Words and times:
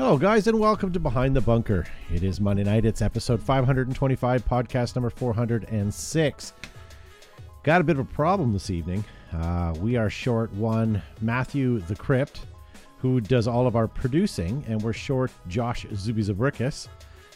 Hello, 0.00 0.16
guys, 0.16 0.46
and 0.46 0.58
welcome 0.58 0.90
to 0.94 0.98
Behind 0.98 1.36
the 1.36 1.42
Bunker. 1.42 1.84
It 2.10 2.22
is 2.22 2.40
Monday 2.40 2.64
night. 2.64 2.86
It's 2.86 3.02
episode 3.02 3.42
525, 3.42 4.46
podcast 4.46 4.96
number 4.96 5.10
406. 5.10 6.52
Got 7.64 7.80
a 7.82 7.84
bit 7.84 7.98
of 7.98 8.06
a 8.06 8.14
problem 8.14 8.54
this 8.54 8.70
evening. 8.70 9.04
Uh, 9.30 9.74
we 9.78 9.96
are 9.96 10.08
short 10.08 10.50
one 10.54 11.02
Matthew 11.20 11.80
the 11.80 11.94
Crypt, 11.94 12.46
who 12.96 13.20
does 13.20 13.46
all 13.46 13.66
of 13.66 13.76
our 13.76 13.86
producing, 13.86 14.64
and 14.66 14.80
we're 14.80 14.94
short 14.94 15.30
Josh 15.48 15.84
Zubizabrikis. 15.88 16.88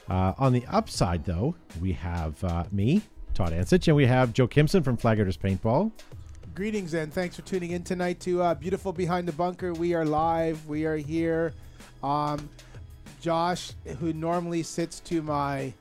Uh, 0.09 0.33
on 0.39 0.55
the 0.55 0.65
upside, 0.71 1.23
though, 1.23 1.55
we 1.83 1.93
have 1.93 2.43
uh, 2.45 2.65
me, 2.73 3.03
Todd 3.35 3.53
Ansich, 3.53 3.89
and 3.89 3.95
we 3.95 4.07
have 4.07 4.33
Joe 4.33 4.49
Kimson 4.49 4.83
from 4.83 4.97
Flaggers 4.97 5.37
Paintball. 5.37 5.93
Greetings 6.55 6.95
and 6.95 7.13
thanks 7.13 7.37
for 7.37 7.43
tuning 7.43 7.73
in 7.73 7.83
tonight 7.83 8.21
to 8.21 8.41
uh, 8.41 8.55
beautiful 8.55 8.95
Behind 8.95 9.29
the 9.29 9.33
Bunker. 9.33 9.75
We 9.75 9.93
are 9.93 10.07
live. 10.07 10.67
We 10.67 10.87
are 10.87 10.97
here. 10.97 11.53
Um, 12.03 12.49
Josh, 13.21 13.73
who 14.01 14.13
normally 14.13 14.63
sits 14.63 15.01
to 15.01 15.23
my 15.23 15.73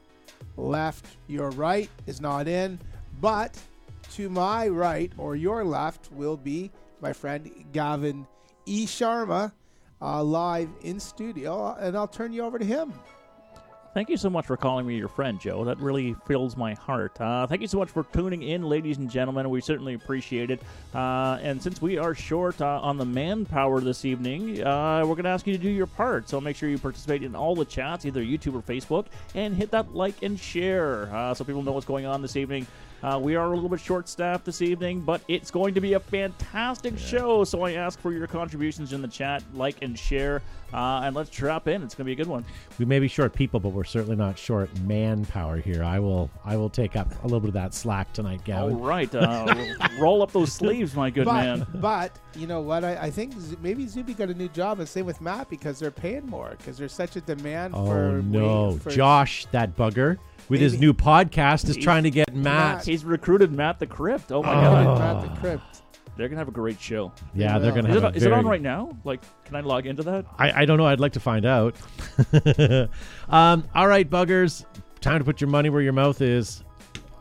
left, 0.55 1.05
your 1.27 1.49
right, 1.52 1.89
is 2.07 2.21
not 2.21 2.48
in, 2.48 2.79
but 3.20 3.57
to 4.13 4.29
my 4.29 4.67
right 4.67 5.12
or 5.17 5.35
your 5.35 5.66
left 5.66 6.12
will 6.12 6.38
be 6.38 6.71
my 7.02 7.12
friend 7.12 7.52
Gavin 7.73 8.26
E. 8.66 8.85
Sharma, 8.85 9.52
uh, 10.02 10.23
live 10.23 10.70
in 10.84 10.99
studio, 10.99 11.76
and 11.79 11.98
I'll 11.98 12.07
turn 12.07 12.31
you 12.31 12.43
over 12.43 12.59
to 12.59 12.65
him. 12.65 12.93
Thank 13.93 14.09
you 14.09 14.17
so 14.17 14.27
much 14.27 14.47
for 14.47 14.57
calling 14.57 14.88
me 14.88 14.95
your 14.97 15.07
friend, 15.07 15.39
Joe. 15.39 15.63
That 15.65 15.77
really 15.77 16.15
fills 16.25 16.57
my 16.57 16.73
heart. 16.73 17.21
Uh, 17.21 17.45
thank 17.45 17.61
you 17.61 17.67
so 17.67 17.77
much 17.77 17.91
for 17.91 18.03
tuning 18.05 18.41
in, 18.41 18.63
ladies 18.63 18.97
and 18.97 19.07
gentlemen. 19.07 19.47
We 19.51 19.61
certainly 19.61 19.93
appreciate 19.93 20.49
it. 20.49 20.63
Uh, 20.95 21.38
and 21.43 21.61
since 21.61 21.79
we 21.79 21.99
are 21.99 22.15
short 22.15 22.59
uh, 22.59 22.79
on 22.81 22.98
the 22.98 23.05
manpower 23.05 23.81
this 23.81 24.03
evening, 24.03 24.63
uh, 24.63 25.01
we're 25.01 25.13
going 25.13 25.25
to 25.25 25.29
ask 25.29 25.45
you 25.45 25.53
to 25.55 25.61
do 25.61 25.70
your 25.70 25.85
part. 25.85 26.27
So 26.27 26.41
make 26.41 26.55
sure 26.55 26.70
you 26.70 26.79
participate 26.79 27.21
in 27.21 27.35
all 27.35 27.53
the 27.53 27.65
chats, 27.65 28.03
either 28.03 28.23
YouTube 28.23 28.55
or 28.55 28.63
Facebook, 28.63 29.05
and 29.35 29.55
hit 29.55 29.70
that 29.70 29.93
like 29.93 30.23
and 30.23 30.39
share 30.39 31.13
uh, 31.15 31.35
so 31.35 31.43
people 31.43 31.62
know 31.62 31.73
what's 31.73 31.85
going 31.85 32.07
on 32.07 32.23
this 32.23 32.35
evening. 32.35 32.65
Uh, 33.04 33.20
we 33.20 33.35
are 33.35 33.51
a 33.51 33.54
little 33.54 33.68
bit 33.68 33.82
short 33.82 34.07
staffed 34.07 34.46
this 34.46 34.62
evening, 34.62 35.01
but 35.01 35.21
it's 35.27 35.51
going 35.51 35.73
to 35.73 35.82
be 35.82 35.93
a 35.93 35.99
fantastic 35.99 36.98
show. 36.98 37.43
So 37.43 37.63
I 37.63 37.73
ask 37.73 37.99
for 37.99 38.13
your 38.13 38.27
contributions 38.27 38.93
in 38.93 39.01
the 39.01 39.09
chat, 39.09 39.43
like 39.54 39.82
and 39.82 39.99
share, 39.99 40.41
uh, 40.73 41.01
and 41.04 41.13
let's 41.13 41.29
drop 41.29 41.68
in. 41.68 41.84
It's 41.84 41.96
going 41.96 42.05
to 42.05 42.09
be 42.09 42.13
a 42.13 42.15
good 42.15 42.27
one. 42.27 42.46
We 42.79 42.85
may 42.85 42.99
be 42.99 43.09
short 43.09 43.34
people, 43.34 43.59
but 43.59 43.70
we're 43.70 43.84
certainly 43.84 44.15
not 44.15 44.40
short 44.40 44.70
manpower 44.79 45.57
here. 45.57 45.84
I 45.84 45.99
will 45.99 46.31
I 46.46 46.55
will 46.55 46.70
take 46.70 46.96
up 46.96 47.12
a 47.21 47.24
little 47.24 47.41
bit 47.41 47.49
of 47.49 47.55
that 47.55 47.74
slack 47.74 48.13
tonight, 48.13 48.40
All 48.49 48.70
Gavin. 48.70 48.79
right, 48.79 49.13
uh, 49.13 49.54
roll 49.99 50.21
up 50.21 50.31
those 50.31 50.54
sleeves, 50.54 50.96
my 50.96 51.09
good 51.09 51.26
but, 51.26 51.34
man. 51.34 51.68
but 51.76 52.18
you 52.35 52.48
know 52.48 52.62
what? 52.62 52.85
I, 52.85 52.96
I 52.96 53.12
think 53.12 53.37
Z- 53.37 53.57
maybe 53.62 53.85
Zuby 53.85 54.13
got 54.13 54.29
a 54.29 54.34
new 54.34 54.48
job, 54.48 54.79
and 54.79 54.87
same 54.87 55.05
with 55.05 55.20
Matt 55.20 55.49
because 55.49 55.77
they're 55.77 55.91
paying 55.91 56.26
more 56.26 56.55
because 56.57 56.77
there's 56.77 56.93
such 56.93 57.18
a 57.18 57.21
demand 57.21 57.74
Oh 57.76 57.85
for 57.85 58.21
no, 58.24 58.77
for 58.77 58.91
Josh, 58.91 59.46
that 59.51 59.76
bugger 59.76 60.20
with 60.49 60.60
his 60.60 60.80
new 60.80 60.94
podcast 60.94 61.66
is 61.70 61.76
He's- 61.76 61.84
trying 61.84 62.04
to 62.04 62.12
get 62.12 62.36
Matt. 62.36 62.86
He's 62.86 63.04
recruited 63.05 63.52
Matt 63.52 63.80
the 63.80 63.88
Crypt. 63.88 64.31
Oh 64.31 64.44
my 64.44 64.50
Oh. 64.53 64.84
god, 64.86 65.00
Matt 65.24 65.34
the 65.36 65.40
Crypt. 65.41 65.81
they're 66.18 66.28
gonna 66.30 66.40
have 66.40 66.47
a 66.47 66.52
great 66.52 66.80
show. 66.80 67.12
Yeah, 67.34 67.58
they're 67.59 67.72
gonna 67.72 67.90
Is, 67.90 67.96
have 67.96 68.03
it, 68.03 68.13
a 68.16 68.18
is 68.18 68.24
it 68.24 68.31
on 68.34 68.46
right 68.46 68.62
now? 68.62 68.96
Like, 69.03 69.22
can 69.46 69.56
I 69.56 69.62
log 69.62 69.86
into 69.88 70.03
that? 70.03 70.25
I, 70.38 70.62
I 70.62 70.66
don't 70.66 70.78
know. 70.78 70.86
I'd 70.86 71.00
like 71.00 71.14
to 71.14 71.19
find 71.19 71.46
out. 71.46 71.75
um, 73.30 73.68
all 73.74 73.88
right, 73.88 74.09
buggers, 74.09 74.66
time 75.02 75.19
to 75.19 75.25
put 75.25 75.41
your 75.41 75.50
money 75.50 75.69
where 75.69 75.81
your 75.81 75.94
mouth 75.94 76.22
is. 76.22 76.64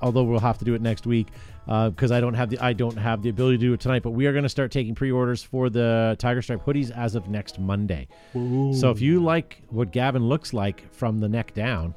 Although 0.00 0.25
we'll 0.25 0.41
have 0.41 0.59
to 0.59 0.65
do 0.65 0.75
it 0.75 0.83
next 0.83 1.06
week 1.06 1.28
because 1.65 2.11
I 2.11 2.20
don't 2.20 2.34
have 2.34 2.50
the 2.50 2.59
I 2.59 2.73
don't 2.73 2.97
have 2.97 3.23
the 3.23 3.28
ability 3.28 3.59
to 3.59 3.61
do 3.61 3.73
it 3.73 3.78
tonight. 3.81 4.03
But 4.03 4.11
we 4.11 4.27
are 4.27 4.33
going 4.33 4.43
to 4.43 4.48
start 4.48 4.73
taking 4.73 4.97
pre-orders 4.97 5.45
for 5.45 5.70
the 5.70 6.17
Tiger 6.19 6.43
Stripe 6.43 6.65
hoodies 6.65 6.91
as 6.91 7.15
of 7.15 7.28
next 7.28 7.61
Monday. 7.61 8.09
So 8.33 8.91
if 8.91 9.00
you 9.00 9.23
like 9.23 9.62
what 9.69 9.93
Gavin 9.93 10.25
looks 10.27 10.53
like 10.53 10.93
from 10.93 11.19
the 11.19 11.28
neck 11.28 11.55
down, 11.55 11.95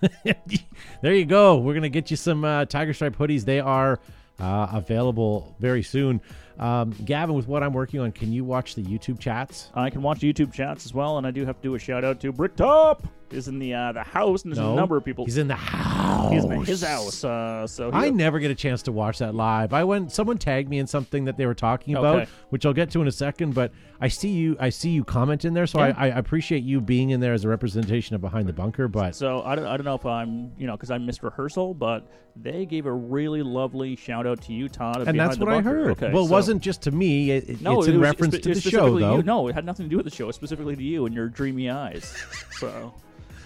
there 1.02 1.14
you 1.14 1.24
go. 1.24 1.56
We're 1.56 1.74
gonna 1.74 1.88
get 1.88 2.10
you 2.10 2.16
some 2.16 2.44
uh, 2.44 2.64
Tiger 2.64 2.94
Stripe 2.94 3.16
hoodies. 3.16 3.44
They 3.44 3.60
are 3.60 4.00
uh, 4.38 4.68
available 4.72 5.56
very 5.60 5.82
soon. 5.82 6.20
Um, 6.58 6.90
Gavin, 7.04 7.34
with 7.34 7.48
what 7.48 7.62
I'm 7.62 7.72
working 7.72 8.00
on, 8.00 8.12
can 8.12 8.32
you 8.32 8.44
watch 8.44 8.74
the 8.74 8.82
YouTube 8.82 9.18
chats? 9.18 9.70
I 9.74 9.90
can 9.90 10.02
watch 10.02 10.20
YouTube 10.20 10.52
chats 10.52 10.86
as 10.86 10.94
well, 10.94 11.18
and 11.18 11.26
I 11.26 11.30
do 11.30 11.44
have 11.44 11.56
to 11.56 11.62
do 11.62 11.74
a 11.74 11.78
shout 11.78 12.04
out 12.04 12.20
to 12.20 12.32
Bricktop 12.32 13.06
is 13.30 13.48
in 13.48 13.58
the 13.58 13.74
uh, 13.74 13.92
the 13.92 14.02
house, 14.02 14.42
and 14.44 14.52
there's 14.52 14.58
No, 14.58 14.72
a 14.72 14.76
number 14.76 14.96
of 14.96 15.04
people. 15.04 15.24
He's 15.24 15.38
in 15.38 15.48
the 15.48 15.54
house. 15.54 16.32
He's 16.32 16.44
in 16.44 16.64
his 16.64 16.82
house. 16.82 17.24
Uh, 17.24 17.66
so 17.66 17.90
I 17.92 18.10
never 18.10 18.38
get 18.38 18.50
a 18.50 18.54
chance 18.54 18.82
to 18.82 18.92
watch 18.92 19.18
that 19.18 19.34
live. 19.34 19.72
I 19.72 19.84
went. 19.84 20.12
Someone 20.12 20.38
tagged 20.38 20.68
me 20.68 20.78
in 20.78 20.86
something 20.86 21.24
that 21.24 21.36
they 21.36 21.46
were 21.46 21.54
talking 21.54 21.94
about, 21.96 22.16
Okay. 22.22 22.30
which 22.50 22.64
I'll 22.66 22.72
get 22.72 22.90
to 22.92 23.02
in 23.02 23.08
a 23.08 23.12
second. 23.12 23.54
But 23.54 23.72
I 24.00 24.08
see 24.08 24.30
you. 24.30 24.56
I 24.60 24.68
see 24.70 24.90
you 24.90 25.04
comment 25.04 25.44
in 25.44 25.54
there, 25.54 25.66
so. 25.66 25.78
I, 25.80 25.90
I 25.90 26.06
appreciate 26.08 26.62
you 26.64 26.80
being 26.80 27.10
in 27.10 27.20
there 27.20 27.32
as 27.32 27.44
a 27.44 27.48
representation 27.48 28.14
of 28.14 28.20
behind 28.20 28.48
the 28.48 28.52
bunker. 28.52 28.88
But 28.88 29.14
So 29.14 29.42
I 29.42 29.54
don't, 29.54 29.66
I 29.66 29.76
don't 29.76 29.84
know 29.84 29.94
if 29.94 30.06
I'm, 30.06 30.52
you 30.56 30.66
know, 30.66 30.72
because 30.76 30.90
I 30.90 30.98
missed 30.98 31.22
rehearsal, 31.22 31.74
but 31.74 32.06
they 32.34 32.66
gave 32.66 32.86
a 32.86 32.92
really 32.92 33.42
lovely 33.42 33.96
shout 33.96 34.26
out 34.26 34.42
to 34.42 34.52
you, 34.52 34.68
Todd. 34.68 34.96
of 35.00 35.08
and 35.08 35.16
Behind 35.16 35.30
that's 35.30 35.38
the 35.38 35.44
what 35.44 35.54
I 35.54 35.56
Bunker. 35.58 35.70
heard. 35.70 35.90
Okay, 35.92 36.12
well, 36.12 36.24
it 36.24 36.28
so- 36.28 36.32
wasn't 36.32 36.62
just 36.62 36.82
to 36.82 36.90
me. 36.90 37.30
It, 37.30 37.48
it- 37.48 37.60
No, 37.62 37.78
it's 37.78 37.88
it 37.88 37.94
in 37.94 38.00
was 38.00 38.08
reference 38.10 38.34
spe- 38.36 38.42
to 38.42 38.48
the 38.54 38.60
show, 38.60 38.68
specifically 38.70 39.02
though. 39.02 39.16
You. 39.16 39.22
No, 39.22 39.48
it 39.48 39.54
had 39.54 39.64
nothing 39.64 39.86
to 39.86 39.90
do 39.90 39.96
with 39.96 40.04
the 40.04 40.14
show. 40.14 40.28
It's 40.28 40.36
specifically 40.36 40.76
to 40.76 40.82
you 40.82 41.06
and 41.06 41.14
your 41.14 41.28
dreamy 41.28 41.70
eyes. 41.70 42.14
so, 42.50 42.92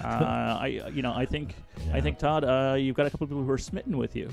uh, 0.05 0.59
I, 0.61 0.67
you 0.93 1.03
know, 1.03 1.13
I 1.13 1.27
think, 1.27 1.55
I 1.93 2.01
think 2.01 2.19
Todd, 2.19 2.45
uh, 2.45 2.77
you've 2.79 2.97
got 2.97 3.07
a 3.07 3.11
couple 3.11 3.25
of 3.25 3.31
people 3.31 3.45
who 3.45 3.51
are 3.51 3.59
smitten 3.59 3.97
with 3.99 4.17
you. 4.17 4.31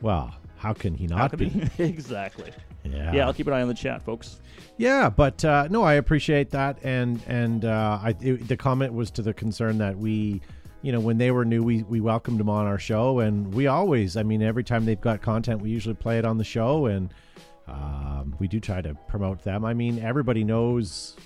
Well, 0.00 0.34
how 0.56 0.72
can 0.72 0.94
he 0.94 1.06
not 1.06 1.30
could 1.30 1.38
be? 1.38 1.48
be? 1.48 1.68
exactly. 1.84 2.52
Yeah. 2.84 3.12
Yeah, 3.12 3.26
I'll 3.26 3.34
keep 3.34 3.46
an 3.46 3.52
eye 3.52 3.62
on 3.62 3.68
the 3.68 3.74
chat, 3.74 4.02
folks. 4.02 4.40
Yeah, 4.76 5.10
but 5.10 5.44
uh, 5.44 5.68
no, 5.70 5.82
I 5.82 5.94
appreciate 5.94 6.50
that, 6.50 6.78
and 6.82 7.20
and 7.26 7.64
uh, 7.64 7.98
I 8.02 8.14
it, 8.20 8.48
the 8.48 8.56
comment 8.56 8.92
was 8.92 9.10
to 9.12 9.22
the 9.22 9.34
concern 9.34 9.78
that 9.78 9.96
we, 9.96 10.40
you 10.82 10.92
know, 10.92 11.00
when 11.00 11.18
they 11.18 11.30
were 11.30 11.44
new, 11.44 11.62
we 11.62 11.82
we 11.82 12.00
welcomed 12.00 12.38
them 12.40 12.48
on 12.48 12.66
our 12.66 12.78
show, 12.78 13.18
and 13.18 13.52
we 13.52 13.66
always, 13.66 14.16
I 14.16 14.22
mean, 14.22 14.42
every 14.42 14.64
time 14.64 14.84
they've 14.84 15.00
got 15.00 15.20
content, 15.20 15.60
we 15.60 15.70
usually 15.70 15.96
play 15.96 16.18
it 16.18 16.24
on 16.24 16.38
the 16.38 16.44
show, 16.44 16.86
and 16.86 17.12
um, 17.66 18.34
we 18.38 18.48
do 18.48 18.60
try 18.60 18.80
to 18.80 18.94
promote 19.08 19.42
them. 19.42 19.64
I 19.64 19.74
mean, 19.74 19.98
everybody 19.98 20.44
knows 20.44 21.16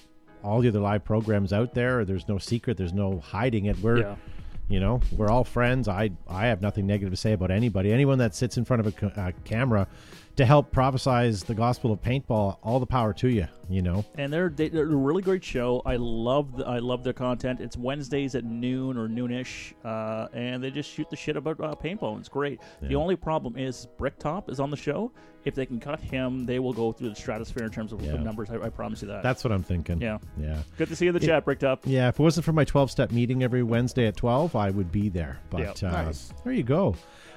all 0.43 0.61
the 0.61 0.69
other 0.69 0.81
live 0.81 1.05
programs 1.05 1.53
out 1.53 1.75
there. 1.75 2.05
There's 2.05 2.29
no 2.29 2.39
secret. 2.39 2.77
There's 2.77 2.93
no 2.93 3.19
hiding 3.21 3.67
it. 3.67 3.79
We're 3.81 3.99
Yeah. 4.01 4.17
you 4.69 4.81
know, 4.81 5.01
we're 5.17 5.29
all 5.31 5.45
friends. 5.45 5.89
I 5.89 6.11
I 6.29 6.47
have 6.47 6.63
nothing 6.63 6.87
negative 6.87 7.13
to 7.13 7.17
say 7.17 7.33
about 7.33 7.51
anybody. 7.51 7.93
Anyone 7.93 8.19
that 8.19 8.35
sits 8.35 8.57
in 8.57 8.65
front 8.65 8.87
of 8.87 8.95
a 9.03 9.21
uh, 9.21 9.33
camera 9.45 9.87
to 10.37 10.45
help 10.47 10.73
prophesize 10.75 11.45
the 11.45 11.55
gospel 11.55 11.93
of 11.93 12.01
paintball, 12.01 12.57
all 12.63 12.81
the 12.81 12.87
power 12.87 13.13
to 13.15 13.29
you. 13.29 13.47
You 13.71 13.81
know, 13.81 14.05
And 14.17 14.33
they're 14.33 14.49
they- 14.49 14.69
they're 14.69 14.85
a 14.85 14.95
really 14.97 15.23
great 15.23 15.43
show. 15.45 15.83
I 15.87 15.97
love 15.97 16.57
the, 16.57 16.67
I 16.67 16.79
love 16.81 17.05
their 17.05 17.13
content. 17.13 17.61
It's 17.61 17.77
Wednesdays 17.77 18.35
at 18.35 18.45
noon 18.45 18.97
or 18.99 19.09
noonish, 19.09 19.73
uh, 19.85 20.29
and 20.35 20.63
they 20.63 20.71
just 20.71 20.91
shoot 20.91 21.09
the 21.09 21.17
shit 21.17 21.37
about 21.37 21.61
uh, 21.61 21.75
paintball. 21.75 22.19
It's 22.19 22.29
great. 22.29 22.61
The 22.83 22.97
only 22.97 23.17
problem 23.17 23.57
is 23.57 23.87
Bricktop 23.99 24.51
is 24.51 24.61
on 24.61 24.71
the 24.71 24.77
show. 24.77 25.13
If 25.45 25.55
they 25.55 25.67
can 25.67 25.81
cut 25.81 25.99
him, 26.01 26.47
they 26.47 26.59
will 26.61 26.73
go 26.73 26.93
through 26.93 27.09
the 27.11 27.15
stratosphere 27.17 27.65
in 27.65 27.71
terms 27.71 27.93
of 27.93 28.01
Yeah. 28.03 28.15
numbers. 28.17 28.49
I, 28.51 28.57
I 28.57 28.69
promise 28.69 29.03
you 29.03 29.09
that. 29.09 29.23
that's 29.23 29.43
what 29.43 29.53
I'm 29.53 29.63
thinking. 29.63 30.01
yeah. 30.01 30.19
yeah, 30.39 30.63
Good 30.79 30.89
to 30.89 30.97
see 30.97 31.07
you 31.07 31.11
in 31.11 31.15
the 31.15 31.27
chat, 31.27 31.45
Bricktop. 31.45 31.81
yeah. 31.85 32.09
If 32.09 32.21
it 32.21 32.23
wasn't 32.23 32.45
for 32.45 32.53
my 32.53 32.65
12 32.65 32.91
step 32.91 33.11
meeting 33.11 33.43
every 33.43 33.63
Wednesday 33.63 34.07
at 34.07 34.17
12, 34.17 34.55
I 34.55 34.71
would 34.71 34.93
be 34.93 35.09
there. 35.09 35.41
But 35.51 35.83
Yeah. 35.83 35.89
uh, 35.89 35.93
Nice. 36.05 36.33
there 36.45 36.53
you 36.53 36.63
go. 36.63 36.95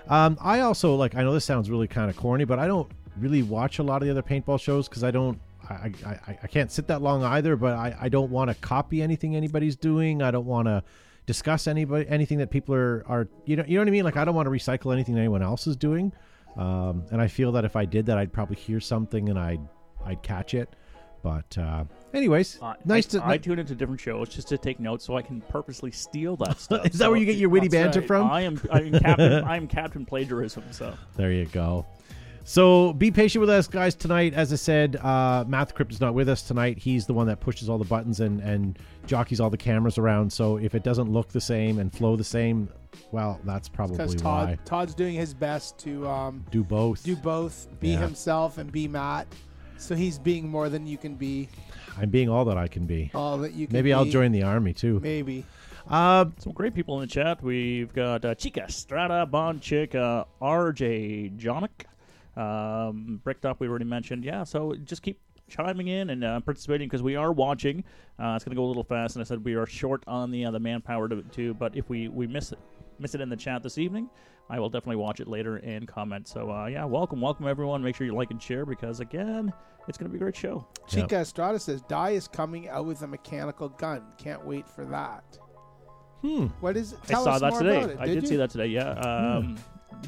Um, 0.07 0.38
I 0.40 0.59
also 0.59 0.94
like. 0.96 1.16
I 1.16 1.24
know 1.24 1.34
this 1.34 1.46
sounds 1.46 1.69
really 1.69 1.88
kind 1.88 2.09
of 2.12 2.16
corny, 2.16 2.46
but 2.46 2.59
I 2.59 2.68
don't 2.68 2.88
really 3.18 3.42
watch 3.42 3.80
a 3.80 3.84
lot 3.84 4.02
of 4.03 4.06
the 4.06 4.12
other 4.12 4.22
paintball 4.22 4.59
shows 4.59 4.88
because 4.88 5.03
I 5.03 5.09
don't. 5.12 5.40
I, 5.69 5.91
I, 6.05 6.09
I, 6.09 6.39
I 6.43 6.47
can't 6.47 6.71
sit 6.71 6.87
that 6.87 7.01
long 7.01 7.23
either, 7.23 7.55
but 7.55 7.73
I, 7.73 7.95
I 8.01 8.09
don't 8.09 8.31
want 8.31 8.49
to 8.49 8.55
copy 8.55 9.01
anything 9.01 9.35
anybody's 9.35 9.75
doing. 9.75 10.21
I 10.21 10.31
don't 10.31 10.45
want 10.45 10.67
to 10.67 10.83
discuss 11.25 11.67
anybody 11.67 12.05
anything 12.07 12.37
that 12.37 12.51
people 12.51 12.75
are, 12.75 13.03
are 13.07 13.27
you 13.45 13.55
know 13.55 13.63
you 13.67 13.75
know 13.75 13.81
what 13.81 13.87
I 13.87 13.91
mean. 13.91 14.03
Like 14.03 14.17
I 14.17 14.25
don't 14.25 14.35
want 14.35 14.45
to 14.45 14.51
recycle 14.51 14.93
anything 14.93 15.15
that 15.15 15.21
anyone 15.21 15.41
else 15.41 15.67
is 15.67 15.75
doing. 15.75 16.11
Um, 16.57 17.03
and 17.11 17.21
I 17.21 17.27
feel 17.27 17.51
that 17.53 17.65
if 17.65 17.75
I 17.75 17.85
did 17.85 18.05
that, 18.05 18.17
I'd 18.17 18.31
probably 18.31 18.55
hear 18.55 18.79
something 18.79 19.29
and 19.29 19.37
I'd 19.37 19.61
I'd 20.05 20.21
catch 20.21 20.53
it. 20.53 20.75
But 21.23 21.57
uh, 21.57 21.85
anyways, 22.13 22.59
Uh, 22.61 22.75
nice 22.85 23.07
I, 23.15 23.17
to. 23.17 23.27
I 23.27 23.37
tune 23.39 23.57
into 23.57 23.73
different 23.73 23.99
shows 23.99 24.29
just 24.29 24.47
to 24.49 24.59
take 24.59 24.79
notes 24.79 25.03
so 25.03 25.17
I 25.17 25.23
can 25.23 25.41
purposely 25.41 25.89
steal 25.89 26.35
that 26.38 26.59
stuff. 26.59 26.85
is 26.85 27.00
that 27.00 27.09
where 27.09 27.18
you 27.18 27.25
get 27.25 27.38
your 27.38 27.50
witty 27.50 27.68
banter 27.68 28.01
right. 28.01 28.07
from? 28.07 28.29
I 28.29 28.41
am 28.41 28.61
I'm 28.71 28.91
captain 28.91 29.44
I'm 29.47 29.68
captain 29.68 30.06
plagiarism. 30.06 30.63
So 30.71 30.94
There 31.15 31.31
you 31.31 31.45
go. 31.45 31.88
So 32.47 32.94
be 32.94 33.09
patient 33.09 33.39
with 33.42 33.50
us, 33.50 33.68
guys. 33.68 33.95
Tonight, 33.95 34.36
as 34.36 34.53
I 34.53 34.56
said, 34.56 34.97
uh, 34.97 35.44
Math 35.47 35.74
Crypt 35.74 35.92
is 35.92 36.00
not 36.00 36.13
with 36.13 36.30
us 36.30 36.44
tonight. 36.44 36.77
He's 36.77 37.07
the 37.07 37.13
one 37.13 37.25
that 37.25 37.39
pushes 37.39 37.69
all 37.69 37.80
the 37.80 37.86
buttons 37.86 38.19
and 38.19 38.39
and 38.42 38.77
jockeys 39.07 39.39
all 39.39 39.50
the 39.50 39.57
cameras 39.57 39.97
around. 39.97 40.31
So 40.31 40.57
if 40.57 40.75
it 40.75 40.83
doesn't 40.83 41.12
look 41.12 41.30
the 41.30 41.42
same 41.42 41.80
and 41.80 41.92
flow 41.92 42.15
the 42.15 42.24
same, 42.24 42.69
well, 43.12 43.39
that's 43.45 43.68
probably 43.68 43.97
Because 43.97 44.15
why. 44.18 44.21
Todd 44.21 44.59
Todd's 44.65 44.94
doing 44.94 45.15
his 45.15 45.33
best 45.33 45.80
to 45.80 46.07
um, 46.07 46.45
Do 46.51 46.63
both. 46.63 47.03
do 47.03 47.15
both, 47.15 47.68
be 47.80 47.89
Yeah. 47.89 47.97
himself 48.01 48.59
and 48.59 48.71
be 48.71 48.88
Matt. 48.88 49.25
So 49.77 49.95
he's 49.95 50.19
being 50.19 50.47
more 50.47 50.69
than 50.69 50.86
you 50.86 50.97
can 51.00 51.15
be, 51.15 51.50
I'm 51.97 52.09
being 52.09 52.30
all 52.30 52.45
that 52.45 52.57
I 52.57 52.68
can 52.68 52.86
be. 52.86 53.09
all 53.15 53.39
that 53.39 53.53
you 53.53 53.65
can. 53.68 53.74
Maybe 53.74 53.92
I'll 53.92 54.06
join 54.06 54.31
the 54.31 54.44
army 54.44 54.74
too. 54.74 55.00
Maybe. 55.01 55.45
Uh, 55.89 56.25
Some 56.38 56.53
great 56.53 56.74
people 56.75 56.95
in 56.95 57.01
the 57.01 57.12
chat. 57.13 57.42
We've 57.44 57.92
got 57.94 58.24
uh, 58.24 58.36
Chica, 58.36 58.71
Strata, 58.71 59.25
Bond 59.25 59.62
Chick, 59.62 59.94
uh, 59.95 60.24
RJ 60.42 61.38
Jonic, 61.38 61.86
um, 62.37 63.21
up. 63.43 63.59
we 63.59 63.67
already 63.67 63.85
mentioned. 63.85 64.23
Yeah, 64.23 64.43
so 64.43 64.73
just 64.83 65.01
keep 65.01 65.19
chiming 65.47 65.87
in 65.87 66.09
and 66.09 66.23
uh, 66.23 66.39
participating 66.39 66.87
because 66.87 67.03
we 67.03 67.15
are 67.15 67.31
watching. 67.31 67.83
Uh, 68.19 68.33
it's 68.35 68.43
going 68.43 68.55
to 68.55 68.55
go 68.55 68.65
a 68.65 68.67
little 68.67 68.83
fast, 68.83 69.15
and 69.15 69.23
I 69.23 69.25
said 69.25 69.43
we 69.43 69.53
are 69.55 69.65
short 69.65 70.03
on 70.07 70.31
the 70.31 70.45
uh, 70.45 70.51
the 70.51 70.59
manpower 70.59 71.07
to 71.09 71.21
too. 71.23 71.53
But 71.53 71.75
if 71.75 71.89
we 71.89 72.07
we 72.07 72.27
miss 72.27 72.51
it 72.51 72.59
miss 72.99 73.15
it 73.15 73.21
in 73.21 73.29
the 73.29 73.35
chat 73.35 73.63
this 73.63 73.77
evening, 73.77 74.09
I 74.49 74.59
will 74.59 74.69
definitely 74.69 74.97
watch 74.97 75.19
it 75.19 75.27
later 75.27 75.57
and 75.57 75.87
comment. 75.87 76.27
So 76.27 76.51
uh, 76.51 76.67
yeah, 76.67 76.85
welcome, 76.85 77.21
welcome 77.21 77.47
everyone. 77.47 77.83
Make 77.83 77.95
sure 77.95 78.07
you 78.07 78.15
like 78.15 78.31
and 78.31 78.41
share 78.41 78.65
because 78.65 78.99
again, 78.99 79.51
it's 79.87 79.97
going 79.97 80.09
to 80.09 80.13
be 80.13 80.17
a 80.17 80.23
great 80.23 80.35
show. 80.35 80.67
Chica 80.87 81.17
Estrada 81.17 81.59
says 81.59 81.81
Dye 81.83 82.11
is 82.11 82.27
coming 82.27 82.69
out 82.69 82.85
with 82.85 83.01
a 83.01 83.07
mechanical 83.07 83.69
gun. 83.69 84.03
Can't 84.17 84.45
wait 84.45 84.67
for 84.67 84.85
that. 84.85 85.37
Hmm. 86.21 86.47
What 86.59 86.77
is 86.77 86.93
it? 86.93 86.99
I 87.09 87.13
saw 87.13 87.31
us 87.31 87.41
that 87.41 87.51
more 87.51 87.61
today. 87.61 87.77
about 87.77 87.89
it. 87.91 87.97
I 87.99 88.05
Did 88.05 88.13
did 88.15 88.23
you? 88.23 88.29
see 88.29 88.35
that 88.37 88.49
today. 88.49 88.67
Yeah, 88.67 88.91
um, 88.91 89.57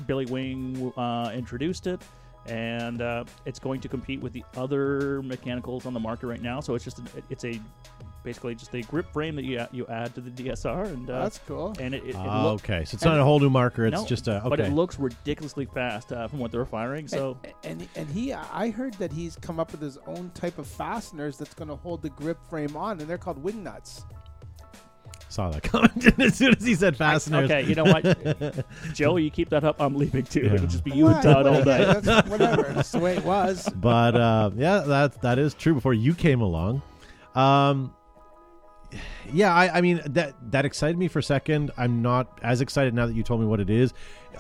Billy 0.05 0.25
Wing 0.25 0.91
uh, 0.97 1.31
introduced 1.33 1.87
it, 1.87 2.01
and 2.47 3.01
uh, 3.01 3.23
it's 3.45 3.59
going 3.59 3.81
to 3.81 3.87
compete 3.89 4.21
with 4.21 4.33
the 4.33 4.43
other 4.55 5.21
mechanicals 5.23 5.85
on 5.85 5.93
the 5.93 5.99
market 5.99 6.27
right 6.27 6.41
now. 6.41 6.59
So 6.59 6.75
it's 6.75 6.83
just 6.83 6.99
a, 6.99 7.03
it's 7.29 7.45
a 7.45 7.59
basically 8.23 8.55
just 8.55 8.73
a 8.75 8.81
grip 8.81 9.11
frame 9.13 9.35
that 9.37 9.45
you 9.45 9.65
you 9.71 9.87
add 9.87 10.13
to 10.15 10.21
the 10.21 10.29
DSR, 10.29 10.87
and 10.87 11.09
uh, 11.09 11.23
That's 11.23 11.39
cool. 11.47 11.73
and 11.79 11.95
it, 11.95 12.03
it, 12.03 12.09
it 12.09 12.15
Ah, 12.17 12.43
look- 12.43 12.63
okay, 12.63 12.83
so 12.83 12.95
it's 12.95 13.05
not 13.05 13.19
a 13.19 13.23
whole 13.23 13.39
new 13.39 13.49
marker. 13.49 13.85
It's 13.85 13.95
no, 13.95 14.05
just 14.05 14.27
a 14.27 14.39
okay. 14.41 14.49
but 14.49 14.59
it 14.59 14.71
looks 14.73 14.99
ridiculously 14.99 15.65
fast 15.65 16.11
uh, 16.11 16.27
from 16.27 16.39
what 16.39 16.51
they're 16.51 16.65
firing. 16.65 17.07
So 17.07 17.37
and, 17.43 17.53
and 17.63 17.87
and 17.95 18.09
he, 18.09 18.33
I 18.33 18.69
heard 18.69 18.93
that 18.95 19.11
he's 19.11 19.35
come 19.37 19.59
up 19.59 19.71
with 19.71 19.81
his 19.81 19.97
own 20.07 20.31
type 20.33 20.57
of 20.57 20.67
fasteners 20.67 21.37
that's 21.37 21.53
going 21.53 21.69
to 21.69 21.75
hold 21.75 22.01
the 22.01 22.09
grip 22.09 22.37
frame 22.49 22.75
on, 22.75 22.99
and 22.99 23.09
they're 23.09 23.17
called 23.17 23.41
wing 23.41 23.63
nuts. 23.63 24.03
Saw 25.29 25.49
that 25.51 25.63
comment 25.63 26.19
as 26.19 26.35
soon 26.35 26.55
as 26.55 26.63
he 26.65 26.73
said 26.73 26.95
fasteners. 26.95 27.51
okay, 27.51 27.61
you 27.67 27.75
know 27.75 27.83
what, 27.83 28.65
Joe, 28.93 29.17
you 29.17 29.29
keep 29.29 29.49
that 29.49 29.63
up. 29.65 29.75
I'm 29.81 29.95
leaving 29.95 30.23
too. 30.23 30.41
Yeah. 30.41 30.53
It'll 30.53 30.67
just 30.67 30.83
be 30.85 30.91
you 30.91 31.05
What? 31.05 31.15
and 31.15 31.23
Todd 31.23 31.47
all 31.47 31.63
day. 31.63 31.83
that's- 31.99 32.27
whatever. 32.29 32.63
That's 32.73 32.91
the 32.91 32.99
way 32.99 33.17
it 33.17 33.25
was. 33.25 33.67
but 33.75 34.15
uh, 34.15 34.51
yeah, 34.55 34.79
that 34.79 35.21
that 35.21 35.37
is 35.37 35.53
true. 35.53 35.73
Before 35.73 35.93
you 35.93 36.13
came 36.13 36.39
along, 36.41 36.81
um, 37.35 37.93
yeah, 39.33 39.53
I, 39.53 39.77
I 39.79 39.81
mean 39.81 40.01
that 40.05 40.33
that 40.51 40.63
excited 40.63 40.97
me 40.97 41.09
for 41.09 41.19
a 41.19 41.23
second. 41.23 41.71
I'm 41.77 42.01
not 42.01 42.39
as 42.41 42.61
excited 42.61 42.93
now 42.93 43.05
that 43.05 43.13
you 43.15 43.23
told 43.23 43.41
me 43.41 43.47
what 43.47 43.59
it 43.59 43.69
is. 43.69 43.93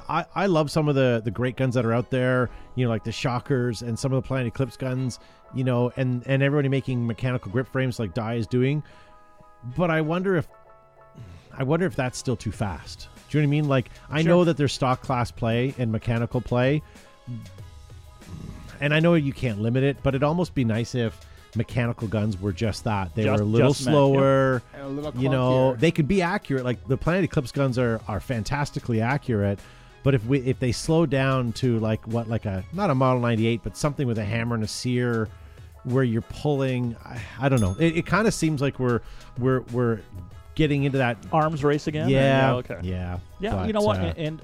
I, 0.07 0.25
I 0.35 0.45
love 0.45 0.71
some 0.71 0.87
of 0.87 0.95
the 0.95 1.21
the 1.23 1.31
great 1.31 1.57
guns 1.57 1.75
that 1.75 1.85
are 1.85 1.93
out 1.93 2.09
there. 2.11 2.49
You 2.75 2.85
know, 2.85 2.89
like 2.91 3.03
the 3.03 3.11
Shockers 3.11 3.81
and 3.81 3.99
some 3.99 4.13
of 4.13 4.23
the 4.23 4.27
Planet 4.27 4.47
Eclipse 4.47 4.77
guns. 4.77 5.19
You 5.53 5.65
know, 5.65 5.91
and 5.97 6.23
and 6.27 6.41
everybody 6.41 6.69
making 6.69 7.05
mechanical 7.05 7.51
grip 7.51 7.67
frames 7.67 7.99
like 7.99 8.13
Dye 8.13 8.35
is 8.35 8.47
doing. 8.47 8.83
But 9.75 9.91
I 9.91 9.99
wonder 10.01 10.37
if 10.37 10.47
I 11.57 11.63
wonder 11.63 11.85
if 11.85 11.95
that's 11.95 12.17
still 12.17 12.35
too 12.35 12.51
fast. 12.51 13.07
Do 13.29 13.37
you 13.37 13.41
know 13.41 13.47
what 13.47 13.49
I 13.49 13.51
mean? 13.51 13.67
Like 13.67 13.89
I 14.09 14.21
Sure. 14.21 14.29
know 14.29 14.43
that 14.45 14.57
there's 14.57 14.73
stock 14.73 15.01
class 15.01 15.31
play 15.31 15.73
and 15.77 15.91
mechanical 15.91 16.39
play, 16.41 16.81
and 18.79 18.93
I 18.93 18.99
know 18.99 19.15
you 19.15 19.33
can't 19.33 19.59
limit 19.61 19.83
it, 19.83 19.97
but 20.03 20.09
it'd 20.13 20.23
almost 20.23 20.53
be 20.53 20.63
nice 20.63 20.93
if 20.95 21.19
mechanical 21.55 22.07
guns 22.07 22.39
were 22.39 22.51
just 22.51 22.83
that. 22.83 23.15
They 23.15 23.23
Just- 23.23 23.37
were 23.39 23.43
a 23.43 23.45
little 23.49 23.69
just 23.71 23.85
mech, 23.85 23.93
slower. 23.93 24.61
And 24.73 24.83
a 24.83 24.87
little 24.87 25.13
You 25.21 25.29
know, 25.29 25.75
they 25.75 25.91
could 25.91 26.07
be 26.07 26.21
accurate. 26.21 26.63
Like 26.63 26.87
the 26.87 26.97
Planet 26.97 27.23
Eclipse 27.23 27.51
guns 27.51 27.77
are 27.79 27.99
are 28.07 28.19
fantastically 28.19 29.01
accurate. 29.01 29.59
But 30.03 30.13
if 30.13 30.25
we 30.25 30.39
if 30.39 30.59
they 30.59 30.71
slow 30.71 31.05
down 31.05 31.51
to 31.53 31.79
like 31.79 32.05
what 32.07 32.29
like 32.29 32.45
a 32.45 32.63
not 32.73 32.89
a 32.89 32.95
Model 32.95 33.21
98, 33.21 33.61
but 33.63 33.75
something 33.75 34.07
with 34.07 34.19
a 34.19 34.23
hammer 34.25 34.55
and 34.55 34.63
a 34.63 34.67
sear, 34.67 35.27
where 35.83 36.03
you're 36.03 36.21
pulling, 36.21 36.95
I, 37.03 37.19
I 37.41 37.49
don't 37.49 37.59
know. 37.61 37.75
It, 37.79 37.97
it 37.97 38.05
kind 38.05 38.27
of 38.27 38.33
seems 38.33 38.61
like 38.61 38.79
we're 38.79 39.01
we're 39.39 39.61
we're 39.71 39.99
getting 40.57 40.83
into 40.83 40.97
that. 40.97 41.17
Arms 41.31 41.63
race 41.63 41.87
again. 41.87 42.09
Yeah, 42.09 42.55
okay. 42.55 42.79
yeah, 42.81 43.19
Yeah, 43.39 43.55
But, 43.55 43.67
you 43.67 43.73
know 43.73 43.81
what? 43.81 43.99
uh, 43.99 44.05
and, 44.05 44.17
and 44.17 44.41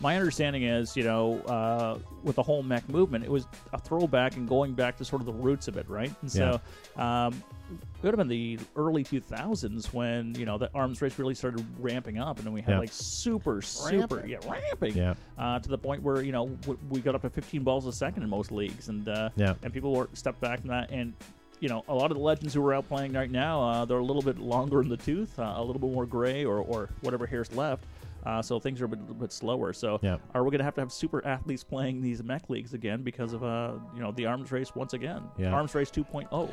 my 0.00 0.16
understanding 0.16 0.62
is, 0.62 0.96
you 0.96 1.02
know, 1.02 1.40
uh, 1.40 1.98
with 2.22 2.36
the 2.36 2.42
whole 2.42 2.62
mech 2.62 2.88
movement, 2.88 3.24
it 3.24 3.30
was 3.30 3.46
a 3.72 3.78
throwback 3.78 4.36
and 4.36 4.48
going 4.48 4.72
back 4.72 4.96
to 4.98 5.04
sort 5.04 5.20
of 5.20 5.26
the 5.26 5.32
roots 5.32 5.66
of 5.66 5.76
it, 5.76 5.88
right? 5.88 6.12
And 6.22 6.30
so 6.30 6.60
um, 6.96 7.34
it 7.72 8.04
would 8.04 8.14
have 8.14 8.16
been 8.18 8.28
the 8.28 8.60
early 8.76 9.02
2000s 9.02 9.92
when, 9.92 10.36
you 10.36 10.46
know, 10.46 10.56
the 10.56 10.70
arms 10.72 11.02
race 11.02 11.18
really 11.18 11.34
started 11.34 11.66
ramping 11.80 12.16
up. 12.16 12.36
And 12.36 12.46
then 12.46 12.52
we 12.52 12.60
had 12.62 12.74
Yeah. 12.74 12.78
like 12.78 12.92
super, 12.92 13.60
super, 13.60 14.16
Ramping. 14.18 14.30
yeah, 14.30 14.38
ramping 14.48 14.96
yeah, 14.96 15.14
uh, 15.36 15.58
to 15.58 15.68
the 15.68 15.76
point 15.78 16.04
where, 16.04 16.22
you 16.22 16.30
know, 16.30 16.46
w- 16.62 16.78
we 16.90 17.00
got 17.00 17.16
up 17.16 17.22
to 17.22 17.30
15 17.30 17.64
balls 17.64 17.84
a 17.86 17.92
second 17.92 18.22
in 18.22 18.30
most 18.30 18.52
leagues. 18.52 18.88
And, 18.88 19.08
uh, 19.08 19.30
yeah. 19.34 19.54
and 19.64 19.72
people 19.74 19.92
were 19.92 20.08
stepped 20.12 20.40
back 20.40 20.60
from 20.60 20.68
that. 20.68 20.92
And, 20.92 21.12
you 21.60 21.68
know, 21.68 21.84
a 21.88 21.94
lot 21.94 22.10
of 22.10 22.16
the 22.16 22.22
legends 22.22 22.54
who 22.54 22.64
are 22.66 22.74
out 22.74 22.88
playing 22.88 23.12
right 23.12 23.30
now, 23.30 23.60
uh, 23.62 23.84
they're 23.84 23.98
a 23.98 24.04
little 24.04 24.22
bit 24.22 24.38
longer 24.38 24.80
in 24.82 24.88
the 24.88 24.96
tooth, 24.96 25.38
uh, 25.38 25.54
a 25.56 25.60
little 25.62 25.80
bit 25.80 25.90
more 25.92 26.06
gray 26.06 26.44
or, 26.44 26.58
or 26.58 26.88
whatever 27.00 27.26
hair's 27.26 27.52
left. 27.54 27.84
Uh, 28.26 28.42
so 28.42 28.58
things 28.58 28.80
are 28.80 28.86
a 28.86 28.88
bit, 28.88 28.98
a 29.10 29.14
bit 29.14 29.32
slower. 29.32 29.72
So 29.72 29.98
Yeah. 30.02 30.18
are 30.34 30.42
we 30.44 30.50
going 30.50 30.58
to 30.58 30.64
have 30.64 30.74
to 30.74 30.80
have 30.80 30.92
super 30.92 31.24
athletes 31.26 31.64
playing 31.64 32.02
these 32.02 32.22
mech 32.22 32.50
leagues 32.50 32.74
again 32.74 33.02
because 33.02 33.32
of 33.32 33.42
uh, 33.44 33.72
you 33.94 34.00
know 34.00 34.12
the 34.12 34.26
arms 34.26 34.50
race 34.52 34.74
once 34.74 34.92
again? 34.92 35.22
Yeah. 35.38 35.52
Arms 35.52 35.74
race 35.74 35.90
oh. 35.96 36.02
2.0. 36.02 36.50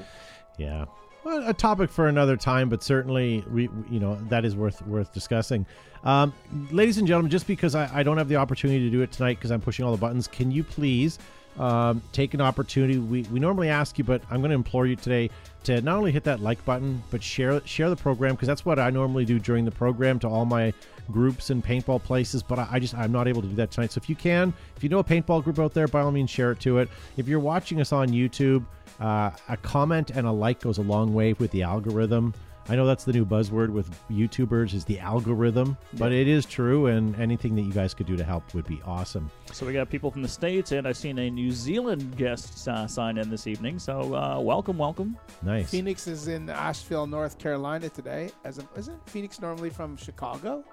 Yeah. 0.57 0.85
Well, 1.23 1.49
a 1.49 1.53
topic 1.55 1.89
for 1.89 2.07
another 2.07 2.37
time, 2.37 2.69
but 2.69 2.83
certainly 2.83 3.43
we, 3.51 3.67
we- 3.67 3.89
you 3.95 3.99
know, 3.99 4.15
that 4.29 4.45
is 4.45 4.55
worth 4.55 4.85
worth 4.85 5.11
discussing. 5.11 5.65
Um, 6.03 6.33
ladies 6.71 6.99
and 6.99 7.07
gentlemen, 7.07 7.31
just 7.31 7.47
because 7.47 7.73
I, 7.73 7.89
I 7.91 8.03
don't 8.03 8.17
have 8.19 8.29
the 8.29 8.35
opportunity 8.35 8.79
to 8.81 8.91
do 8.91 9.01
it 9.01 9.11
tonight 9.11 9.37
because 9.37 9.49
I'm 9.49 9.59
pushing 9.59 9.83
all 9.85 9.91
the 9.91 9.97
buttons, 9.97 10.27
can 10.27 10.51
you 10.51 10.63
please 10.63 11.17
um, 11.57 12.01
take 12.11 12.33
an 12.33 12.41
opportunity? 12.41 12.97
We, 12.97 13.23
we 13.23 13.39
normally 13.39 13.69
ask 13.69 13.97
you, 13.97 14.03
but 14.03 14.21
I'm 14.29 14.41
going 14.41 14.49
to 14.49 14.55
implore 14.55 14.85
you 14.85 14.95
today 14.95 15.29
to 15.63 15.81
not 15.81 15.97
only 15.97 16.11
hit 16.11 16.23
that 16.25 16.39
like 16.39 16.63
button, 16.65 17.01
but 17.09 17.23
share 17.23 17.65
share 17.65 17.89
the 17.89 17.95
program 17.95 18.35
because 18.35 18.47
that's 18.47 18.65
what 18.65 18.79
I 18.79 18.89
normally 18.89 19.25
do 19.25 19.39
during 19.39 19.65
the 19.65 19.71
program 19.71 20.19
to 20.19 20.27
all 20.27 20.45
my 20.45 20.73
groups 21.11 21.49
and 21.49 21.63
paintball 21.63 22.03
places. 22.03 22.43
But 22.43 22.59
I, 22.59 22.67
I 22.73 22.79
just 22.79 22.95
I'm 22.95 23.11
not 23.11 23.27
able 23.27 23.41
to 23.41 23.47
do 23.47 23.55
that 23.55 23.71
tonight. 23.71 23.91
So 23.91 23.99
if 23.99 24.09
you 24.09 24.15
can, 24.15 24.53
if 24.75 24.83
you 24.83 24.89
know 24.89 24.99
a 24.99 25.03
paintball 25.03 25.43
group 25.43 25.59
out 25.59 25.73
there, 25.73 25.87
by 25.87 26.01
all 26.01 26.11
means 26.11 26.29
share 26.29 26.51
it 26.51 26.59
to 26.61 26.79
it. 26.79 26.89
If 27.17 27.27
you're 27.27 27.39
watching 27.39 27.81
us 27.81 27.91
on 27.91 28.09
YouTube. 28.09 28.65
Uh, 28.97 29.29
a 29.49 29.57
comment 29.57 30.11
and 30.11 30.25
a 30.25 30.31
like 30.31 30.61
goes 30.61 30.77
a 30.77 30.81
long 30.81 31.13
way 31.13 31.33
with 31.33 31.51
the 31.51 31.61
algorithm. 31.61 32.33
I 32.67 32.75
know 32.75 32.87
that's 32.87 33.03
the 33.03 33.13
new 33.13 33.25
buzzword 33.27 33.69
with 33.69 33.87
YouTubers 34.09 34.73
is 34.73 34.85
the 34.85 34.97
algorithm, 34.99 35.77
but 35.93 36.11
it 36.11 36.27
is 36.27 36.47
true, 36.47 36.87
and 36.87 37.15
anything 37.19 37.53
that 37.55 37.61
you 37.61 37.71
guys 37.71 37.93
could 37.93 38.07
do 38.07 38.17
to 38.17 38.23
help 38.23 38.55
would 38.55 38.65
be 38.65 38.81
awesome. 38.85 39.29
So 39.53 39.67
we 39.67 39.73
got 39.73 39.87
people 39.91 40.09
from 40.09 40.23
the 40.23 40.27
states, 40.27 40.71
and 40.71 40.87
I've 40.87 40.97
seen 40.97 41.19
a 41.19 41.29
New 41.29 41.51
Zealand 41.51 42.17
guest 42.17 42.67
uh, 42.67 42.87
sign 42.87 43.19
in 43.19 43.29
this 43.29 43.45
evening. 43.45 43.77
So 43.77 44.15
uh, 44.15 44.39
welcome, 44.39 44.79
welcome. 44.79 45.15
Nice. 45.43 45.69
Phoenix 45.69 46.07
is 46.07 46.27
in 46.27 46.49
Asheville, 46.49 47.05
North 47.05 47.37
Carolina 47.37 47.87
today. 47.89 48.31
As 48.43 48.57
a, 48.57 48.67
isn't 48.75 49.09
Phoenix 49.09 49.39
normally 49.39 49.69
from 49.69 49.95
Chicago? 49.95 50.63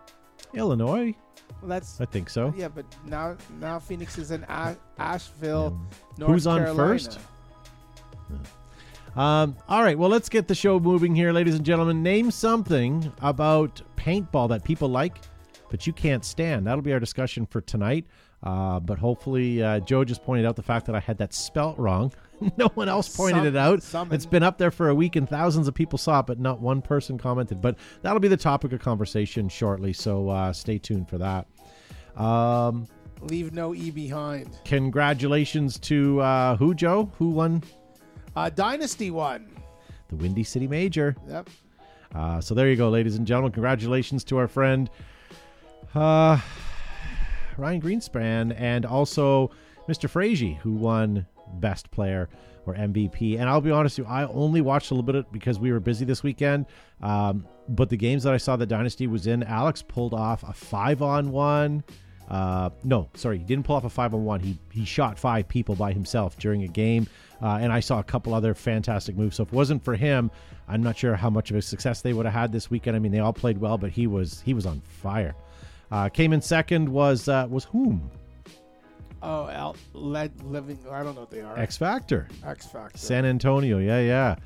Illinois, 0.55 1.15
Well, 1.61 1.69
that's 1.69 2.01
I 2.01 2.05
think 2.07 2.29
so. 2.31 2.53
yeah, 2.57 2.69
but 2.69 2.85
now 3.07 3.37
now 3.61 3.79
Phoenix 3.79 4.17
is 4.19 4.31
in 4.31 4.45
A- 4.49 4.77
Asheville, 4.99 5.79
North 6.17 6.31
Who's 6.33 6.47
on 6.47 6.61
Carolina. 6.61 6.89
first? 6.89 7.19
Um, 9.15 9.57
all 9.69 9.83
right, 9.83 9.99
well, 9.99 10.09
let's 10.09 10.29
get 10.29 10.49
the 10.49 10.55
show 10.55 10.81
moving 10.81 11.15
here, 11.15 11.33
ladies 11.33 11.55
and 11.55 11.65
gentlemen. 11.65 12.03
Name 12.03 12.31
something 12.31 13.13
about 13.21 13.83
paintball 13.97 14.49
that 14.49 14.65
people 14.65 14.89
like, 14.89 15.17
but 15.71 15.87
you 15.87 15.93
can't 15.93 16.25
stand. 16.25 16.67
That'll 16.67 16.83
be 16.83 16.93
our 16.95 17.01
discussion 17.01 17.45
for 17.47 17.61
tonight. 17.61 18.07
Uh, 18.43 18.81
but 18.81 18.99
hopefully, 18.99 19.63
uh, 19.63 19.79
Joe 19.81 20.03
just 20.05 20.25
pointed 20.25 20.47
out 20.47 20.57
the 20.57 20.63
fact 20.63 20.87
that 20.87 20.97
I 20.97 21.01
had 21.01 21.19
that 21.19 21.33
spelt 21.35 21.79
wrong. 21.79 22.13
no 22.57 22.69
one 22.75 22.89
else 22.89 23.15
pointed 23.15 23.41
Some- 23.41 23.47
it 23.47 23.57
out. 23.57 23.83
summon. 23.83 24.15
It's 24.15 24.27
been 24.27 24.43
up 24.43 24.59
there 24.59 24.71
for 24.73 24.89
a 24.89 24.95
week, 24.95 25.15
and 25.15 25.29
thousands 25.29 25.69
of 25.69 25.75
people 25.75 25.97
saw 25.99 26.21
it, 26.21 26.27
but 26.27 26.41
not 26.41 26.61
one 26.61 26.83
person 26.83 27.19
commented. 27.19 27.61
But 27.61 27.77
that'll 28.01 28.19
be 28.19 28.29
the 28.29 28.37
topic 28.37 28.73
of 28.73 28.81
conversation 28.81 29.49
shortly, 29.49 29.93
so 29.93 30.29
uh, 30.31 30.53
stay 30.53 30.79
tuned 30.79 31.09
for 31.09 31.19
that. 31.19 31.47
Um, 32.21 32.89
Leave 33.21 33.53
no 33.53 33.75
E 33.75 33.91
behind. 33.93 34.59
congratulations 34.65 35.79
to 35.81 36.21
uh, 36.21 36.57
who, 36.57 36.75
Joe? 36.75 37.13
Who 37.19 37.31
won 37.31 37.63
Uh, 38.35 38.49
Dynasty 38.51 39.11
one. 39.11 39.51
the 40.09 40.17
Windy 40.17 40.45
City 40.45 40.67
Major? 40.67 41.15
Yep. 41.29 41.51
Uh, 42.15 42.41
so 42.41 42.55
there 42.55 42.69
you 42.69 42.77
go, 42.77 42.89
ladies 42.91 43.17
and 43.17 43.27
gentlemen. 43.27 43.53
Congratulations 43.53 44.25
to 44.25 44.37
our 44.39 44.49
friend 44.49 44.91
uh, 45.95 46.39
Ryan 47.57 47.81
Greenspan 47.81 48.55
and 48.59 48.85
also 48.87 49.51
Mr. 49.89 50.09
Frazee, 50.09 50.59
who 50.63 50.73
won 50.73 51.27
Best 51.55 51.91
Player 51.91 52.29
or 52.65 52.75
MVP. 52.75 53.39
And 53.39 53.49
I'll 53.49 53.61
be 53.61 53.71
honest 53.71 53.99
with 53.99 54.07
you, 54.09 54.13
I 54.15 54.27
only 54.27 54.61
watched 54.61 54.91
a 54.91 54.95
little 54.95 55.11
bit 55.11 55.31
because 55.33 55.59
we 55.59 55.73
were 55.73 55.81
busy 55.81 56.05
this 56.05 56.23
weekend. 56.23 56.67
Um, 57.03 57.47
but 57.69 57.89
the 57.91 57.97
games 57.97 58.23
that 58.23 58.33
I 58.33 58.37
saw 58.39 58.57
that 58.57 58.67
Dynasty 58.67 59.07
was 59.07 59.27
in, 59.27 59.43
Alex 59.43 59.83
pulled 59.83 60.15
off 60.15 60.43
a 60.45 60.53
five 60.53 61.03
on 61.03 61.31
one. 61.33 61.83
Uh, 62.33 62.71
no, 62.83 63.09
sorry, 63.13 63.37
he 63.39 63.45
didn't 63.45 63.65
pull 63.67 63.77
off 63.77 63.85
a 63.85 63.91
five 63.91 64.15
on 64.15 64.25
one. 64.25 64.41
He 64.41 64.59
he 64.71 64.85
shot 64.87 65.19
five 65.19 65.47
people 65.47 65.75
by 65.75 65.93
himself 65.93 66.39
during 66.39 66.63
a 66.63 66.67
game, 66.69 67.07
uh, 67.43 67.59
and 67.61 67.71
I 67.71 67.81
saw 67.81 67.99
a 67.99 68.03
couple 68.03 68.33
other 68.33 68.55
fantastic 68.55 69.17
moves. 69.19 69.37
So 69.37 69.43
if 69.43 69.51
it 69.51 69.55
wasn't 69.55 69.85
for 69.85 69.95
him, 69.95 70.31
I'm 70.67 70.83
not 70.83 70.97
sure 70.97 71.15
how 71.15 71.29
much 71.29 71.51
of 71.51 71.57
a 71.57 71.63
success 71.63 72.01
they 72.01 72.15
would 72.15 72.25
have 72.25 72.35
had 72.35 72.51
this 72.51 72.71
weekend. 72.71 72.97
I 72.97 73.01
mean, 73.01 73.13
they 73.13 73.19
all 73.19 73.35
played 73.35 73.59
well, 73.59 73.77
but 73.77 73.91
he 73.91 74.07
was 74.07 74.41
he 74.47 74.55
was 74.55 74.65
on 74.65 74.81
fire. 74.81 75.35
Uh, 75.91 76.09
came 76.09 76.33
in 76.33 76.41
second 76.41 76.89
was 76.89 77.29
uh, 77.29 77.47
was 77.51 77.65
whom 77.65 78.11
Oh, 79.23 79.47
L- 79.47 79.77
lead 79.93 80.33
living. 80.43 80.79
I 80.91 81.03
don't 81.05 81.15
know 81.15 81.21
what 81.21 81.31
they 81.31 81.43
are. 81.43 81.57
X 81.59 81.77
Factor. 81.77 82.29
X 82.45 82.67
Factor. 82.67 82.97
San 82.99 83.25
Antonio, 83.25 83.79
yeah, 83.79 84.01
yeah. 84.01 84.37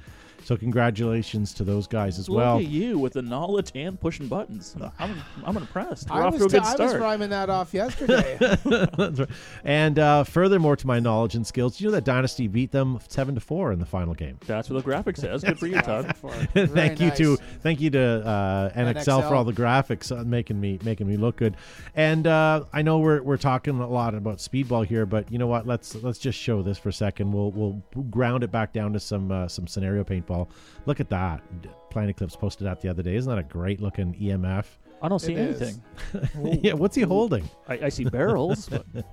So 0.45 0.57
congratulations 0.57 1.53
to 1.55 1.65
those 1.65 1.87
guys 1.87 2.19
as 2.19 2.29
Look 2.29 2.39
well. 2.39 2.59
at 2.59 2.67
you 2.67 2.99
with 2.99 3.15
the 3.15 3.23
knowledge 3.23 3.73
and 3.75 3.99
pushing 4.01 4.29
buttons. 4.29 4.77
I'm, 4.99 5.21
I'm 5.45 5.57
impressed. 5.57 6.09
We're 6.11 6.17
I 6.17 6.23
off 6.23 6.35
was, 6.35 6.43
to 6.43 6.47
a 6.47 6.61
t- 6.61 6.67
good 6.71 6.81
I 6.81 6.85
was 6.85 6.95
rhyming 6.97 7.31
that 7.31 7.51
off 7.51 7.75
yesterday. 7.75 8.37
That's 8.41 9.19
right. 9.19 9.29
And 9.65 9.99
uh, 9.99 10.25
furthermore, 10.25 10.77
to 10.77 10.87
my 10.87 11.01
knowledge 11.01 11.35
and 11.35 11.47
skills, 11.47 11.81
you 11.81 11.89
know 11.89 11.93
that 11.93 12.05
Dynasty 12.05 12.47
beat 12.49 12.71
them 12.71 12.99
seven 13.09 13.35
to 13.35 13.41
four 13.41 13.73
in 13.73 13.79
the 13.79 13.87
final 13.87 14.15
game? 14.15 14.39
That's 14.47 14.71
what 14.71 14.77
the 14.77 14.83
graphic 14.83 15.17
says. 15.17 15.43
Good 15.43 15.59
for 15.59 15.67
you, 15.67 15.81
Todd. 15.81 16.15
Very 16.55 16.67
thank 16.67 17.01
you 17.01 17.09
nice. 17.09 17.19
to 17.19 17.37
thank 17.63 17.81
you 17.81 17.91
to 17.91 18.27
uh, 18.27 18.71
NXL, 18.73 19.29
for 19.29 19.35
all 19.35 19.45
the 19.45 19.53
graphics 19.53 20.17
uh, 20.17 20.25
making 20.25 20.61
me 20.61 20.79
making 20.85 21.07
me 21.07 21.17
look 21.17 21.37
good. 21.37 21.57
And 21.95 22.27
uh, 22.27 22.65
I 22.73 22.83
know 22.83 22.99
we're 22.99 23.23
we're 23.23 23.37
talking 23.37 23.79
a 23.81 23.89
lot 23.89 24.15
about 24.15 24.39
speedball 24.39 24.87
here, 24.87 25.07
but 25.07 25.31
you 25.31 25.39
know 25.39 25.47
what? 25.47 25.67
Let's 25.67 25.95
let's 25.97 26.19
just 26.19 26.39
show 26.39 26.63
this 26.63 26.79
for 26.79 26.89
a 26.91 26.93
second. 26.93 27.33
We'll 27.33 27.51
we'll 27.51 27.83
ground 28.11 28.45
it 28.45 28.53
back 28.53 28.73
down 28.73 28.93
to 28.93 29.01
some 29.01 29.31
uh, 29.33 29.49
some 29.49 29.67
scenario 29.67 30.05
paintball. 30.27 30.49
Look 30.87 31.01
at 31.01 31.09
that. 31.11 31.43
Planet 31.91 32.11
Eclipse 32.11 32.37
posted 32.37 32.67
that 32.67 32.81
the 32.81 32.89
other 32.89 33.03
day. 33.03 33.17
Isn't 33.17 33.31
that 33.31 33.39
a 33.39 33.43
great 33.43 33.81
looking 33.81 34.15
EMF? 34.15 34.67
I 35.03 35.09
don't 35.09 35.19
see 35.19 35.35
It 35.35 35.39
is. 35.61 35.63
anything. 35.63 36.61
yeah, 36.65 36.73
what's 36.73 36.97
he 36.97 37.03
holding? 37.03 37.49
I, 37.69 37.75
I 37.85 37.89
see 37.91 38.05
barrels. 38.05 38.69
but 38.69 38.85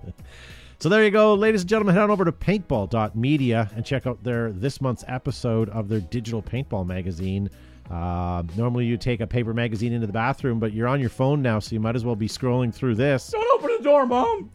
So 0.80 0.90
there 0.90 1.04
you 1.06 1.12
go, 1.12 1.34
ladies 1.34 1.62
and 1.62 1.70
gentlemen. 1.70 1.96
Head 1.96 2.04
on 2.04 2.12
over 2.12 2.26
to 2.26 2.32
paintball.media 2.32 3.72
and 3.76 3.86
check 3.86 4.06
out 4.06 4.22
their 4.24 4.52
this 4.52 4.82
month's 4.82 5.06
episode 5.08 5.70
of 5.70 5.88
their 5.88 6.02
digital 6.02 6.42
paintball 6.42 6.86
magazine. 6.86 7.50
Uh, 7.90 8.44
normally, 8.58 8.86
you 8.86 8.98
take 8.98 9.22
a 9.22 9.28
paper 9.28 9.54
magazine 9.54 9.94
into 9.94 10.08
the 10.08 10.14
bathroom, 10.14 10.60
but 10.60 10.74
you're 10.74 10.88
on 10.88 11.00
your 11.00 11.10
phone 11.10 11.42
now, 11.42 11.60
so 11.60 11.74
you 11.74 11.80
might 11.80 11.96
as 11.96 12.04
well 12.04 12.16
be 12.16 12.28
scrolling 12.28 12.74
through 12.74 12.96
this. 12.96 13.30
Don't 13.30 13.46
open 13.62 13.78
the 13.78 13.84
door, 13.84 14.06
Mom. 14.06 14.52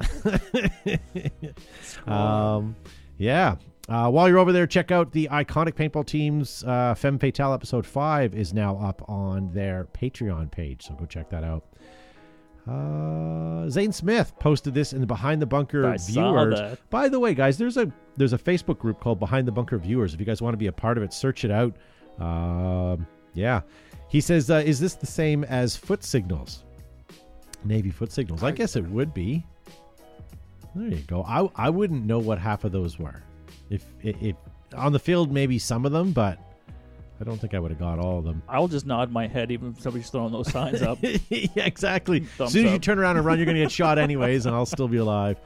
Um, 2.06 2.76
yeah. 3.18 3.56
Uh, 3.88 4.10
while 4.10 4.28
you're 4.28 4.38
over 4.38 4.52
there, 4.52 4.66
check 4.66 4.90
out 4.90 5.12
the 5.12 5.28
iconic 5.32 5.72
paintball 5.72 6.04
teams. 6.04 6.62
Uh, 6.64 6.94
Femme 6.94 7.18
Fatale 7.18 7.54
episode 7.54 7.86
five 7.86 8.34
is 8.34 8.52
now 8.52 8.76
up 8.76 9.02
on 9.08 9.50
their 9.52 9.88
Patreon 9.94 10.50
page, 10.50 10.82
so 10.86 10.94
go 10.94 11.06
check 11.06 11.30
that 11.30 11.42
out. 11.42 11.64
Uh, 12.66 13.66
Zane 13.70 13.92
Smith 13.92 14.34
posted 14.38 14.74
this 14.74 14.92
in 14.92 15.00
the 15.00 15.06
Behind 15.06 15.40
the 15.40 15.46
Bunker 15.46 15.86
I 15.86 15.96
viewers. 15.96 16.76
By 16.90 17.08
the 17.08 17.18
way, 17.18 17.32
guys, 17.32 17.56
there's 17.56 17.78
a 17.78 17.90
there's 18.18 18.34
a 18.34 18.38
Facebook 18.38 18.78
group 18.78 19.00
called 19.00 19.18
Behind 19.18 19.48
the 19.48 19.52
Bunker 19.52 19.78
Viewers. 19.78 20.12
If 20.12 20.20
you 20.20 20.26
guys 20.26 20.42
want 20.42 20.52
to 20.52 20.58
be 20.58 20.66
a 20.66 20.72
part 20.72 20.98
of 20.98 21.02
it, 21.02 21.14
search 21.14 21.46
it 21.46 21.50
out. 21.50 21.74
Um, 22.18 23.06
yeah, 23.32 23.62
he 24.08 24.20
says, 24.20 24.50
uh, 24.50 24.62
"Is 24.66 24.78
this 24.80 24.94
the 24.96 25.06
same 25.06 25.44
as 25.44 25.76
foot 25.76 26.04
signals? 26.04 26.64
Navy 27.64 27.90
foot 27.90 28.12
signals? 28.12 28.42
I 28.42 28.48
I- 28.48 28.52
guess 28.52 28.76
it 28.76 28.84
would 28.86 29.14
be." 29.14 29.46
There 30.74 30.88
you 30.88 31.02
go. 31.06 31.22
I 31.22 31.48
I 31.56 31.70
wouldn't 31.70 32.04
know 32.04 32.18
what 32.18 32.38
half 32.38 32.64
of 32.64 32.72
those 32.72 32.98
were. 32.98 33.22
If 33.70 33.84
if, 34.02 34.22
if 34.22 34.36
on 34.76 34.92
the 34.92 34.98
field, 34.98 35.32
maybe 35.32 35.58
some 35.58 35.86
of 35.86 35.92
them, 35.92 36.12
but 36.12 36.38
I 37.20 37.24
don't 37.24 37.38
think 37.38 37.54
I 37.54 37.58
would 37.58 37.70
have 37.70 37.80
got 37.80 37.98
all 37.98 38.18
of 38.18 38.24
them. 38.24 38.42
I'll 38.48 38.68
just 38.68 38.86
nod 38.86 39.10
my 39.10 39.26
head 39.26 39.50
even 39.50 39.70
if 39.70 39.82
somebody's 39.82 40.08
throwing 40.08 40.32
those 40.32 40.50
signs 40.50 40.82
up. 40.82 40.98
yeah, 41.02 41.48
exactly. 41.56 42.26
As 42.40 42.52
soon 42.52 42.66
as 42.66 42.70
you 42.70 42.76
up. 42.76 42.82
turn 42.82 42.98
around 42.98 43.16
and 43.16 43.26
run, 43.26 43.38
you're 43.38 43.46
going 43.46 43.56
to 43.56 43.62
get 43.62 43.72
shot 43.72 43.98
anyways, 43.98 44.46
and 44.46 44.54
I'll 44.54 44.66
still 44.66 44.88
be 44.88 44.98
alive. 44.98 45.36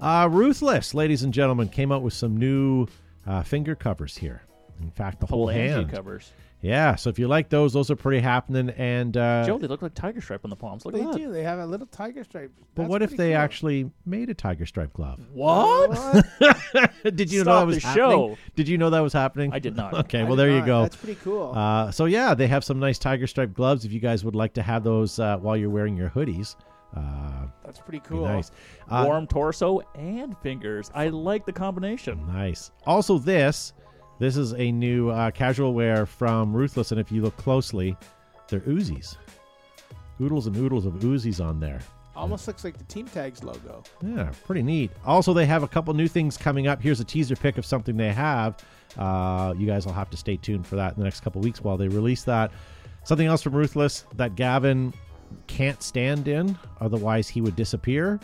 Uh, 0.00 0.28
Ruthless, 0.30 0.94
ladies 0.94 1.22
and 1.22 1.34
gentlemen, 1.34 1.68
came 1.68 1.90
out 1.90 2.02
with 2.02 2.12
some 2.12 2.36
new 2.36 2.86
uh, 3.26 3.42
finger 3.42 3.74
covers 3.74 4.16
here. 4.16 4.42
In 4.80 4.90
fact, 4.90 5.20
the 5.20 5.26
whole 5.26 5.46
Phalange 5.48 5.68
hand. 5.70 5.90
covers. 5.90 6.32
Yeah, 6.62 6.94
so 6.96 7.10
if 7.10 7.18
you 7.18 7.28
like 7.28 7.50
those, 7.50 7.74
those 7.74 7.90
are 7.90 7.96
pretty 7.96 8.18
happening. 8.20 8.70
And 8.70 9.16
uh, 9.16 9.44
Joe, 9.46 9.58
they 9.58 9.66
look 9.68 9.82
like 9.82 9.94
tiger 9.94 10.20
stripe 10.22 10.40
on 10.42 10.50
the 10.50 10.56
palms. 10.56 10.84
Look 10.86 10.94
They 10.94 11.02
at 11.02 11.12
that. 11.12 11.18
do. 11.18 11.30
They 11.30 11.42
have 11.42 11.58
a 11.58 11.66
little 11.66 11.86
tiger 11.86 12.24
stripe. 12.24 12.50
but 12.74 12.82
That's 12.82 12.90
what 12.90 13.02
if 13.02 13.10
they 13.10 13.30
cool. 13.32 13.36
actually 13.36 13.90
made 14.06 14.30
a 14.30 14.34
tiger 14.34 14.64
stripe 14.66 14.92
glove? 14.94 15.20
What? 15.32 15.90
What? 16.38 16.90
Did 17.16 17.30
you 17.30 17.44
know 17.44 17.58
that 17.60 17.66
was 17.66 17.76
the 17.82 17.86
happening? 17.86 18.08
show. 18.10 18.38
Did 18.56 18.68
you 18.68 18.78
know 18.78 18.90
that 18.90 19.00
was 19.00 19.12
happening? 19.12 19.52
I 19.52 19.58
did 19.58 19.76
not. 19.76 19.94
Okay, 20.06 20.20
I 20.20 20.24
well 20.24 20.34
did 20.34 20.38
there 20.48 20.50
you 20.58 20.64
go. 20.64 20.82
That's 20.82 20.96
pretty 20.96 21.20
cool. 21.22 21.52
Uh, 21.54 21.90
so 21.90 22.06
yeah, 22.06 22.34
they 22.34 22.46
have 22.48 22.64
some 22.64 22.78
nice 22.80 22.98
tiger 22.98 23.26
stripe 23.26 23.52
gloves. 23.54 23.84
If 23.84 23.92
you 23.92 24.00
guys 24.00 24.24
would 24.24 24.34
like 24.34 24.54
to 24.54 24.62
have 24.62 24.82
those 24.82 25.18
uh, 25.18 25.36
while 25.36 25.56
you're 25.58 25.70
wearing 25.70 25.96
your 25.96 26.08
hoodies, 26.10 26.56
uh, 26.96 27.46
That's 27.64 27.80
pretty 27.80 28.00
cool. 28.00 28.24
nice. 28.24 28.50
Uh, 28.88 29.04
Warm 29.06 29.26
torso 29.26 29.82
and 29.94 30.36
fingers. 30.38 30.90
I 30.94 31.08
like 31.08 31.44
the 31.44 31.52
combination. 31.52 32.26
Nice. 32.26 32.70
Also, 32.86 33.18
this 33.18 33.74
this 34.18 34.36
is 34.36 34.52
a 34.54 34.72
new 34.72 35.10
uh, 35.10 35.30
casual 35.30 35.74
wear 35.74 36.06
from 36.06 36.54
Ruthless, 36.54 36.90
and 36.90 37.00
if 37.00 37.12
you 37.12 37.22
look 37.22 37.36
closely, 37.36 37.96
they're 38.48 38.60
Uzis. 38.60 39.16
Oodles 40.20 40.46
and 40.46 40.56
oodles 40.56 40.86
of 40.86 40.94
Uzis 40.94 41.44
on 41.44 41.60
there. 41.60 41.80
Almost 42.14 42.46
looks 42.46 42.64
like 42.64 42.78
the 42.78 42.84
Team 42.84 43.06
Tags 43.06 43.44
logo. 43.44 43.82
Yeah, 44.02 44.32
pretty 44.46 44.62
neat. 44.62 44.90
Also, 45.04 45.34
they 45.34 45.44
have 45.44 45.62
a 45.62 45.68
couple 45.68 45.92
new 45.92 46.08
things 46.08 46.38
coming 46.38 46.66
up. 46.66 46.80
Here's 46.80 47.00
a 47.00 47.04
teaser 47.04 47.36
pic 47.36 47.58
of 47.58 47.66
something 47.66 47.96
they 47.96 48.12
have. 48.12 48.56
Uh, 48.96 49.52
you 49.58 49.66
guys 49.66 49.84
will 49.84 49.92
have 49.92 50.08
to 50.10 50.16
stay 50.16 50.36
tuned 50.36 50.66
for 50.66 50.76
that 50.76 50.94
in 50.94 50.98
the 50.98 51.04
next 51.04 51.20
couple 51.20 51.42
weeks 51.42 51.62
while 51.62 51.76
they 51.76 51.88
release 51.88 52.24
that. 52.24 52.52
Something 53.04 53.26
else 53.26 53.42
from 53.42 53.54
Ruthless 53.54 54.06
that 54.14 54.34
Gavin 54.34 54.94
can't 55.46 55.82
stand 55.82 56.26
in, 56.26 56.58
otherwise 56.80 57.28
he 57.28 57.42
would 57.42 57.54
disappear. 57.54 58.18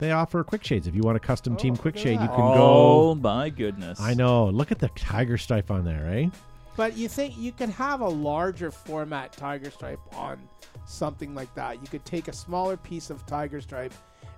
They 0.00 0.10
offer 0.12 0.42
quick 0.42 0.64
shades. 0.64 0.86
If 0.88 0.94
you 0.96 1.02
want 1.02 1.16
a 1.16 1.20
custom 1.20 1.54
team 1.56 1.74
Oh, 1.74 1.76
quick 1.76 1.94
look 1.94 2.00
at 2.00 2.08
shade, 2.08 2.12
you 2.14 2.18
that. 2.26 2.34
can 2.34 2.40
oh 2.44 3.14
go. 3.14 3.20
my 3.20 3.48
goodness! 3.50 4.00
I 4.00 4.14
know. 4.14 4.46
Look 4.48 4.72
at 4.72 4.78
the 4.80 4.88
tiger 4.96 5.36
stripe 5.38 5.70
on 5.70 5.84
there, 5.84 6.06
eh? 6.12 6.28
But 6.76 6.96
you 6.96 7.08
think 7.08 7.36
you 7.36 7.52
could 7.52 7.68
have 7.68 8.00
a 8.00 8.08
larger 8.08 8.70
format 8.70 9.32
tiger 9.32 9.70
stripe 9.70 10.00
on 10.16 10.38
something 10.86 11.34
like 11.34 11.54
that? 11.54 11.82
You 11.82 11.88
could 11.88 12.04
take 12.06 12.28
a 12.28 12.32
smaller 12.32 12.76
piece 12.78 13.10
of 13.10 13.24
tiger 13.26 13.60
stripe 13.60 13.92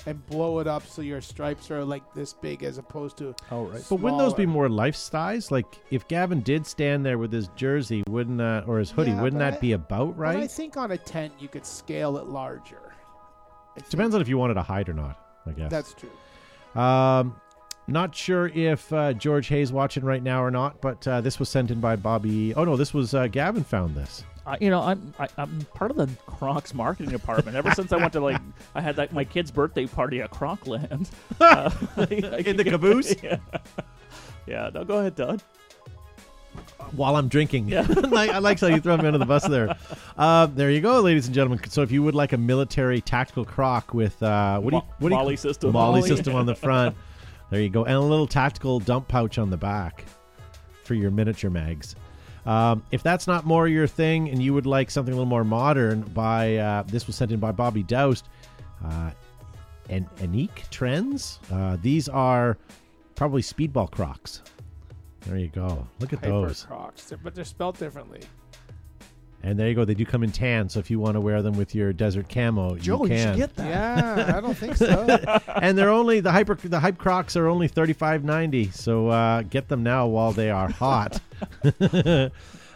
and 0.07 0.27
blow 0.27 0.59
it 0.59 0.67
up 0.67 0.85
so 0.85 1.01
your 1.01 1.21
stripes 1.21 1.71
are 1.71 1.85
like 1.85 2.03
this 2.13 2.33
big 2.33 2.65
as 2.65 2.77
opposed 2.79 3.17
to 3.19 3.33
Oh 3.53 3.67
right. 3.67 3.85
But 3.89 3.97
wouldn't 4.01 4.19
those 4.21 4.35
be 4.35 4.47
more 4.47 4.69
life 4.69 4.97
size? 4.97 5.53
Like 5.53 5.67
if 5.93 6.09
Gavin 6.09 6.41
did 6.41 6.67
stand 6.67 7.07
there 7.07 7.19
with 7.19 7.33
his 7.33 7.47
jersey, 7.55 8.03
wouldn't 8.09 8.39
that, 8.39 8.67
or 8.67 8.81
his 8.81 8.91
hoodie, 8.91 9.13
Yeah, 9.13 9.23
wouldn't 9.23 9.39
but 9.39 9.51
that 9.51 9.59
I- 9.59 9.61
be 9.61 9.73
about 9.73 10.17
But 10.17 10.27
I 10.27 10.35
right? 10.41 10.51
think 10.51 10.77
on 10.77 10.91
a 10.91 10.99
tent 10.99 11.33
you 11.39 11.47
could 11.47 11.65
scale 11.65 12.17
it 12.17 12.27
larger. 12.27 12.93
I 13.77 13.81
think 13.81 13.91
Depends 13.91 14.17
on 14.17 14.21
if 14.21 14.29
you 14.29 14.37
wanted 14.37 14.55
to 14.55 14.63
hide 14.63 14.89
or 14.89 14.95
not. 14.95 15.19
I 15.47 15.51
guess. 15.53 15.71
That's 15.71 15.95
true. 15.95 16.81
Um, 16.81 17.37
not 17.89 18.15
sure 18.15 18.49
if 18.49 18.93
uh, 18.93 19.13
George 19.13 19.49
Hayes 19.49 19.73
watching 19.73 20.05
right 20.05 20.23
now 20.23 20.43
or 20.43 20.51
not, 20.51 20.81
but 20.81 21.07
uh, 21.07 21.21
this 21.21 21.39
was 21.39 21.49
sent 21.49 21.71
in 21.71 21.81
by 21.81 21.97
Bobby. 21.97 22.55
Oh 22.55 22.65
no, 22.65 22.77
this 22.77 22.95
was 22.95 23.15
uh, 23.15 23.27
Gavin 23.27 23.65
found 23.65 23.95
this. 23.95 24.25
I, 24.47 24.57
you 24.61 24.71
know, 24.71 24.81
I'm 24.81 25.15
I, 25.19 25.29
I'm 25.39 25.67
part 25.75 25.91
of 25.91 25.97
the 25.97 26.09
Crocs 26.27 26.75
marketing 26.75 27.13
department. 27.13 27.57
Ever 27.57 27.73
since 27.73 27.93
I 27.93 27.97
went 27.97 28.13
to 28.15 28.21
like, 28.21 28.41
I 28.75 28.81
had 28.81 28.97
that 28.97 29.13
my 29.13 29.25
kid's 29.25 29.51
birthday 29.51 29.87
party 29.87 30.21
at 30.21 30.31
Crocland. 30.31 31.11
Uh, 31.41 31.71
In 32.11 32.57
the 32.57 32.65
caboose? 32.65 33.15
yeah. 33.23 33.39
yeah. 34.47 34.71
No, 34.73 34.85
go 34.85 34.99
ahead, 34.99 35.17
Todd. 35.17 35.43
While 36.93 37.17
I'm 37.17 37.29
drinking, 37.29 37.69
Yeah. 37.69 37.87
I 38.13 38.39
like 38.39 38.61
how 38.61 38.67
you 38.67 38.81
throw 38.81 38.97
me 38.97 39.07
under 39.07 39.19
the 39.19 39.27
bus 39.27 39.47
there. 39.47 39.77
Uh, 40.17 40.47
there 40.47 40.71
you 40.71 40.81
go, 40.81 41.01
ladies 41.01 41.27
and 41.27 41.35
gentlemen. 41.35 41.61
So 41.69 41.83
if 41.83 41.91
you 41.91 42.03
would 42.03 42.15
like 42.15 42.33
a 42.33 42.37
military 42.37 43.01
tactical 43.01 43.45
croc 43.45 43.95
with 43.95 44.23
uh, 44.23 44.59
what 44.61 44.71
do 44.71 44.77
you 44.77 44.83
what 44.99 45.09
do 45.09 45.15
you 45.15 45.21
MOLLE 45.23 45.37
system. 45.37 45.73
MOLLE 45.73 45.93
MOLLE. 45.93 46.03
system 46.03 46.35
on 46.35 46.47
the 46.47 46.55
front. 46.55 46.97
There 47.51 47.61
you 47.61 47.69
go, 47.69 47.85
and 47.85 47.93
a 47.93 48.01
little 48.01 48.27
tactical 48.27 48.81
dump 48.81 49.09
pouch 49.09 49.37
on 49.37 49.51
the 49.51 49.59
back 49.59 50.07
for 50.85 50.95
your 50.95 51.11
miniature 51.11 51.51
mags. 51.51 51.97
Um, 52.47 52.83
if 52.93 53.03
that's 53.03 53.27
not 53.27 53.45
more 53.45 53.69
your 53.69 53.87
thing, 53.87 54.31
and 54.31 54.43
you 54.43 54.55
would 54.55 54.65
like 54.65 54.91
something 54.91 55.13
a 55.13 55.17
little 55.17 55.29
more 55.29 55.45
modern, 55.45 56.01
by 56.01 56.57
uh, 56.57 56.83
this 56.85 57.07
was 57.07 57.15
sent 57.15 57.31
in 57.31 57.41
by 57.41 57.53
Bobby 57.53 57.83
Doust. 57.83 58.25
Uh, 58.83 59.11
and 59.91 60.09
Anique 60.17 60.69
Trends. 60.71 61.39
Uh, 61.53 61.77
these 61.83 62.09
are 62.09 62.57
probably 63.15 63.43
speedball 63.43 63.91
Crocs. 63.91 64.43
There 65.27 65.39
you 65.39 65.49
go. 65.49 65.87
Look 66.01 66.13
at 66.13 66.21
Hyper 66.21 66.31
those. 66.49 66.65
Crocs, 66.65 67.05
They're- 67.05 67.19
but 67.23 67.35
they're 67.35 67.45
spelled 67.45 67.79
differently. 67.79 68.21
And 69.45 69.59
there 69.59 69.69
you 69.69 69.75
go. 69.75 69.85
They 69.85 69.95
do 69.95 70.05
come 70.07 70.23
in 70.23 70.31
tan, 70.31 70.69
so 70.69 70.79
if 70.79 70.89
you 70.89 71.01
want 71.01 71.15
to 71.15 71.21
wear 71.21 71.43
them 71.43 71.55
with 71.57 71.75
your 71.75 71.93
desert 71.93 72.29
camo, 72.29 72.77
Joe, 72.77 72.99
you 72.99 73.03
you, 73.03 73.09
can. 73.09 73.33
should 73.33 73.37
get 73.39 73.57
that. 73.57 73.67
Yeah, 74.29 74.37
I 74.37 74.41
don't 74.41 74.57
think 74.57 74.77
so. 74.77 75.05
and 75.61 75.77
they're 75.77 75.91
only 75.91 76.21
the 76.21 76.31
hyper 76.31 76.55
the 76.55 76.79
hype 76.79 76.97
Crocs 76.97 77.35
are 77.37 77.49
only 77.49 77.67
thirty 77.67 77.93
five 77.93 78.23
ninety. 78.23 78.71
So 78.71 79.09
uh, 79.09 79.43
get 79.43 79.67
them 79.69 79.83
now 79.83 80.07
while 80.07 80.31
they 80.31 80.51
are 80.51 80.71
hot. 80.71 81.21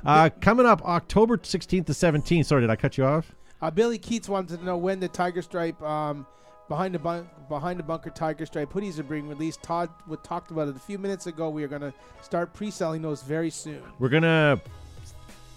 uh, 0.05 0.31
coming 0.41 0.67
up 0.67 0.83
October 0.85 1.39
sixteenth 1.43 1.87
to 1.87 1.95
seventeenth. 1.95 2.49
Sorry, 2.49 2.63
did 2.63 2.71
I 2.71 2.77
cut 2.77 2.99
you 2.99 3.05
off? 3.05 3.33
Uh, 3.63 3.71
Billy 3.71 3.97
Keats 3.99 4.29
wanted 4.29 4.59
to 4.59 4.65
know 4.65 4.77
when 4.77 4.99
the 4.99 5.07
Tiger 5.09 5.43
Stripe 5.43 5.81
um, 5.83 6.27
behind 6.69 6.95
the 6.95 6.99
bun- 6.99 7.29
behind 7.49 7.79
the 7.79 7.83
bunker 7.83 8.11
Tiger 8.11 8.47
Stripe 8.47 8.73
hoodies 8.73 8.99
are 8.99 9.05
being 9.05 9.29
released. 9.29 9.63
Todd 9.63 9.89
w- 10.01 10.21
talked 10.23 10.51
about 10.51 10.69
it 10.69 10.77
a 10.77 10.81
few 10.81 10.99
minutes 10.99 11.27
ago. 11.27 11.49
We 11.49 11.63
are 11.65 11.69
going 11.69 11.83
to 11.83 11.93
start 12.23 12.53
pre-selling 12.53 13.03
those 13.03 13.23
very 13.23 13.51
soon. 13.51 13.83
We're 13.99 14.09
gonna 14.09 14.61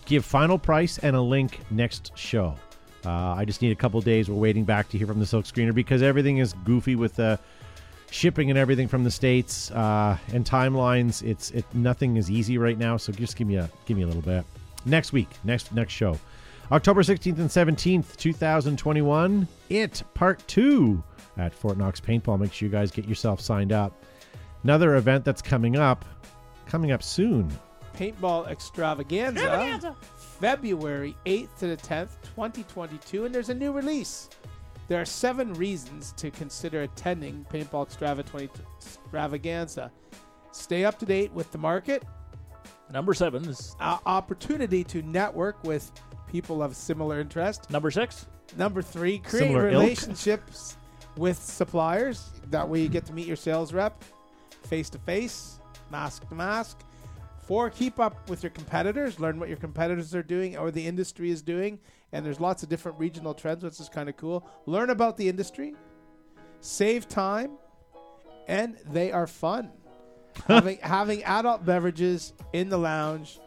give 0.05 0.25
final 0.25 0.57
price 0.57 0.97
and 0.99 1.15
a 1.15 1.21
link 1.21 1.59
next 1.71 2.11
show. 2.15 2.55
Uh, 3.05 3.09
I 3.11 3.45
just 3.45 3.61
need 3.61 3.71
a 3.71 3.75
couple 3.75 4.01
days. 4.01 4.29
We're 4.29 4.35
waiting 4.35 4.65
back 4.65 4.89
to 4.89 4.97
hear 4.97 5.07
from 5.07 5.19
the 5.19 5.25
Silk 5.25 5.45
Screener 5.45 5.73
because 5.73 6.01
everything 6.01 6.39
is 6.39 6.53
goofy 6.65 6.95
with 6.95 7.15
the 7.15 7.39
shipping 8.11 8.49
and 8.49 8.57
everything 8.57 8.87
from 8.87 9.03
the 9.03 9.11
states 9.11 9.71
uh, 9.71 10.17
and 10.33 10.43
timelines. 10.45 11.23
It's 11.23 11.51
it 11.51 11.63
nothing 11.73 12.17
is 12.17 12.29
easy 12.29 12.57
right 12.57 12.77
now. 12.77 12.97
So 12.97 13.13
just 13.13 13.37
give 13.37 13.47
me 13.47 13.55
a 13.55 13.69
give 13.85 13.95
me 13.97 14.03
a 14.03 14.07
little 14.07 14.21
bit. 14.21 14.43
Next 14.85 15.13
week, 15.13 15.29
next 15.43 15.71
next 15.73 15.93
show, 15.93 16.17
October 16.71 17.01
sixteenth 17.03 17.39
and 17.39 17.51
seventeenth, 17.51 18.15
two 18.17 18.33
thousand 18.33 18.77
twenty 18.77 19.01
one. 19.01 19.47
It 19.69 20.03
part 20.13 20.45
two 20.47 21.03
at 21.37 21.53
Fort 21.53 21.77
Knox 21.77 21.99
Paintball. 21.99 22.39
Make 22.39 22.53
sure 22.53 22.67
you 22.67 22.71
guys 22.71 22.91
get 22.91 23.07
yourself 23.07 23.41
signed 23.41 23.71
up. 23.71 24.03
Another 24.63 24.95
event 24.97 25.25
that's 25.25 25.41
coming 25.41 25.77
up, 25.77 26.05
coming 26.65 26.91
up 26.91 27.01
soon 27.01 27.49
Paintball 27.99 28.47
Extravaganza, 28.47 29.95
February 30.15 31.15
8th 31.25 31.57
to 31.59 31.67
the 31.67 31.77
10th, 31.77 32.11
2022, 32.35 33.25
and 33.25 33.35
there's 33.35 33.49
a 33.49 33.53
new 33.53 33.71
release. 33.73 34.29
There 34.87 35.01
are 35.01 35.05
seven 35.05 35.53
reasons 35.53 36.13
to 36.13 36.31
consider 36.31 36.83
attending 36.83 37.45
Paintball 37.51 37.89
Extrava 37.89 38.25
20 38.25 38.49
Extravaganza. 38.77 39.91
Stay 40.51 40.85
up 40.85 40.97
to 40.99 41.05
date 41.05 41.31
with 41.33 41.51
the 41.51 41.57
market, 41.57 42.03
Number 42.91 43.13
seven 43.13 43.45
is 43.47 43.75
uh, 43.79 43.99
opportunity 44.05 44.83
to 44.85 45.03
network 45.03 45.63
with 45.63 45.91
people 46.29 46.61
of 46.63 46.75
similar 46.75 47.19
interest. 47.19 47.69
number 47.69 47.91
six. 47.91 48.25
Number 48.57 48.81
three, 48.81 49.19
create 49.19 49.43
Similar 49.43 49.69
ilk. 49.69 49.81
relationships 49.83 50.77
with 51.15 51.37
suppliers. 51.37 52.29
That 52.49 52.67
way 52.67 52.81
you 52.81 52.89
get 52.89 53.05
to 53.05 53.13
meet 53.13 53.27
your 53.27 53.35
sales 53.35 53.73
rep 53.73 54.03
face 54.63 54.89
to 54.91 54.99
face, 54.99 55.59
mask 55.91 56.27
to 56.29 56.35
mask. 56.35 56.79
Four, 57.47 57.69
keep 57.71 57.99
up 57.99 58.29
with 58.29 58.43
your 58.43 58.51
competitors. 58.51 59.19
Learn 59.19 59.39
what 59.39 59.49
your 59.49 59.57
competitors 59.57 60.13
are 60.13 60.21
doing 60.23 60.55
or 60.57 60.69
the 60.71 60.85
industry 60.85 61.31
is 61.31 61.41
doing. 61.41 61.79
And 62.11 62.25
there's 62.25 62.39
lots 62.39 62.61
of 62.63 62.69
different 62.69 62.99
regional 62.99 63.33
trends, 63.33 63.63
which 63.63 63.79
is 63.79 63.89
kind 63.89 64.09
of 64.09 64.17
cool. 64.17 64.47
Learn 64.65 64.89
about 64.91 65.17
the 65.17 65.27
industry, 65.29 65.75
save 66.59 67.07
time, 67.07 67.51
and 68.47 68.77
they 68.91 69.11
are 69.11 69.27
fun. 69.27 69.71
having 70.47 70.77
having 70.81 71.23
adult 71.23 71.65
beverages 71.65 72.33
in 72.53 72.69
the 72.69 72.77
lounge 72.77 73.39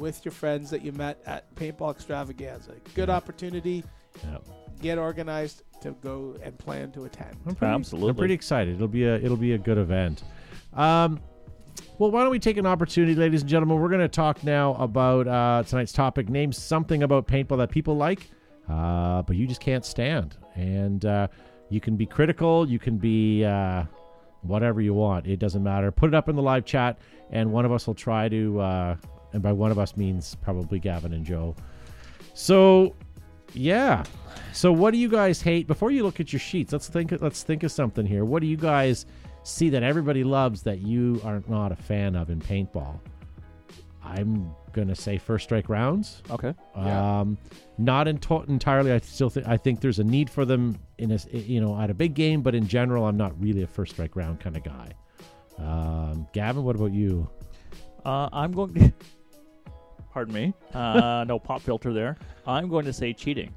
with 0.00 0.24
your 0.24 0.32
friends 0.32 0.70
that 0.70 0.82
you 0.82 0.92
met 0.92 1.20
at 1.26 1.54
Paintball 1.54 1.92
Extravaganza. 1.92 2.72
Good 2.94 3.10
opportunity. 3.10 3.84
Yeah. 4.24 4.38
Get 4.80 4.98
organized 4.98 5.62
to 5.82 5.92
go 6.02 6.36
and 6.42 6.58
plan 6.58 6.90
to 6.92 7.04
attend. 7.04 7.36
I'm 7.46 7.54
pretty, 7.54 7.74
Absolutely. 7.74 8.10
I'm 8.10 8.16
pretty 8.16 8.34
excited. 8.34 8.74
It'll 8.74 8.88
be 8.88 9.04
a 9.04 9.16
it'll 9.16 9.36
be 9.36 9.52
a 9.52 9.58
good 9.58 9.78
event. 9.78 10.24
Um, 10.72 11.20
well, 11.98 12.10
why 12.10 12.22
don't 12.22 12.30
we 12.30 12.38
take 12.38 12.56
an 12.56 12.66
opportunity, 12.66 13.14
ladies 13.14 13.42
and 13.42 13.50
gentlemen? 13.50 13.78
We're 13.78 13.88
going 13.88 14.00
to 14.00 14.08
talk 14.08 14.42
now 14.42 14.74
about 14.74 15.28
uh, 15.28 15.62
tonight's 15.66 15.92
topic. 15.92 16.28
Name 16.28 16.52
something 16.52 17.02
about 17.02 17.26
paintball 17.26 17.58
that 17.58 17.70
people 17.70 17.96
like, 17.96 18.30
uh, 18.68 19.22
but 19.22 19.36
you 19.36 19.46
just 19.46 19.60
can't 19.60 19.84
stand. 19.84 20.36
And 20.54 21.04
uh, 21.04 21.28
you 21.68 21.80
can 21.80 21.96
be 21.96 22.06
critical. 22.06 22.68
You 22.68 22.78
can 22.78 22.96
be 22.96 23.44
uh, 23.44 23.84
whatever 24.42 24.80
you 24.80 24.94
want. 24.94 25.26
It 25.26 25.38
doesn't 25.38 25.62
matter. 25.62 25.90
Put 25.92 26.08
it 26.08 26.14
up 26.14 26.28
in 26.30 26.36
the 26.36 26.42
live 26.42 26.64
chat, 26.64 26.98
and 27.30 27.52
one 27.52 27.66
of 27.66 27.72
us 27.72 27.86
will 27.86 27.94
try 27.94 28.28
to. 28.30 28.96
And 29.32 29.42
by 29.42 29.52
one 29.52 29.70
of 29.70 29.78
us 29.78 29.96
means 29.96 30.34
probably 30.42 30.78
Gavin 30.78 31.12
and 31.12 31.24
Joe. 31.24 31.54
So, 32.34 32.94
yeah. 33.54 34.04
So, 34.52 34.72
what 34.72 34.90
do 34.92 34.98
you 34.98 35.08
guys 35.08 35.40
hate? 35.40 35.66
Before 35.66 35.90
you 35.90 36.02
look 36.02 36.20
at 36.20 36.32
your 36.32 36.40
sheets, 36.40 36.72
let's 36.72 36.88
think. 36.88 37.12
Let's 37.20 37.42
think 37.42 37.62
of 37.62 37.70
something 37.72 38.06
here. 38.06 38.24
What 38.24 38.40
do 38.40 38.46
you 38.46 38.56
guys 38.56 39.06
see 39.42 39.68
that 39.70 39.82
everybody 39.82 40.24
loves 40.24 40.62
that 40.62 40.80
you 40.80 41.20
are 41.24 41.42
not 41.48 41.72
a 41.72 41.76
fan 41.76 42.16
of 42.16 42.30
in 42.30 42.40
paintball? 42.40 42.98
I'm 44.02 44.50
gonna 44.72 44.94
say 44.94 45.18
first 45.18 45.44
strike 45.44 45.68
rounds. 45.68 46.22
Okay. 46.30 46.54
Yeah. 46.76 47.20
Um, 47.20 47.38
not 47.78 48.08
in 48.08 48.18
to- 48.18 48.44
entirely. 48.48 48.92
I 48.92 48.98
still 48.98 49.30
think 49.30 49.46
I 49.46 49.56
think 49.56 49.80
there's 49.80 49.98
a 49.98 50.04
need 50.04 50.28
for 50.30 50.44
them 50.44 50.78
in 50.98 51.10
a 51.12 51.14
s- 51.14 51.26
you 51.32 51.60
know 51.60 51.78
at 51.80 51.90
a 51.90 51.94
big 51.94 52.14
game, 52.14 52.42
but 52.42 52.54
in 52.54 52.66
general, 52.66 53.06
I'm 53.06 53.16
not 53.16 53.40
really 53.40 53.62
a 53.62 53.66
first 53.66 53.92
strike 53.92 54.16
round 54.16 54.40
kind 54.40 54.56
of 54.56 54.64
guy. 54.64 54.88
Um, 55.58 56.26
Gavin, 56.32 56.64
what 56.64 56.74
about 56.76 56.92
you? 56.92 57.28
Uh, 58.04 58.28
I'm 58.32 58.52
going. 58.52 58.92
Pardon 60.12 60.34
me. 60.34 60.54
Uh, 60.74 61.24
no 61.26 61.38
pop 61.38 61.60
filter 61.62 61.92
there. 61.92 62.16
I'm 62.46 62.68
going 62.68 62.84
to 62.84 62.92
say 62.92 63.12
cheating 63.12 63.52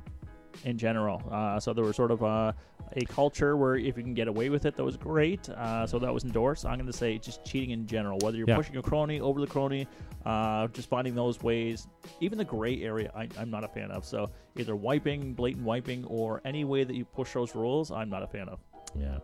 in 0.66 0.78
general. 0.78 1.22
Uh, 1.32 1.60
so 1.60 1.74
there 1.74 1.84
was 1.84 1.96
sort 1.96 2.12
of 2.12 2.24
uh, 2.24 2.52
a 2.96 3.06
culture 3.06 3.58
where 3.58 3.76
if 3.76 3.98
you 3.98 4.04
can 4.04 4.14
get 4.14 4.28
away 4.28 4.50
with 4.50 4.66
it, 4.66 4.76
that 4.76 4.84
was 4.84 4.96
great. 4.96 5.50
Uh, 5.50 5.88
so 5.88 5.98
that 5.98 6.14
was 6.14 6.24
endorsed. 6.24 6.66
I'm 6.66 6.76
going 6.76 6.86
to 6.86 6.94
say 6.94 7.18
just 7.18 7.44
cheating 7.44 7.72
in 7.72 7.88
general. 7.88 8.20
Whether 8.22 8.38
you're 8.38 8.48
Yeah. 8.48 8.56
pushing 8.58 8.78
a 8.78 8.84
crony 8.84 9.20
over 9.20 9.40
the 9.42 9.48
crony, 9.48 9.88
uh, 10.26 10.68
just 10.68 10.90
finding 10.90 11.16
those 11.16 11.42
ways. 11.42 11.88
Even 12.22 12.38
the 12.38 12.46
gray 12.46 12.84
area, 12.84 13.12
I, 13.16 13.28
I'm 13.40 13.50
not 13.50 13.64
a 13.64 13.68
fan 13.68 13.90
of. 13.90 14.06
So 14.06 14.30
either 14.56 14.76
wiping, 14.76 15.34
blatant 15.34 15.66
wiping, 15.66 16.06
or 16.06 16.40
any 16.46 16.66
way 16.66 16.84
that 16.84 16.96
you 16.96 17.04
push 17.04 17.34
those 17.34 17.56
rules, 17.56 17.92
I'm 17.92 18.10
not 18.12 18.22
a 18.22 18.28
fan 18.28 18.48
of. 18.48 18.60
Yeah. 18.96 19.18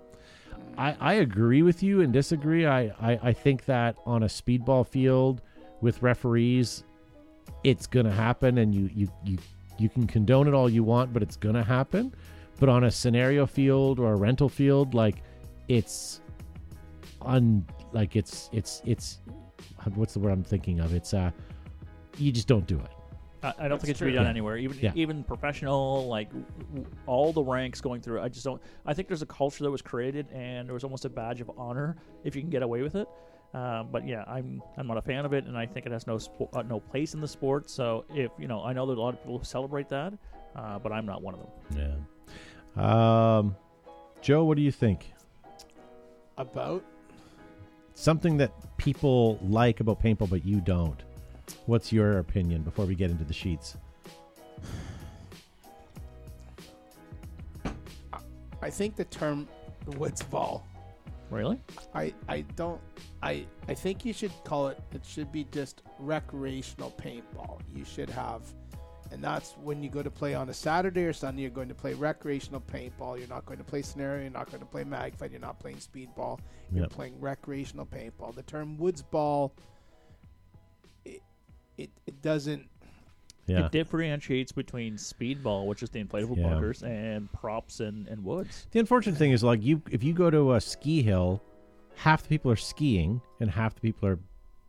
I, 0.79 0.95
I 0.99 1.13
agree 1.15 1.61
with 1.61 1.83
you 1.83 2.01
and 2.01 2.11
disagree. 2.11 2.65
I, 2.65 2.85
I, 2.99 3.19
I 3.21 3.33
think 3.33 3.65
that 3.65 3.95
on 4.05 4.23
a 4.23 4.27
speedball 4.27 4.85
field 4.85 5.41
with 5.79 6.01
referees, 6.01 6.83
it's 7.63 7.87
gonna 7.87 8.11
happen 8.11 8.57
and 8.59 8.73
you, 8.73 8.89
you, 8.93 9.07
you, 9.23 9.37
you 9.77 9.89
can 9.89 10.07
condone 10.07 10.47
it 10.47 10.53
all 10.53 10.69
you 10.69 10.83
want, 10.83 11.13
but 11.13 11.21
it's 11.23 11.35
gonna 11.35 11.63
happen. 11.63 12.13
But 12.59 12.69
on 12.69 12.83
a 12.85 12.91
scenario 12.91 13.45
field 13.45 13.99
or 13.99 14.13
a 14.13 14.15
rental 14.15 14.49
field, 14.49 14.93
like 14.93 15.23
it's 15.67 16.21
un 17.21 17.65
like 17.93 18.15
it's 18.15 18.49
it's 18.53 18.81
it's 18.85 19.19
what's 19.95 20.13
the 20.13 20.19
word 20.19 20.31
I'm 20.31 20.43
thinking 20.43 20.79
of? 20.79 20.93
It's 20.93 21.13
uh 21.13 21.31
you 22.17 22.31
just 22.31 22.47
don't 22.47 22.67
do 22.67 22.77
it. 22.79 22.89
I, 23.41 23.53
I 23.65 23.67
don't 23.69 23.79
think 23.79 23.83
it 23.83 23.87
That's 23.93 23.99
should 23.99 24.05
be 24.07 24.11
done 24.11 24.25
Yeah. 24.25 24.29
anywhere. 24.29 24.57
Even 24.57 24.77
Yeah. 24.81 24.91
even 24.95 25.23
professional, 25.23 26.07
like 26.07 26.27
w- 26.29 26.45
w- 26.75 26.85
all 27.05 27.31
the 27.31 27.41
ranks 27.43 27.79
going 27.79 28.01
through. 28.01 28.21
I 28.21 28.27
just 28.27 28.43
don't. 28.43 28.61
I 28.85 28.93
think 28.93 29.07
there's 29.07 29.21
a 29.21 29.25
culture 29.27 29.63
that 29.63 29.71
was 29.71 29.81
created, 29.81 30.27
and 30.33 30.67
there 30.67 30.73
was 30.73 30.83
almost 30.83 31.05
a 31.05 31.09
badge 31.09 31.39
of 31.39 31.49
honor 31.57 31.95
if 32.25 32.35
you 32.35 32.41
can 32.41 32.49
get 32.49 32.61
away 32.63 32.81
with 32.81 32.95
it. 32.95 33.07
Uh, 33.53 33.83
but 33.83 34.07
yeah, 34.07 34.23
I'm 34.27 34.61
I'm 34.77 34.87
not 34.87 34.97
a 34.97 35.01
fan 35.01 35.25
of 35.25 35.33
it, 35.33 35.45
and 35.45 35.57
I 35.57 35.65
think 35.65 35.85
it 35.85 35.91
has 35.91 36.05
no 36.05 36.17
spo- 36.17 36.49
uh, 36.53 36.61
no 36.61 36.79
place 36.79 37.15
in 37.15 37.21
the 37.21 37.27
sport. 37.27 37.69
So 37.69 38.05
if 38.13 38.31
you 38.37 38.47
know, 38.47 38.63
I 38.63 38.73
know 38.73 38.85
there's 38.85 38.99
a 38.99 39.01
lot 39.01 39.15
of 39.15 39.21
people 39.21 39.39
who 39.39 39.43
celebrate 39.43 39.89
that, 39.89 40.13
uh, 40.55 40.77
but 40.77 40.91
I'm 40.91 41.05
not 41.05 41.23
one 41.23 41.33
of 41.33 41.39
them. 41.39 41.49
Yeah. 42.77 43.37
Um 43.37 43.55
Joe, 44.21 44.43
what 44.43 44.57
do 44.57 44.61
you 44.61 44.71
think? 44.71 45.13
About 46.37 46.83
something 47.95 48.37
that 48.37 48.51
people 48.77 49.39
like 49.41 49.79
about 49.81 50.01
paintball 50.01 50.29
but 50.29 50.45
you 50.45 50.61
don't 50.61 51.03
what's 51.65 51.91
your 51.91 52.19
opinion 52.19 52.61
before 52.61 52.85
we 52.85 52.95
get 52.95 53.11
into 53.11 53.25
the 53.25 53.33
sheets 53.33 53.75
I 58.61 58.69
think 58.69 58.95
the 58.95 59.03
term 59.03 59.49
woods 59.97 60.23
ball. 60.23 60.65
Really? 61.29 61.61
I 61.93 62.13
I 62.27 62.41
don't 62.55 62.81
I 63.21 63.45
I 63.67 63.73
think 63.73 64.03
you 64.05 64.13
should 64.13 64.31
call 64.43 64.67
it 64.69 64.79
it 64.93 65.05
should 65.05 65.31
be 65.31 65.45
just 65.51 65.83
recreational 65.99 66.91
paintball. 66.97 67.59
You 67.73 67.85
should 67.85 68.09
have 68.09 68.41
and 69.11 69.23
that's 69.23 69.53
when 69.63 69.81
you 69.81 69.89
go 69.89 70.03
to 70.03 70.11
play 70.11 70.33
on 70.35 70.49
a 70.49 70.53
Saturday 70.53 71.05
or 71.05 71.13
Sunday 71.13 71.41
you're 71.43 71.51
going 71.51 71.67
to 71.69 71.75
play 71.75 71.93
recreational 71.93 72.61
paintball. 72.61 73.17
You're 73.19 73.27
not 73.27 73.45
going 73.45 73.57
to 73.59 73.63
play 73.63 73.81
scenario, 73.81 74.21
you're 74.23 74.31
not 74.31 74.47
going 74.49 74.59
to 74.61 74.65
play 74.67 74.83
mag 74.83 75.15
fight, 75.15 75.31
you're 75.31 75.39
not 75.39 75.59
playing 75.59 75.77
speedball. 75.77 76.39
You're 76.71 76.83
Yep. 76.83 76.91
playing 76.91 77.19
recreational 77.19 77.85
paintball. 77.85 78.35
The 78.35 78.43
term 78.43 78.77
woods 78.77 79.01
ball 79.01 79.53
it 81.05 81.21
it, 81.77 81.89
it 82.07 82.21
doesn't 82.21 82.67
yeah 83.49 83.65
It 83.65 83.71
differentiates 83.71 84.51
between 84.51 84.95
speedball, 84.95 85.65
which 85.67 85.81
is 85.83 85.89
the 85.89 86.03
inflatable 86.03 86.37
Yeah. 86.37 86.49
bunkers, 86.49 86.83
and 86.83 87.31
props 87.33 87.79
and, 87.79 88.07
and 88.07 88.23
woods. 88.23 88.67
the 88.71 88.79
unfortunate 88.79 89.17
thing 89.17 89.31
is 89.31 89.43
like 89.43 89.63
you 89.63 89.81
if 89.91 90.03
you 90.03 90.13
go 90.13 90.29
to 90.29 90.53
a 90.53 90.61
ski 90.61 91.01
hill 91.01 91.41
half 91.95 92.23
the 92.23 92.29
people 92.29 92.49
are 92.51 92.55
skiing 92.55 93.21
and 93.39 93.49
half 93.51 93.75
the 93.75 93.81
people 93.81 94.07
are 94.07 94.19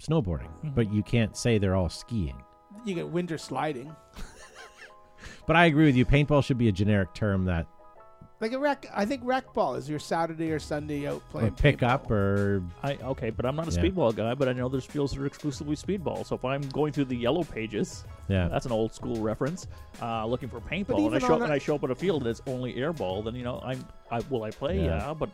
snowboarding 0.01 0.51
Mhm. 0.65 0.75
but 0.75 0.93
you 0.93 1.03
can't 1.03 1.37
say 1.37 1.59
they're 1.59 1.77
all 1.77 1.89
skiing 1.91 2.37
you 2.85 2.95
get 2.95 3.09
winter 3.09 3.37
sliding. 3.37 3.95
but 5.47 5.55
i 5.57 5.67
agree 5.67 5.85
with 5.87 5.97
you 5.97 6.05
paintball 6.07 6.43
should 6.43 6.57
be 6.59 6.69
a 6.69 6.73
generic 6.73 7.13
term 7.15 7.45
that 7.45 7.67
Like 8.41 8.53
a 8.53 8.59
rec 8.59 8.87
I 8.95 9.05
think 9.05 9.21
rec 9.25 9.53
ball 9.53 9.75
is 9.75 9.89
your 9.91 9.99
Saturday 9.99 10.51
or 10.51 10.59
Sunday 10.59 11.07
out 11.07 11.17
or 11.17 11.21
playing 11.31 11.51
pick 11.53 11.79
paintball. 11.81 11.89
up 11.91 12.11
or 12.11 12.63
I 12.83 12.95
okay, 13.03 13.29
but 13.29 13.45
I'm 13.45 13.55
not 13.55 13.69
a 13.69 13.71
Yeah. 13.73 13.83
speedball 13.83 14.15
guy. 14.17 14.33
But 14.35 14.49
I 14.49 14.55
know 14.55 14.69
there's 14.71 14.87
fields 14.87 15.13
that 15.13 15.21
are 15.21 15.27
exclusively 15.27 15.77
speedball. 15.77 16.25
So 16.25 16.37
if 16.37 16.45
I'm 16.45 16.63
going 16.71 16.93
through 16.95 17.05
the 17.07 17.17
yellow 17.17 17.45
pages, 17.45 18.05
yeah 18.29 18.49
That's 18.49 18.65
an 18.65 18.73
old 18.73 18.95
school 18.95 19.21
reference. 19.21 19.67
Uh, 20.01 20.25
looking 20.27 20.49
for 20.49 20.59
paintball, 20.61 20.97
and 20.97 21.03
I 21.05 21.07
even 21.07 21.21
show 21.21 21.35
on 21.35 21.43
and 21.43 21.53
a- 21.53 21.57
I 21.57 21.59
show 21.59 21.75
up 21.75 21.85
at 21.85 21.91
a 21.91 21.95
field 21.95 22.23
and 22.23 22.31
it's 22.31 22.41
only 22.47 22.73
airball. 22.75 23.23
Then 23.25 23.35
you 23.35 23.45
know 23.45 23.61
I'm 23.63 23.85
I 24.11 24.21
will 24.31 24.45
I 24.45 24.51
play 24.51 24.79
Yeah. 24.85 25.09
yeah, 25.09 25.15
but 25.15 25.29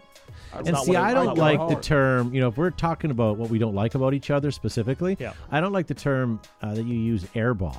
that's 0.53 0.66
and 0.69 0.75
not 0.75 0.85
see, 0.85 0.90
what 0.90 1.01
I 1.01 1.12
not 1.12 1.14
don't 1.14 1.27
what 1.29 1.38
like 1.38 1.59
the 1.61 1.75
hard. 1.75 1.83
term. 1.85 2.35
You 2.35 2.40
know, 2.40 2.49
if 2.49 2.57
we're 2.57 2.71
talking 2.71 3.12
about 3.12 3.37
what 3.38 3.51
we 3.51 3.59
don't 3.59 3.75
like 3.77 3.95
about 3.95 4.14
each 4.14 4.31
other 4.33 4.51
specifically, 4.51 5.16
Yeah. 5.21 5.33
I 5.53 5.61
don't 5.61 5.73
like 5.73 5.87
the 5.87 5.95
term 5.95 6.40
uh, 6.61 6.75
that 6.75 6.85
you 6.85 6.97
use 6.99 7.25
airball. 7.37 7.77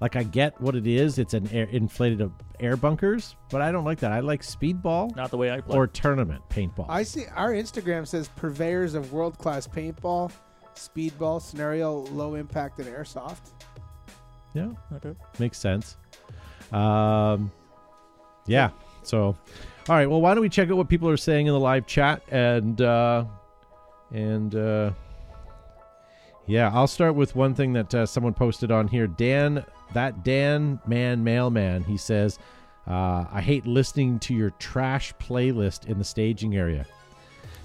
Like 0.00 0.14
I 0.16 0.24
get 0.24 0.60
what 0.60 0.76
it 0.76 0.86
is; 0.86 1.18
it's 1.18 1.32
an 1.34 1.48
air, 1.52 1.66
inflated 1.70 2.20
of 2.20 2.32
air 2.60 2.76
bunkers, 2.76 3.34
but 3.50 3.62
I 3.62 3.72
don't 3.72 3.84
like 3.84 4.00
that. 4.00 4.12
I 4.12 4.20
like 4.20 4.42
speedball 4.42 5.14
not 5.16 5.30
the 5.30 5.38
way 5.38 5.50
I 5.50 5.60
play. 5.60 5.76
or 5.76 5.86
tournament 5.86 6.42
paintball. 6.50 6.86
I 6.88 7.02
see 7.02 7.24
our 7.34 7.52
Instagram 7.52 8.06
says 8.06 8.28
purveyors 8.36 8.94
of 8.94 9.12
world 9.12 9.38
class 9.38 9.66
paintball, 9.66 10.30
speedball, 10.74 11.40
scenario, 11.40 12.00
low 12.08 12.34
impact, 12.34 12.78
and 12.78 12.88
airsoft. 12.88 13.52
yeah, 14.54 14.70
okay. 14.94 15.14
makes 15.38 15.58
sense. 15.58 15.96
Um, 16.72 17.50
yeah. 18.46 18.70
So, 19.02 19.36
all 19.88 19.96
right. 19.96 20.10
Well, 20.10 20.20
why 20.20 20.34
don't 20.34 20.42
we 20.42 20.48
check 20.48 20.68
out 20.70 20.76
what 20.76 20.88
people 20.88 21.08
are 21.08 21.16
saying 21.16 21.46
in 21.46 21.52
the 21.52 21.60
live 21.60 21.86
chat 21.86 22.22
and 22.28 22.80
uh, 22.82 23.24
and 24.12 24.54
uh, 24.54 24.90
yeah, 26.46 26.70
I'll 26.72 26.86
start 26.86 27.14
with 27.14 27.34
one 27.34 27.54
thing 27.54 27.72
that 27.74 27.94
uh, 27.94 28.06
someone 28.06 28.34
posted 28.34 28.70
on 28.70 28.88
here. 28.88 29.06
Dan, 29.06 29.64
that 29.94 30.24
Dan 30.24 30.80
man 30.86 31.22
mailman, 31.24 31.84
he 31.84 31.96
says, 31.96 32.38
uh, 32.86 33.24
"I 33.32 33.40
hate 33.40 33.66
listening 33.66 34.18
to 34.20 34.34
your 34.34 34.50
trash 34.58 35.14
playlist 35.20 35.86
in 35.86 35.98
the 35.98 36.04
staging 36.04 36.56
area." 36.56 36.86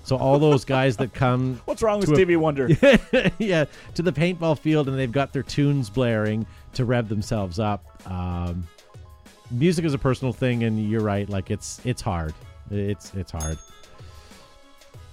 So 0.03 0.17
all 0.17 0.39
those 0.39 0.65
guys 0.65 0.97
that 0.97 1.13
come 1.13 1.62
What's 1.65 1.81
wrong 1.84 1.99
with 1.99 2.07
To 2.07 2.13
a- 2.13 2.15
Stevie 2.15 2.36
Wonder? 2.36 2.67
yeah, 3.38 3.65
to 3.95 4.01
the 4.01 4.12
paintball 4.12 4.57
field 4.57 4.88
and 4.89 4.97
they've 4.97 5.12
got 5.12 5.31
their 5.31 5.43
tunes 5.43 5.89
blaring 5.91 6.45
to 6.73 6.86
rev 6.86 7.07
themselves 7.07 7.60
up. 7.60 7.84
Um, 8.10 8.67
music 9.51 9.86
is 9.86 9.93
a 9.93 9.99
personal 9.99 10.34
thing, 10.34 10.63
and 10.63 10.89
you're 10.89 11.01
right. 11.01 11.29
Like 11.29 11.51
it's 11.51 11.79
it's 11.86 12.01
hard. 12.01 12.34
It's 12.71 13.13
it's 13.13 13.31
hard. 13.31 13.57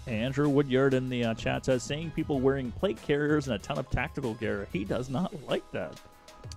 Andrew 0.06 0.48
Woodyard 0.48 0.94
in 0.94 1.10
the 1.10 1.22
uh, 1.22 1.34
chat 1.34 1.66
says, 1.66 1.82
seeing 1.82 2.10
people 2.10 2.40
wearing 2.40 2.72
plate 2.72 3.00
carriers 3.02 3.46
and 3.46 3.56
a 3.56 3.58
ton 3.58 3.78
of 3.78 3.90
tactical 3.90 4.32
gear, 4.34 4.66
he 4.72 4.84
does 4.84 5.10
not 5.10 5.34
like 5.46 5.70
that. 5.72 6.00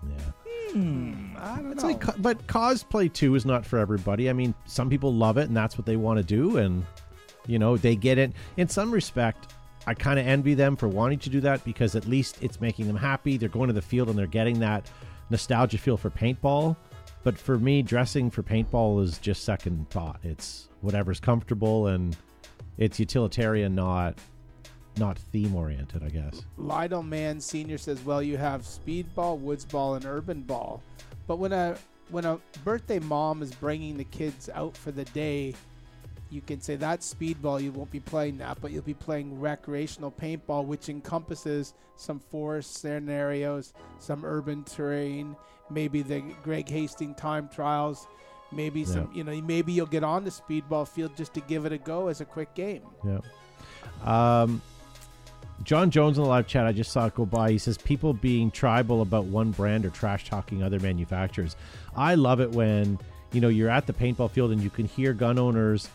Yeah, 0.09 0.31
Hmm. 0.71 1.35
I 1.37 1.57
don't 1.57 1.71
it's 1.73 1.83
know. 1.83 1.89
like, 1.89 2.21
but 2.21 2.47
cosplay 2.47 3.11
too 3.11 3.35
is 3.35 3.45
not 3.45 3.65
for 3.65 3.79
everybody. 3.79 4.29
I 4.29 4.33
mean, 4.33 4.53
some 4.65 4.89
people 4.89 5.13
love 5.13 5.37
it, 5.37 5.47
and 5.47 5.57
that's 5.57 5.77
what 5.77 5.85
they 5.85 5.97
want 5.97 6.17
to 6.17 6.23
do, 6.23 6.57
and 6.57 6.85
you 7.47 7.59
know 7.59 7.77
they 7.77 7.95
get 7.95 8.17
it. 8.17 8.31
In 8.57 8.67
some 8.67 8.91
respect, 8.91 9.53
I 9.87 9.93
kind 9.93 10.19
of 10.19 10.27
envy 10.27 10.53
them 10.53 10.75
for 10.75 10.87
wanting 10.87 11.19
to 11.19 11.29
do 11.29 11.41
that 11.41 11.63
because 11.65 11.95
at 11.95 12.07
least 12.07 12.37
it's 12.41 12.61
making 12.61 12.87
them 12.87 12.95
happy. 12.95 13.37
They're 13.37 13.49
going 13.49 13.67
to 13.67 13.73
the 13.73 13.81
field 13.81 14.09
and 14.09 14.17
they're 14.17 14.27
getting 14.27 14.59
that 14.59 14.89
nostalgia 15.29 15.77
feel 15.77 15.97
for 15.97 16.09
paintball. 16.09 16.75
But 17.23 17.37
for 17.37 17.57
me, 17.57 17.81
dressing 17.81 18.29
for 18.29 18.43
paintball 18.43 19.03
is 19.03 19.17
just 19.17 19.43
second 19.43 19.89
thought. 19.89 20.19
It's 20.23 20.69
whatever's 20.81 21.19
comfortable 21.19 21.87
and 21.87 22.15
it's 22.77 22.99
utilitarian, 22.99 23.75
not 23.75 24.17
not 24.97 25.17
theme 25.17 25.55
oriented. 25.55 26.03
I 26.03 26.09
guess. 26.09 26.41
Lydell 26.59 27.07
Man 27.07 27.39
Senior 27.39 27.77
says, 27.77 28.03
"Well, 28.03 28.21
you 28.21 28.37
have 28.37 28.63
speedball, 28.63 29.39
woods 29.39 29.65
ball, 29.65 29.95
and 29.95 30.05
urban 30.05 30.41
ball, 30.41 30.81
but 31.27 31.37
when 31.37 31.53
a 31.53 31.77
when 32.09 32.25
a 32.25 32.39
birthday 32.63 32.99
mom 32.99 33.41
is 33.41 33.53
bringing 33.55 33.97
the 33.97 34.03
kids 34.03 34.49
out 34.53 34.75
for 34.75 34.91
the 34.91 35.05
day, 35.05 35.53
you 36.29 36.41
can 36.41 36.61
say 36.61 36.75
that's 36.75 37.13
speedball. 37.13 37.61
You 37.61 37.71
won't 37.71 37.91
be 37.91 37.99
playing 38.01 38.37
that, 38.39 38.59
but 38.61 38.71
you'll 38.71 38.83
be 38.83 38.93
playing 38.93 39.39
recreational 39.39 40.11
paintball, 40.11 40.65
which 40.65 40.89
encompasses 40.89 41.73
some 41.95 42.19
forest 42.19 42.77
scenarios, 42.77 43.73
some 43.99 44.25
urban 44.25 44.63
terrain, 44.63 45.35
maybe 45.69 46.01
the 46.01 46.21
Greg 46.43 46.69
Hastings 46.69 47.17
time 47.17 47.49
trials." 47.49 48.07
Maybe 48.53 48.83
some, 48.83 49.09
you 49.13 49.23
know, 49.23 49.39
maybe 49.41 49.71
you'll 49.71 49.85
get 49.85 50.03
on 50.03 50.25
the 50.25 50.29
speedball 50.29 50.85
field 50.85 51.15
just 51.15 51.33
to 51.35 51.39
give 51.39 51.65
it 51.65 51.71
a 51.71 51.77
go 51.77 52.09
as 52.09 52.19
a 52.19 52.25
quick 52.25 52.53
game. 52.53 52.81
Yeah. 53.05 53.21
Um, 54.03 54.61
John 55.63 55.91
Jones 55.91 56.17
in 56.17 56.23
the 56.23 56.29
live 56.29 56.47
chat, 56.47 56.65
I 56.65 56.71
just 56.71 56.91
saw 56.91 57.07
it 57.07 57.15
go 57.15 57.25
by. 57.25 57.51
He 57.51 57.57
says 57.57 57.77
people 57.77 58.13
being 58.13 58.51
tribal 58.51 59.01
about 59.01 59.25
one 59.25 59.51
brand 59.51 59.85
or 59.85 59.89
trash 59.89 60.25
talking 60.25 60.63
other 60.63 60.79
manufacturers. 60.79 61.55
I 61.95 62.15
love 62.15 62.39
it 62.41 62.51
when 62.51 62.99
you 63.31 63.41
know 63.41 63.49
you're 63.49 63.69
at 63.69 63.87
the 63.87 63.93
paintball 63.93 64.31
field 64.31 64.51
and 64.51 64.61
you 64.61 64.69
can 64.69 64.85
hear 64.85 65.13
gun 65.13 65.37
owners 65.37 65.89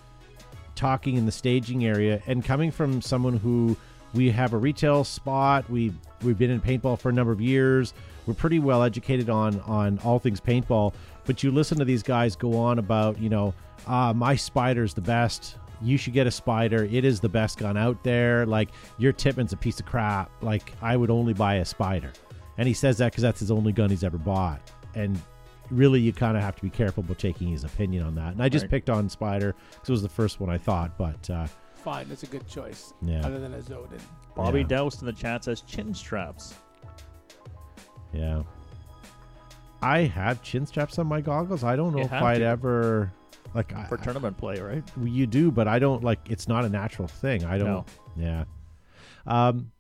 talking 0.75 1.17
in 1.17 1.27
the 1.27 1.33
staging 1.33 1.85
area 1.85 2.23
and 2.27 2.45
coming 2.45 2.71
from 2.71 3.01
someone 3.01 3.37
who 3.37 3.77
we 4.15 4.31
have 4.31 4.53
a 4.53 4.57
retail 4.57 5.05
spot. 5.05 5.69
We 5.69 5.93
we've 6.23 6.39
been 6.39 6.51
in 6.51 6.61
paintball 6.61 6.99
for 6.99 7.09
a 7.09 7.13
number 7.13 7.33
of 7.33 7.41
years. 7.41 7.93
We're 8.27 8.35
pretty 8.35 8.59
well 8.59 8.83
educated 8.83 9.29
on 9.29 9.61
on 9.61 9.99
all 10.05 10.19
things 10.19 10.41
paintball. 10.41 10.95
But 11.25 11.43
you 11.43 11.51
listen 11.51 11.79
to 11.79 11.85
these 11.85 12.03
guys 12.03 12.37
go 12.37 12.57
on 12.57 12.79
about 12.79 13.19
you 13.19 13.29
know 13.29 13.55
ah 13.87 14.13
my 14.13 14.37
spider's 14.37 14.95
the 14.95 15.01
best. 15.01 15.57
You 15.83 15.97
should 15.99 16.13
get 16.15 16.27
a 16.27 16.31
spider. 16.31 16.85
It 16.85 17.05
is 17.05 17.21
the 17.21 17.29
best 17.29 17.59
gun 17.59 17.77
out 17.77 18.03
there. 18.03 18.47
Like 18.47 18.71
your 18.99 19.13
Tippmann's 19.13 19.53
a 19.53 19.57
piece 19.57 19.79
of 19.81 19.87
crap. 19.87 20.31
Like 20.43 20.73
I 20.83 20.97
would 20.97 21.11
only 21.11 21.33
buy 21.35 21.57
a 21.57 21.65
spider, 21.65 22.13
and 22.59 22.67
he 22.67 22.75
says 22.75 22.99
that 22.99 23.13
because 23.13 23.23
that's 23.23 23.41
his 23.41 23.51
only 23.51 23.73
gun 23.73 23.91
he's 23.91 24.05
ever 24.05 24.19
bought. 24.19 24.61
And 24.95 25.21
really, 25.71 26.01
you 26.01 26.13
kind 26.13 26.37
of 26.37 26.43
have 26.43 26.57
to 26.57 26.63
be 26.63 26.71
careful 26.71 27.03
about 27.05 27.19
taking 27.19 27.49
his 27.49 27.65
opinion 27.65 28.05
on 28.05 28.15
that. 28.15 28.33
And 28.33 28.43
I 28.43 28.49
just 28.49 28.63
Right. 28.65 28.71
picked 28.71 28.89
on 28.91 29.09
spider 29.09 29.55
because 29.73 29.89
it 29.89 29.93
was 29.93 30.03
the 30.03 30.09
first 30.09 30.41
one 30.41 30.49
I 30.49 30.59
thought. 30.59 30.97
But 30.97 31.29
uh, 31.29 31.47
Fine, 31.85 32.09
that's 32.09 32.23
a 32.23 32.27
good 32.27 32.49
choice. 32.49 32.95
Yeah. 33.03 33.25
Other 33.27 33.39
than 33.39 33.53
a 33.55 33.59
Zodin. 33.59 34.01
Bobby 34.35 34.61
Yeah. 34.61 34.67
Doust 34.69 35.01
in 35.01 35.07
the 35.07 35.13
chat 35.13 35.45
says 35.45 35.61
chin 35.61 35.93
straps. 35.95 36.55
Yeah. 38.13 38.43
I 39.83 40.01
have 40.01 40.43
chin 40.43 40.67
straps 40.67 40.99
on 40.99 41.07
my 41.07 41.21
goggles. 41.21 41.63
I 41.63 41.77
don't 41.77 41.93
know 41.93 41.99
You 41.99 42.05
if 42.05 42.13
I'd 42.13 42.39
to. 42.39 42.45
ever 42.45 43.13
like 43.57 43.73
I, 43.75 43.85
For 43.85 43.97
tournament 43.97 44.37
play, 44.37 44.61
right? 44.61 44.85
you 45.03 45.27
do, 45.27 45.51
but 45.51 45.67
I 45.67 45.79
don't 45.79 46.05
like 46.05 46.21
it's 46.31 46.47
not 46.47 46.65
a 46.65 46.69
natural 46.69 47.09
thing. 47.09 47.45
I 47.45 47.59
don't 47.59 47.69
No. 47.69 47.85
Yeah. 48.17 48.45
Um 49.27 49.73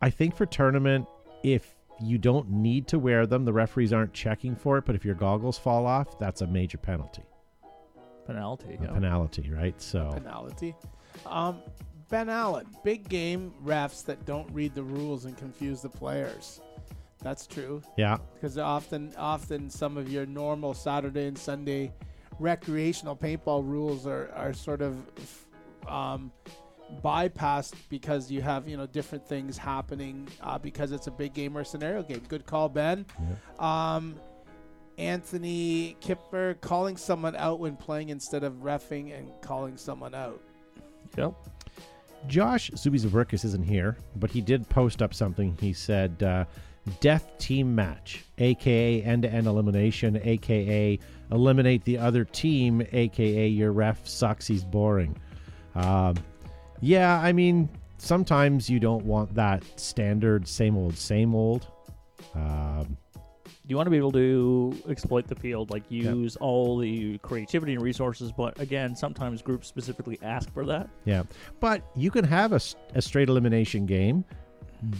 I 0.00 0.10
think 0.10 0.36
for 0.36 0.46
tournament 0.46 1.06
if 1.42 1.74
you 2.00 2.18
don't 2.18 2.50
need 2.50 2.88
to 2.88 2.98
wear 2.98 3.26
them, 3.26 3.44
the 3.44 3.52
referees 3.52 3.92
aren't 3.92 4.12
checking 4.12 4.54
for 4.54 4.78
it, 4.78 4.84
but 4.84 4.94
if 4.94 5.04
your 5.04 5.14
goggles 5.14 5.58
fall 5.58 5.86
off, 5.86 6.18
that's 6.18 6.42
a 6.42 6.46
major 6.46 6.78
penalty. 6.78 7.22
Penalty. 8.26 8.78
A 8.80 8.82
yeah. 8.82 8.90
penalty, 8.92 9.50
right? 9.50 9.80
So 9.80 10.10
penalty. 10.12 10.74
Um, 11.24 11.62
ben 12.08 12.28
Allen, 12.28 12.66
big 12.84 13.08
game 13.08 13.52
refs 13.64 14.04
that 14.04 14.24
don't 14.26 14.48
read 14.52 14.74
the 14.74 14.82
rules 14.82 15.24
and 15.24 15.36
confuse 15.36 15.80
the 15.80 15.88
players. 15.88 16.60
That's 17.22 17.46
true 17.46 17.82
yeah. 17.96 18.18
because 18.34 18.58
often, 18.58 19.12
often 19.16 19.70
some 19.70 19.96
of 19.96 20.10
your 20.10 20.26
normal 20.26 20.74
Saturday 20.74 21.26
and 21.26 21.36
Sunday 21.36 21.92
recreational 22.38 23.16
paintball 23.16 23.66
rules 23.66 24.06
are, 24.06 24.30
are 24.34 24.52
sort 24.52 24.82
of 24.82 24.96
um, 25.88 26.32
bypassed 27.04 27.74
because 27.88 28.30
you 28.30 28.42
have 28.42 28.68
you 28.68 28.76
know 28.76 28.86
different 28.86 29.26
things 29.26 29.56
happening 29.58 30.28
uh, 30.42 30.58
because 30.58 30.92
it's 30.92 31.06
a 31.06 31.10
big 31.10 31.34
game 31.34 31.56
or 31.56 31.64
scenario 31.64 32.02
game. 32.02 32.22
Good 32.28 32.46
call, 32.46 32.68
Ben. 32.68 33.06
Um, 33.58 34.16
Anthony 34.98 35.96
Kipper 36.00 36.54
calling 36.60 36.96
someone 36.96 37.36
out 37.36 37.60
when 37.60 37.76
playing 37.76 38.08
instead 38.08 38.44
of 38.44 38.54
refing 38.54 39.16
and 39.16 39.30
calling 39.42 39.76
someone 39.76 40.14
out. 40.14 40.40
Yep. 41.16 41.34
Josh 42.26 42.70
Zubizavirkis 42.70 43.44
isn't 43.44 43.62
here, 43.62 43.96
but 44.16 44.30
he 44.30 44.40
did 44.40 44.68
post 44.68 45.02
up 45.02 45.14
something. 45.14 45.56
He 45.60 45.72
said, 45.72 46.22
uh, 46.22 46.44
"Death 47.00 47.36
team 47.38 47.74
match, 47.74 48.24
aka 48.38 49.02
end-to-end 49.02 49.46
elimination, 49.46 50.18
aka 50.22 50.98
eliminate 51.30 51.84
the 51.84 51.98
other 51.98 52.24
team, 52.24 52.82
aka 52.92 53.46
your 53.48 53.72
ref 53.72 54.06
sucks. 54.06 54.46
He's 54.46 54.64
boring." 54.64 55.16
Um, 55.74 56.16
yeah, 56.80 57.20
I 57.20 57.32
mean, 57.32 57.68
sometimes 57.98 58.68
you 58.68 58.78
don't 58.80 59.04
want 59.04 59.34
that 59.34 59.64
standard 59.78 60.46
same 60.46 60.76
old, 60.76 60.96
same 60.96 61.34
old. 61.34 61.66
Um, 62.34 62.96
You 63.68 63.76
want 63.76 63.86
to 63.86 63.90
be 63.90 63.96
able 63.96 64.12
to 64.12 64.76
exploit 64.88 65.26
the 65.26 65.34
field, 65.34 65.70
like 65.70 65.82
use 65.90 66.36
all 66.36 66.78
the 66.78 67.18
creativity 67.18 67.72
and 67.74 67.82
resources, 67.82 68.30
but 68.30 68.60
again, 68.60 68.94
sometimes 68.94 69.42
groups 69.42 69.66
specifically 69.66 70.18
ask 70.22 70.52
for 70.52 70.64
that. 70.66 70.88
Yeah, 71.04 71.24
but 71.58 71.82
you 71.96 72.12
can 72.12 72.24
have 72.24 72.52
a 72.52 72.60
straight 73.02 73.28
elimination 73.28 73.84
game, 73.84 74.24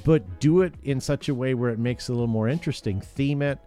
but 0.04 0.40
do 0.40 0.62
it 0.62 0.74
in 0.82 1.00
such 1.00 1.28
a 1.28 1.34
way 1.34 1.54
where 1.54 1.70
it 1.70 1.78
makes 1.78 2.08
it 2.08 2.12
a 2.12 2.14
little 2.14 2.26
more 2.26 2.48
interesting. 2.48 3.00
Theme 3.00 3.40
it, 3.42 3.58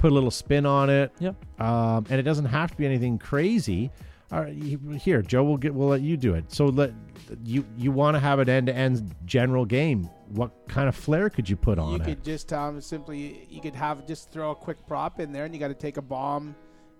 put 0.00 0.10
a 0.10 0.14
little 0.14 0.30
spin 0.30 0.66
on 0.66 0.90
it. 0.90 1.12
Yep. 1.20 1.60
Um, 1.60 2.06
and 2.08 2.18
it 2.18 2.22
doesn't 2.22 2.46
have 2.46 2.70
to 2.70 2.76
be 2.76 2.86
anything 2.86 3.18
crazy. 3.18 3.90
All 4.32 4.40
right, 4.40 4.54
here, 5.00 5.22
Joe, 5.22 5.42
we'll 5.42 5.56
get 5.56 5.74
we'll 5.74 5.88
let 5.88 6.02
you 6.02 6.16
do 6.16 6.34
it. 6.34 6.52
So 6.52 6.66
let 6.66 6.92
you 7.44 7.64
you 7.76 7.90
want 7.90 8.14
to 8.14 8.20
have 8.20 8.38
an 8.38 8.48
end 8.48 8.68
to 8.68 8.74
end 8.74 9.14
general 9.24 9.64
game. 9.64 10.08
What 10.28 10.52
kind 10.68 10.88
of 10.88 10.94
flair 10.94 11.28
could 11.28 11.50
you 11.50 11.56
put 11.56 11.80
on 11.80 11.90
you 11.90 11.96
it? 11.96 11.98
You 11.98 12.14
could 12.14 12.24
just 12.24 12.52
um, 12.52 12.80
simply 12.80 13.46
you 13.50 13.60
could 13.60 13.74
have 13.74 14.06
just 14.06 14.30
throw 14.30 14.52
a 14.52 14.54
quick 14.54 14.86
prop 14.86 15.18
in 15.18 15.32
there, 15.32 15.44
and 15.44 15.54
you 15.54 15.58
got 15.58 15.68
to 15.68 15.74
take 15.74 15.96
a 15.96 16.02
bomb, 16.02 16.54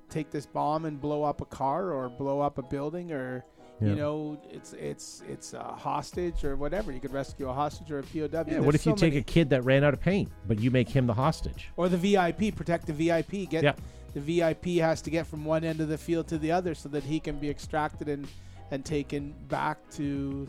take 0.08 0.30
this 0.30 0.44
bomb 0.44 0.86
and 0.86 1.00
blow 1.00 1.22
up 1.22 1.40
a 1.40 1.44
car 1.46 1.92
or 1.92 2.08
blow 2.08 2.40
up 2.40 2.58
a 2.58 2.62
building 2.62 3.12
or. 3.12 3.44
Yeah. 3.80 3.88
You 3.88 3.94
know, 3.96 4.40
it's 4.50 4.72
it's 4.74 5.22
it's 5.28 5.52
a 5.54 5.62
hostage 5.62 6.44
or 6.44 6.54
whatever. 6.56 6.92
You 6.92 7.00
could 7.00 7.12
rescue 7.12 7.48
a 7.48 7.52
hostage 7.52 7.90
or 7.90 8.00
a 8.00 8.02
POW. 8.02 8.18
Yeah, 8.32 8.42
There's 8.42 8.64
what 8.66 8.74
if 8.74 8.84
you 8.84 8.92
take 8.94 9.12
many- 9.14 9.16
a 9.18 9.22
kid 9.22 9.50
that 9.50 9.64
ran 9.64 9.84
out 9.84 9.94
of 9.94 10.00
paint, 10.00 10.30
but 10.46 10.58
you 10.60 10.70
make 10.70 10.88
him 10.88 11.06
the 11.06 11.14
hostage? 11.14 11.68
or 11.76 11.88
the 11.88 11.96
VIP? 11.96 12.54
Protect 12.54 12.86
the 12.86 12.92
VIP. 12.92 13.46
Get 13.46 13.62
Yeah. 13.64 13.72
the 14.12 14.20
VIP 14.20 14.78
has 14.80 15.00
to 15.02 15.10
get 15.10 15.26
from 15.26 15.44
one 15.44 15.64
end 15.64 15.80
of 15.80 15.88
the 15.88 15.96
field 15.98 16.28
to 16.28 16.36
the 16.38 16.52
other 16.52 16.74
so 16.74 16.88
that 16.90 17.04
he 17.04 17.20
can 17.20 17.38
be 17.38 17.48
extracted 17.48 18.08
and 18.08 18.26
and 18.70 18.84
taken 18.84 19.34
back 19.48 19.78
to, 19.92 20.46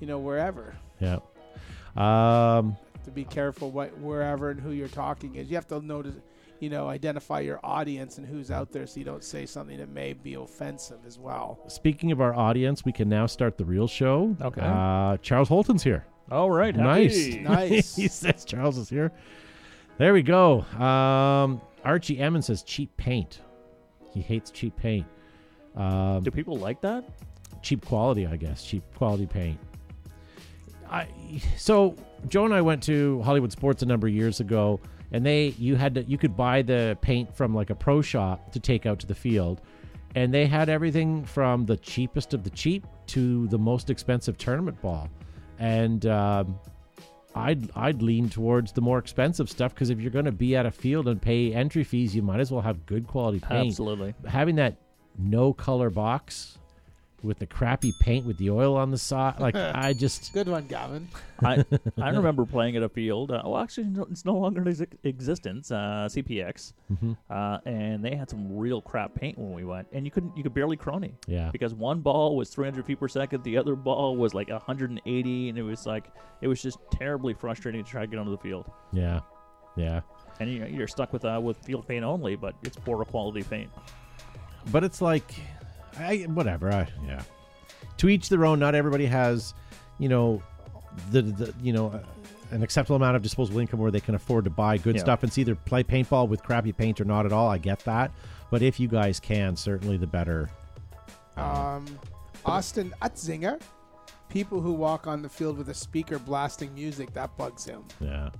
you 0.00 0.06
know, 0.06 0.18
wherever. 0.18 0.74
Yeah. 1.00 1.18
Um, 1.96 2.76
To 3.04 3.10
be 3.10 3.24
careful 3.24 3.70
what 3.70 3.96
wherever 3.98 4.50
and 4.50 4.60
who 4.60 4.70
you're 4.72 4.88
talking 4.88 5.36
is. 5.36 5.48
You 5.48 5.56
have 5.56 5.66
to 5.68 5.80
notice, 5.80 6.14
you 6.60 6.70
know, 6.70 6.88
identify 6.88 7.40
your 7.40 7.60
audience 7.62 8.18
and 8.18 8.26
who's 8.26 8.50
out 8.50 8.72
there 8.72 8.86
so 8.86 8.98
you 8.98 9.04
don't 9.04 9.24
say 9.24 9.46
something 9.46 9.78
that 9.78 9.88
may 9.88 10.12
be 10.12 10.34
offensive 10.34 10.98
as 11.06 11.18
well. 11.18 11.58
speaking 11.68 12.12
of 12.12 12.20
our 12.20 12.34
audience, 12.34 12.84
we 12.84 12.92
can 12.92 13.08
now 13.08 13.26
start 13.26 13.58
the 13.58 13.64
real 13.64 13.86
show. 13.86 14.36
Okay. 14.40 14.60
Uh, 14.62 15.16
Charles 15.18 15.48
Holton's 15.48 15.82
here. 15.82 16.04
All 16.30 16.50
right. 16.50 16.74
Nice. 16.74 17.26
happy. 17.26 17.40
Nice. 17.40 17.96
he 17.96 18.08
says 18.08 18.44
Charles 18.44 18.78
is 18.78 18.88
here. 18.88 19.12
There 19.98 20.12
we 20.12 20.22
go. 20.22 20.62
Um, 20.62 21.60
Archie 21.84 22.18
Emmons 22.18 22.46
says 22.46 22.62
cheap 22.62 22.96
paint. 22.96 23.40
He 24.12 24.20
hates 24.20 24.50
cheap 24.50 24.76
paint. 24.76 25.06
Um, 25.76 26.22
Do 26.22 26.30
people 26.30 26.56
like 26.56 26.80
that? 26.80 27.04
cheap 27.62 27.84
quality, 27.84 28.26
I 28.26 28.36
guess. 28.36 28.64
Cheap 28.64 28.82
quality 28.94 29.26
paint. 29.26 29.58
I 30.88 31.08
so 31.56 31.96
Joe 32.28 32.44
and 32.44 32.54
I 32.54 32.60
went 32.60 32.82
to 32.84 33.20
Hollywood 33.22 33.50
Sports 33.50 33.82
a 33.82 33.86
number 33.86 34.06
of 34.06 34.12
years 34.12 34.38
ago, 34.38 34.80
and 35.12 35.24
they 35.24 35.48
you 35.58 35.76
had 35.76 35.94
to 35.94 36.04
you 36.04 36.18
could 36.18 36.36
buy 36.36 36.62
the 36.62 36.96
paint 37.00 37.34
from 37.36 37.54
like 37.54 37.70
a 37.70 37.74
pro 37.74 38.02
shop 38.02 38.52
to 38.52 38.60
take 38.60 38.86
out 38.86 38.98
to 39.00 39.06
the 39.06 39.14
field, 39.14 39.60
and 40.14 40.32
they 40.32 40.46
had 40.46 40.68
everything 40.68 41.24
from 41.24 41.66
the 41.66 41.76
cheapest 41.76 42.34
of 42.34 42.44
the 42.44 42.50
cheap 42.50 42.86
to 43.08 43.46
the 43.48 43.58
most 43.58 43.90
expensive 43.90 44.36
tournament 44.38 44.80
ball, 44.82 45.08
and 45.58 46.06
um, 46.06 46.58
I'd 47.34 47.70
I'd 47.76 48.02
lean 48.02 48.28
towards 48.30 48.72
the 48.72 48.80
more 48.80 48.98
expensive 48.98 49.50
stuff 49.50 49.74
because 49.74 49.90
if 49.90 50.00
you're 50.00 50.10
going 50.10 50.24
to 50.24 50.32
be 50.32 50.56
at 50.56 50.66
a 50.66 50.70
field 50.70 51.06
and 51.08 51.20
pay 51.20 51.52
entry 51.52 51.84
fees, 51.84 52.16
you 52.16 52.22
might 52.22 52.40
as 52.40 52.50
well 52.50 52.62
have 52.62 52.86
good 52.86 53.06
quality 53.06 53.40
paint. 53.40 53.68
Absolutely. 53.68 54.14
Having 54.26 54.56
that 54.56 54.76
no 55.18 55.52
color 55.52 55.90
box 55.90 56.58
with 57.26 57.38
the 57.38 57.46
crappy 57.46 57.92
paint 58.00 58.24
with 58.24 58.38
the 58.38 58.48
oil 58.50 58.76
on 58.76 58.90
the 58.90 58.98
side, 58.98 59.38
like 59.40 59.54
I 59.56 59.92
just 59.92 60.32
Good 60.32 60.48
one, 60.48 60.66
Gavin. 60.66 61.08
I 61.44 61.64
I 62.00 62.10
remember 62.10 62.46
playing 62.46 62.76
at 62.76 62.82
a 62.82 62.88
field. 62.88 63.30
Uh, 63.30 63.42
well, 63.44 63.58
actually, 63.58 63.88
no, 63.88 64.06
it's 64.10 64.24
no 64.24 64.34
longer 64.34 64.60
in 64.62 64.66
exi- 64.68 64.96
existence. 65.04 65.70
Uh, 65.70 66.08
CPX, 66.10 66.72
Mm-hmm. 66.92 67.12
uh, 67.28 67.58
and 67.66 68.04
they 68.04 68.14
had 68.14 68.30
some 68.30 68.56
real 68.56 68.80
crap 68.80 69.12
paint 69.14 69.36
when 69.36 69.52
we 69.52 69.64
went, 69.64 69.88
and 69.92 70.04
you 70.04 70.10
couldn't 70.10 70.36
you 70.36 70.42
could 70.44 70.54
barely 70.54 70.76
crony. 70.76 71.14
Yeah. 71.26 71.50
Because 71.52 71.74
one 71.74 72.00
ball 72.00 72.36
was 72.36 72.48
300 72.50 72.86
feet 72.86 73.00
per 73.00 73.08
second, 73.08 73.42
the 73.42 73.56
other 73.58 73.74
ball 73.74 74.16
was 74.16 74.32
like 74.34 74.48
180, 74.48 75.48
and 75.48 75.58
it 75.58 75.62
was 75.62 75.84
like 75.84 76.10
it 76.40 76.48
was 76.48 76.62
just 76.62 76.78
terribly 76.92 77.34
frustrating 77.34 77.82
to 77.84 77.90
try 77.90 78.00
to 78.02 78.06
get 78.06 78.18
onto 78.18 78.30
the 78.30 78.38
field. 78.38 78.70
yeah, 78.92 79.20
yeah. 79.76 80.00
And 80.38 80.50
you, 80.50 80.66
you're 80.66 80.86
stuck 80.86 81.12
with 81.12 81.24
uh, 81.24 81.40
with 81.42 81.56
field 81.64 81.88
paint 81.88 82.04
only, 82.04 82.36
but 82.36 82.54
it's 82.62 82.76
poor 82.76 83.02
quality 83.04 83.42
paint. 83.42 83.70
but 84.70 84.84
it's 84.84 85.00
like 85.00 85.34
I, 85.98 86.18
whatever 86.28 86.72
I, 86.72 86.88
yeah 87.06 87.22
to 87.98 88.08
each 88.08 88.28
their 88.28 88.44
own 88.44 88.58
not 88.58 88.74
everybody 88.74 89.06
has 89.06 89.54
you 89.98 90.08
know 90.08 90.42
the, 91.10 91.22
the 91.22 91.54
you 91.62 91.72
know 91.72 91.88
uh, 91.90 92.00
an 92.52 92.62
acceptable 92.62 92.96
amount 92.96 93.16
of 93.16 93.22
disposable 93.22 93.58
income 93.58 93.80
where 93.80 93.90
they 93.90 94.00
can 94.00 94.14
afford 94.14 94.44
to 94.44 94.50
buy 94.50 94.76
good 94.78 94.96
Yeah. 94.96 95.02
stuff 95.02 95.22
and 95.22 95.30
it's 95.30 95.38
either 95.38 95.54
play 95.54 95.82
paintball 95.82 96.28
with 96.28 96.42
crappy 96.42 96.72
paint 96.72 97.00
or 97.00 97.04
not 97.04 97.26
at 97.26 97.32
all 97.32 97.48
i 97.48 97.58
get 97.58 97.80
that 97.80 98.10
but 98.50 98.62
if 98.62 98.78
you 98.78 98.86
guys 98.88 99.18
can 99.20 99.56
certainly 99.56 99.96
the 99.96 100.06
better 100.06 100.48
Um, 101.36 101.84
Austin 102.44 102.94
Utzinger. 103.02 103.60
People 104.28 104.60
who 104.60 104.72
walk 104.72 105.06
on 105.06 105.22
the 105.22 105.28
field 105.28 105.56
with 105.58 105.68
a 105.68 105.74
speaker 105.74 106.18
blasting 106.18 106.74
music, 106.74 107.12
that 107.14 107.36
bugs 107.36 107.64
him. 107.64 107.84
yeah 108.00 108.30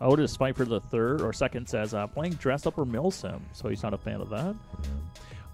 Otis 0.00 0.36
Pfeiffer 0.36 0.64
the 0.64 0.80
third 0.80 1.20
or 1.20 1.32
second 1.32 1.68
says 1.68 1.94
uh, 1.94 2.06
playing 2.06 2.34
dress 2.34 2.66
up 2.66 2.76
or 2.78 2.84
mill 2.84 3.10
sim, 3.10 3.40
so 3.52 3.68
he's 3.68 3.82
not 3.82 3.94
a 3.94 3.98
fan 3.98 4.20
of 4.20 4.28
that. 4.30 4.54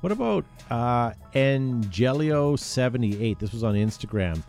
What 0.00 0.12
about 0.12 0.44
uh, 0.70 1.12
Angelio78? 1.34 3.38
This 3.38 3.52
was 3.52 3.64
on 3.64 3.74
Instagram. 3.74 4.42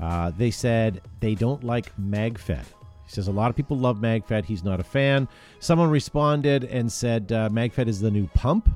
Uh, 0.00 0.30
they 0.36 0.50
said 0.50 1.00
they 1.20 1.34
don't 1.34 1.64
like 1.64 1.94
MagFed. 2.00 2.64
He 3.04 3.10
says 3.10 3.28
a 3.28 3.32
lot 3.32 3.50
of 3.50 3.56
people 3.56 3.76
love 3.76 3.98
MagFed. 3.98 4.44
He's 4.44 4.64
not 4.64 4.80
a 4.80 4.84
fan. 4.84 5.28
Someone 5.60 5.90
responded 5.90 6.64
and 6.64 6.90
said 6.90 7.30
uh, 7.32 7.48
MagFed 7.50 7.88
is 7.88 8.00
the 8.00 8.10
new 8.10 8.26
pump. 8.28 8.68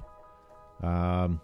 Um, 0.83 1.41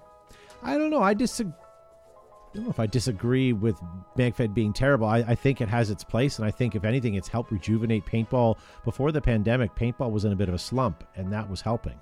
I 0.62 0.78
don't 0.78 0.90
know. 0.90 1.02
I 1.02 1.14
disagree. 1.14 1.52
I 1.52 2.56
don't 2.58 2.64
know 2.66 2.70
if 2.70 2.78
I 2.78 2.86
disagree 2.86 3.52
with 3.52 3.76
MagFed 4.16 4.54
being 4.54 4.72
terrible. 4.72 5.08
I, 5.08 5.18
I 5.18 5.34
think 5.34 5.60
it 5.60 5.68
has 5.68 5.90
its 5.90 6.04
place, 6.04 6.38
and 6.38 6.46
I 6.46 6.52
think 6.52 6.76
if 6.76 6.84
anything, 6.84 7.14
it's 7.14 7.26
helped 7.26 7.50
rejuvenate 7.50 8.06
paintball. 8.06 8.58
Before 8.84 9.10
the 9.10 9.20
pandemic, 9.20 9.74
paintball 9.74 10.12
was 10.12 10.24
in 10.24 10.32
a 10.32 10.36
bit 10.36 10.48
of 10.48 10.54
a 10.54 10.58
slump, 10.58 11.02
and 11.16 11.32
that 11.32 11.50
was 11.50 11.60
helping, 11.60 11.98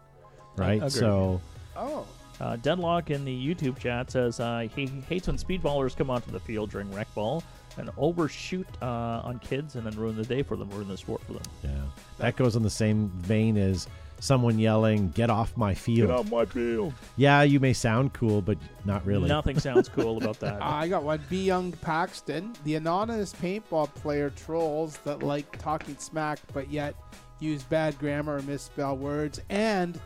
right? 0.56 0.90
So, 0.90 1.40
Oh, 1.74 2.06
Uh, 2.42 2.56
Deadlock 2.56 3.10
in 3.10 3.24
the 3.24 3.54
YouTube 3.54 3.78
chat 3.78 4.10
says 4.10 4.40
uh, 4.40 4.66
he 4.74 4.86
hates 5.08 5.28
when 5.28 5.38
speedballers 5.38 5.96
come 5.96 6.10
onto 6.10 6.32
the 6.32 6.40
field 6.40 6.70
during 6.70 6.92
rec 6.92 7.12
ball 7.14 7.44
and 7.78 7.88
overshoot 7.96 8.66
uh, 8.82 9.22
on 9.24 9.38
kids 9.38 9.76
and 9.76 9.86
then 9.86 9.94
ruin 9.94 10.16
the 10.16 10.24
day 10.24 10.42
for 10.42 10.56
them, 10.56 10.68
ruin 10.70 10.88
the 10.88 10.96
sport 10.96 11.22
for 11.22 11.34
them. 11.34 11.42
Yeah. 11.62 11.70
That 12.18 12.34
goes 12.34 12.56
in 12.56 12.64
the 12.64 12.68
same 12.68 13.10
vein 13.10 13.56
as 13.56 13.86
someone 14.18 14.58
yelling, 14.58 15.10
Get 15.10 15.30
off 15.30 15.56
my 15.56 15.72
field. 15.72 16.08
Get 16.08 16.18
off 16.18 16.30
my 16.30 16.44
field. 16.44 16.94
Yeah, 17.16 17.42
you 17.42 17.60
may 17.60 17.72
sound 17.72 18.12
cool, 18.12 18.42
but 18.42 18.58
not 18.84 19.06
really. 19.06 19.28
Nothing 19.28 19.60
sounds 19.60 19.88
cool 19.88 20.16
about 20.18 20.40
that. 20.40 20.58
I 20.62 20.88
got 20.88 21.04
one. 21.04 21.20
B. 21.30 21.44
Young 21.44 21.70
Paxton, 21.72 22.54
the 22.64 22.74
anonymous 22.74 23.32
paintball 23.34 23.94
player 23.94 24.30
trolls 24.30 24.96
that 24.98 25.22
like 25.22 25.58
talking 25.58 25.96
smack 25.96 26.40
but 26.52 26.70
yet 26.70 26.96
use 27.38 27.62
bad 27.64 27.98
grammar 27.98 28.36
or 28.36 28.42
misspell 28.42 28.96
words, 28.96 29.40
and 29.48 30.00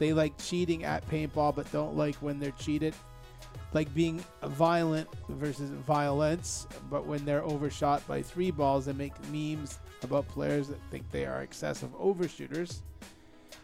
they 0.00 0.12
like 0.12 0.36
cheating 0.38 0.82
at 0.82 1.08
paintball 1.08 1.54
but 1.54 1.70
don't 1.70 1.96
like 1.96 2.16
when 2.16 2.40
they're 2.40 2.50
cheated. 2.52 2.94
Like 3.72 3.94
being 3.94 4.24
violent 4.42 5.08
versus 5.28 5.70
violence, 5.70 6.66
but 6.90 7.06
when 7.06 7.24
they're 7.24 7.44
overshot 7.44 8.04
by 8.08 8.20
three 8.20 8.50
balls, 8.50 8.86
they 8.86 8.92
make 8.92 9.12
memes 9.30 9.78
about 10.02 10.26
players 10.26 10.66
that 10.66 10.80
think 10.90 11.08
they 11.12 11.24
are 11.24 11.42
excessive 11.42 11.90
overshooters. 11.94 12.82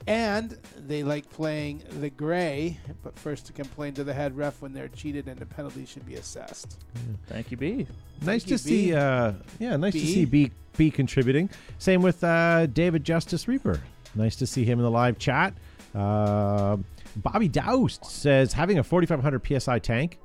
And 0.06 0.56
they 0.86 1.02
like 1.02 1.28
playing 1.30 1.82
the 2.00 2.10
gray, 2.10 2.78
but 3.02 3.18
first 3.18 3.46
to 3.46 3.52
complain 3.52 3.94
to 3.94 4.04
the 4.04 4.14
head 4.14 4.36
ref 4.36 4.62
when 4.62 4.72
they're 4.72 4.86
cheated 4.86 5.26
and 5.26 5.40
the 5.40 5.46
penalty 5.46 5.84
should 5.84 6.06
be 6.06 6.14
assessed. 6.14 6.84
Thank 7.26 7.50
you, 7.50 7.56
B. 7.56 7.88
nice 8.20 8.44
Thank 8.44 8.50
you, 8.50 8.58
to 8.58 8.62
see 8.62 8.86
B. 8.90 8.94
uh 8.94 9.32
yeah, 9.58 9.76
nice 9.76 9.94
to 9.94 9.98
B. 9.98 10.06
see 10.06 10.24
B 10.24 10.52
B 10.76 10.90
contributing. 10.92 11.50
Same 11.78 12.02
with 12.02 12.22
uh 12.22 12.66
David 12.66 13.02
Justice 13.02 13.48
Reaper. 13.48 13.80
Nice 14.14 14.36
to 14.36 14.46
see 14.46 14.64
him 14.64 14.78
in 14.78 14.84
the 14.84 14.90
live 14.90 15.18
chat. 15.18 15.52
Uh, 15.96 16.76
Bobby 17.16 17.48
Doust 17.48 18.04
says 18.04 18.52
having 18.52 18.78
a 18.78 18.84
4500 18.84 19.60
psi 19.62 19.78
tank 19.78 20.18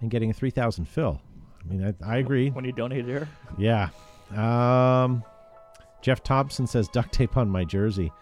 and 0.00 0.10
getting 0.10 0.30
a 0.30 0.32
3000 0.32 0.84
fill. 0.84 1.20
I 1.60 1.72
mean, 1.72 1.94
I, 2.02 2.14
I 2.14 2.18
agree. 2.18 2.50
When 2.50 2.64
you 2.64 2.72
donate 2.72 3.04
here, 3.04 3.28
Yeah. 3.58 3.88
Um, 4.34 5.22
Jeff 6.02 6.22
Thompson 6.22 6.66
says 6.66 6.88
duct 6.88 7.12
tape 7.12 7.36
on 7.36 7.48
my 7.48 7.64
jersey. 7.64 8.12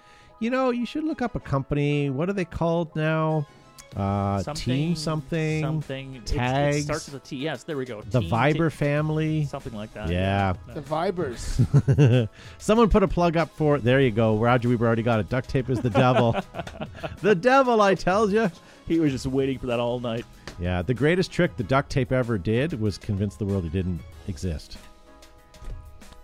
You 0.40 0.50
know, 0.50 0.70
you 0.70 0.86
should 0.86 1.04
look 1.04 1.20
up 1.22 1.34
a 1.34 1.40
company. 1.40 2.10
What 2.10 2.28
are 2.28 2.32
they 2.32 2.44
called 2.44 2.94
now? 2.96 3.46
Uh, 3.96 4.42
team 4.54 4.96
something. 4.96 5.60
something. 5.62 6.16
It's- 6.16 6.30
tags. 6.30 6.76
It 6.78 6.82
starts 6.82 7.06
with 7.10 7.22
a 7.22 7.26
T. 7.26 7.36
Yes, 7.36 7.62
there 7.62 7.76
we 7.76 7.84
go. 7.84 8.02
The 8.02 8.20
Team 8.20 8.30
Viber 8.30 8.70
T- 8.70 8.76
family. 8.76 9.44
something 9.44 9.72
like 9.72 9.94
that. 9.94 10.08
Yeah. 10.10 10.54
The 10.72 10.80
Vibers. 10.80 12.28
Someone 12.58 12.88
put 12.88 13.02
a 13.04 13.08
plug 13.08 13.36
up 13.36 13.50
for 13.56 13.78
There 13.78 14.00
you 14.00 14.10
go. 14.10 14.36
Roger 14.36 14.68
Weber 14.68 14.86
already 14.86 15.02
got 15.04 15.20
it. 15.20 15.28
Duct 15.28 15.48
tape 15.48 15.70
is 15.70 15.80
the 15.80 15.90
devil. 15.90 16.34
the 17.22 17.34
devil, 17.36 17.80
I 17.80 17.94
tells 17.94 18.32
you. 18.32 18.50
He 18.88 18.98
was 18.98 19.12
just 19.12 19.26
waiting 19.26 19.58
for 19.58 19.66
that 19.68 19.78
all 19.78 20.00
night. 20.00 20.24
Yeah, 20.58 20.82
the 20.82 20.94
greatest 20.94 21.30
trick 21.30 21.56
the 21.56 21.62
duct 21.64 21.90
tape 21.90 22.12
ever 22.12 22.36
did 22.38 22.80
was 22.80 22.98
convince 22.98 23.36
the 23.36 23.44
world 23.44 23.64
it 23.64 23.72
didn't 23.72 24.00
exist. 24.28 24.76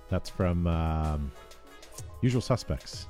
That's 0.08 0.28
from 0.28 0.66
um, 0.66 1.30
Usual 2.20 2.40
Suspects. 2.40 3.06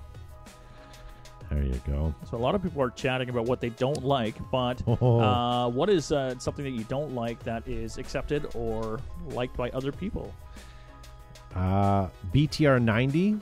There 1.51 1.63
you 1.65 1.81
go. 1.87 2.15
So 2.31 2.37
a 2.37 2.39
lot 2.39 2.55
of 2.55 2.63
people 2.63 2.81
are 2.81 2.91
chatting 2.91 3.29
about 3.29 3.47
what 3.47 3.61
they 3.61 3.71
don't 3.71 4.05
like, 4.05 4.37
but 4.53 4.81
Oh. 4.87 5.19
uh, 5.21 5.69
what 5.69 5.91
is 5.91 6.13
uh, 6.13 6.39
something 6.39 6.65
that 6.65 6.71
you 6.71 6.85
don't 6.85 7.15
like 7.15 7.43
that 7.43 7.67
is 7.67 7.99
accepted 7.99 8.47
or 8.55 9.01
liked 9.31 9.57
by 9.57 9.69
other 9.71 9.91
people? 9.91 10.33
Uh, 11.55 12.07
BTR90 12.33 13.41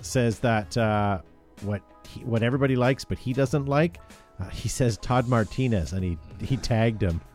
says 0.00 0.40
that 0.40 0.76
uh, 0.76 1.20
what 1.62 1.82
he, 2.08 2.24
what 2.24 2.42
everybody 2.42 2.74
likes, 2.74 3.04
but 3.04 3.16
he 3.18 3.32
doesn't 3.32 3.66
like. 3.66 4.00
Uh, 4.40 4.48
he 4.48 4.68
says 4.68 4.96
Todd 4.98 5.28
Martinez, 5.28 5.92
and 5.92 6.02
he 6.04 6.18
he 6.44 6.56
tagged 6.56 7.02
him. 7.02 7.20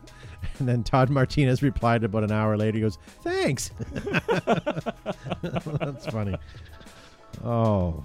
And 0.58 0.68
then 0.68 0.82
Todd 0.82 1.08
Martinez 1.08 1.62
replied 1.62 2.04
about 2.04 2.24
an 2.24 2.32
hour 2.32 2.56
later. 2.56 2.76
He 2.76 2.82
goes, 2.82 2.98
"Thanks." 3.22 3.70
That's 5.42 6.06
funny. 6.06 6.36
Oh, 7.44 8.04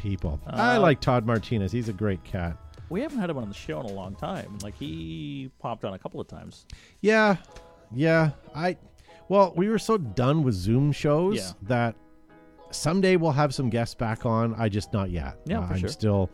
people! 0.00 0.40
I 0.46 0.76
Uh, 0.76 0.80
like 0.80 1.00
Todd 1.00 1.26
Martinez. 1.26 1.70
He's 1.72 1.88
a 1.88 1.92
great 1.92 2.22
cat. 2.24 2.56
We 2.88 3.02
haven't 3.02 3.18
had 3.18 3.30
him 3.30 3.38
on 3.38 3.48
the 3.48 3.54
show 3.54 3.78
in 3.80 3.86
a 3.86 3.92
long 3.92 4.14
time. 4.16 4.58
Like 4.62 4.74
he 4.76 5.50
popped 5.60 5.84
on 5.84 5.94
a 5.94 5.98
couple 5.98 6.20
of 6.20 6.26
times. 6.26 6.66
Yeah, 7.02 7.36
yeah. 7.94 8.30
I 8.54 8.76
well, 9.28 9.52
we 9.56 9.68
were 9.68 9.78
so 9.78 9.96
done 9.96 10.42
with 10.42 10.54
Zoom 10.54 10.90
shows 10.90 11.36
Yeah. 11.36 11.52
that 11.68 11.94
someday 12.72 13.16
we'll 13.16 13.30
have 13.32 13.54
some 13.54 13.70
guests 13.70 13.94
back 13.94 14.26
on. 14.26 14.54
I 14.58 14.68
just 14.68 14.92
not 14.92 15.10
yet. 15.10 15.38
Yeah, 15.46 15.60
Uh, 15.60 15.66
for 15.68 15.74
I'm 15.74 15.80
sure. 15.80 15.88
still 15.88 16.30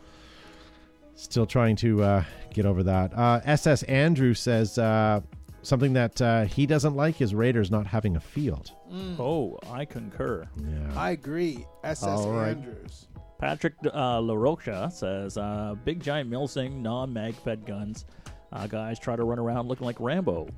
still 1.15 1.47
trying 1.47 1.77
to 1.77 2.03
uh, 2.03 2.25
get 2.53 2.67
over 2.67 2.83
that. 2.85 3.13
Uh, 3.17 3.41
SS 3.45 3.83
Andrew 3.85 4.33
says 4.35 4.79
uh, 4.79 5.21
something 5.63 5.93
that 5.95 6.21
uh, 6.23 6.45
he 6.45 6.67
doesn't 6.67 6.95
like 6.95 7.21
is 7.21 7.35
Raiders 7.35 7.71
not 7.71 7.87
having 7.87 8.17
a 8.17 8.21
field. 8.21 8.73
Oh, 9.19 9.59
I 9.71 9.85
concur. 9.85 10.47
Yeah. 10.57 10.93
I 10.95 11.11
agree. 11.11 11.65
SS 11.85 12.03
All 12.05 12.33
right. 12.33 12.57
Andrews. 12.57 13.09
Patrick 13.39 13.75
uh, 13.85 14.19
LaRocha 14.21 14.91
says, 14.93 15.37
uh, 15.37 15.75
"Big 15.85 16.01
giant 16.01 16.31
Milsim 16.31 16.81
non-mag 16.81 17.35
fed 17.35 17.67
guns. 17.67 18.05
Uh, 18.53 18.67
guys 18.67 18.99
try 18.99 19.17
to 19.17 19.25
run 19.25 19.39
around 19.39 19.69
looking 19.69 19.87
like 19.87 20.01
Rambo, 20.01 20.49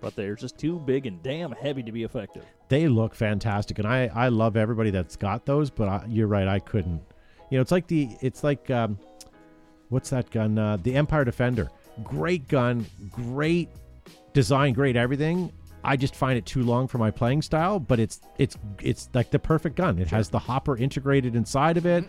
but 0.00 0.14
they're 0.14 0.34
just 0.34 0.58
too 0.58 0.78
big 0.80 1.06
and 1.06 1.22
damn 1.22 1.52
heavy 1.52 1.82
to 1.82 1.92
be 1.92 2.02
effective." 2.04 2.44
they 2.68 2.86
look 2.86 3.14
fantastic, 3.14 3.78
and 3.78 3.88
I 3.88 4.10
I 4.14 4.28
love 4.28 4.56
everybody 4.56 4.90
that's 4.90 5.16
got 5.16 5.46
those. 5.46 5.70
But 5.70 5.88
I, 5.88 6.04
you're 6.08 6.26
right, 6.26 6.46
I 6.46 6.58
couldn't. 6.58 7.02
You 7.50 7.58
know, 7.58 7.62
it's 7.62 7.72
like 7.72 7.86
the 7.86 8.10
it's 8.20 8.44
like 8.44 8.70
um, 8.70 8.98
what's 9.88 10.10
that 10.10 10.30
gun? 10.30 10.58
Uh, 10.58 10.76
the 10.82 10.94
Empire 10.94 11.24
Defender. 11.24 11.70
Great 12.04 12.46
gun, 12.48 12.86
great 13.10 13.70
design, 14.32 14.72
great 14.72 14.96
everything. 14.96 15.52
I 15.84 15.96
just 15.96 16.14
find 16.14 16.36
it 16.36 16.44
too 16.44 16.62
long 16.62 16.88
for 16.88 16.98
my 16.98 17.10
playing 17.10 17.42
style, 17.42 17.78
but 17.78 18.00
it's 18.00 18.20
it's 18.38 18.56
it's 18.82 19.08
like 19.14 19.30
the 19.30 19.38
perfect 19.38 19.76
gun. 19.76 19.98
It 19.98 20.08
has 20.08 20.28
the 20.28 20.38
hopper 20.38 20.76
integrated 20.76 21.36
inside 21.36 21.76
of 21.76 21.86
it. 21.86 22.04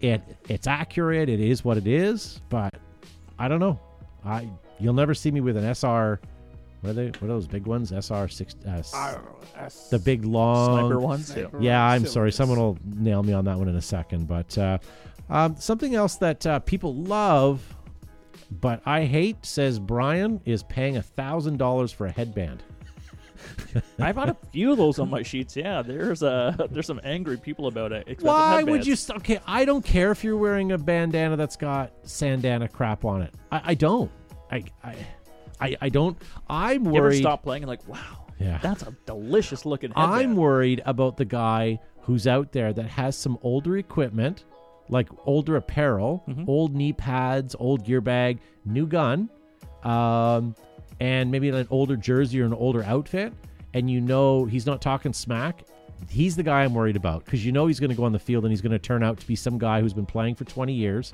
It 0.00 0.20
it's 0.48 0.66
accurate. 0.66 1.28
It 1.28 1.40
is 1.40 1.64
what 1.64 1.76
it 1.76 1.86
is. 1.86 2.40
But 2.48 2.74
I 3.38 3.48
don't 3.48 3.60
know. 3.60 3.80
I 4.24 4.48
You'll 4.80 4.94
never 4.94 5.14
see 5.14 5.30
me 5.30 5.40
with 5.40 5.56
an 5.56 5.64
SR. 5.64 6.20
What 6.80 6.90
are 6.90 6.92
they? 6.94 7.06
What 7.06 7.22
are 7.22 7.26
those 7.28 7.46
big 7.46 7.66
ones? 7.66 7.92
SR 7.92 8.26
six. 8.28 8.56
Uh, 8.66 8.70
s- 8.70 8.92
I 8.92 9.12
don't 9.12 9.24
know. 9.24 9.36
That's 9.54 9.88
the 9.88 9.98
big 10.00 10.24
long. 10.24 10.80
Sniper 10.80 10.98
ones. 10.98 11.28
Yeah. 11.30 11.34
Sniper 11.34 11.60
Yeah, 11.62 11.80
I'm 11.84 11.90
cylinders. 12.00 12.12
sorry. 12.12 12.32
Someone 12.32 12.58
will 12.58 12.78
nail 12.84 13.22
me 13.22 13.32
on 13.32 13.44
that 13.44 13.56
one 13.56 13.68
in 13.68 13.76
a 13.76 13.82
second. 13.82 14.26
But 14.26 14.58
uh, 14.58 14.78
um, 15.30 15.54
something 15.56 15.94
else 15.94 16.16
that 16.16 16.44
uh, 16.44 16.58
people 16.58 16.96
love, 16.96 17.62
but 18.60 18.82
I 18.84 19.04
hate, 19.04 19.46
says 19.46 19.78
Brian, 19.78 20.40
is 20.44 20.64
paying 20.64 20.96
a 20.96 21.02
thousand 21.02 21.58
dollars 21.58 21.92
for 21.92 22.06
a 22.06 22.10
headband. 22.10 22.64
I've 23.98 24.16
had 24.16 24.28
a 24.28 24.36
few 24.52 24.72
of 24.72 24.78
those 24.78 24.98
on 24.98 25.10
my 25.10 25.22
sheets. 25.22 25.56
Yeah, 25.56 25.82
there's 25.82 26.22
uh 26.22 26.54
there's 26.70 26.86
some 26.86 27.00
angry 27.04 27.36
people 27.36 27.66
about 27.66 27.92
it. 27.92 28.20
Why 28.22 28.62
would 28.62 28.86
you? 28.86 28.96
St- 28.96 29.18
okay, 29.18 29.40
I 29.46 29.64
don't 29.64 29.84
care 29.84 30.10
if 30.10 30.22
you're 30.24 30.36
wearing 30.36 30.72
a 30.72 30.78
bandana 30.78 31.36
that's 31.36 31.56
got 31.56 32.02
sandana 32.04 32.70
crap 32.70 33.04
on 33.04 33.22
it. 33.22 33.34
I, 33.50 33.60
I 33.66 33.74
don't. 33.74 34.10
I, 34.50 34.62
I, 34.84 34.96
I, 35.60 35.76
I 35.82 35.88
don't. 35.88 36.20
I'm 36.48 36.84
You 36.84 36.90
ever 36.96 37.02
worried. 37.08 37.18
stop 37.20 37.42
playing 37.42 37.62
and 37.62 37.68
like, 37.70 37.86
wow, 37.88 38.26
Yeah. 38.38 38.58
that's 38.62 38.82
a 38.82 38.94
delicious 39.06 39.64
looking 39.64 39.90
headband. 39.90 40.12
I'm 40.12 40.36
worried 40.36 40.82
about 40.84 41.16
the 41.16 41.24
guy 41.24 41.78
who's 42.02 42.26
out 42.26 42.52
there 42.52 42.72
that 42.72 42.86
has 42.86 43.16
some 43.16 43.38
older 43.42 43.78
equipment, 43.78 44.44
like 44.88 45.08
older 45.24 45.56
apparel, 45.56 46.22
Mhm. 46.28 46.48
old 46.48 46.74
knee 46.74 46.92
pads, 46.92 47.54
old 47.58 47.84
gear 47.84 48.00
bag, 48.00 48.40
new 48.66 48.86
gun, 48.86 49.30
um, 49.84 50.54
and 51.02 51.32
maybe 51.32 51.48
an 51.48 51.66
older 51.68 51.96
jersey 51.96 52.40
or 52.40 52.44
an 52.44 52.54
older 52.54 52.84
outfit, 52.84 53.32
and 53.74 53.90
you 53.90 54.00
know 54.00 54.44
he's 54.44 54.66
not 54.66 54.80
talking 54.80 55.12
smack. 55.12 55.64
He's 56.08 56.36
the 56.36 56.44
guy 56.44 56.62
I'm 56.62 56.74
worried 56.74 56.94
about 56.94 57.24
because 57.24 57.44
you 57.44 57.50
know 57.50 57.66
he's 57.66 57.80
going 57.80 57.90
to 57.90 57.96
go 57.96 58.04
on 58.04 58.12
the 58.12 58.20
field 58.20 58.44
and 58.44 58.52
he's 58.52 58.60
going 58.60 58.72
to 58.72 58.78
turn 58.78 59.02
out 59.02 59.18
to 59.18 59.26
be 59.26 59.34
some 59.34 59.58
guy 59.58 59.80
who's 59.80 59.92
been 59.92 60.06
playing 60.06 60.36
for 60.36 60.44
20 60.44 60.72
years, 60.72 61.12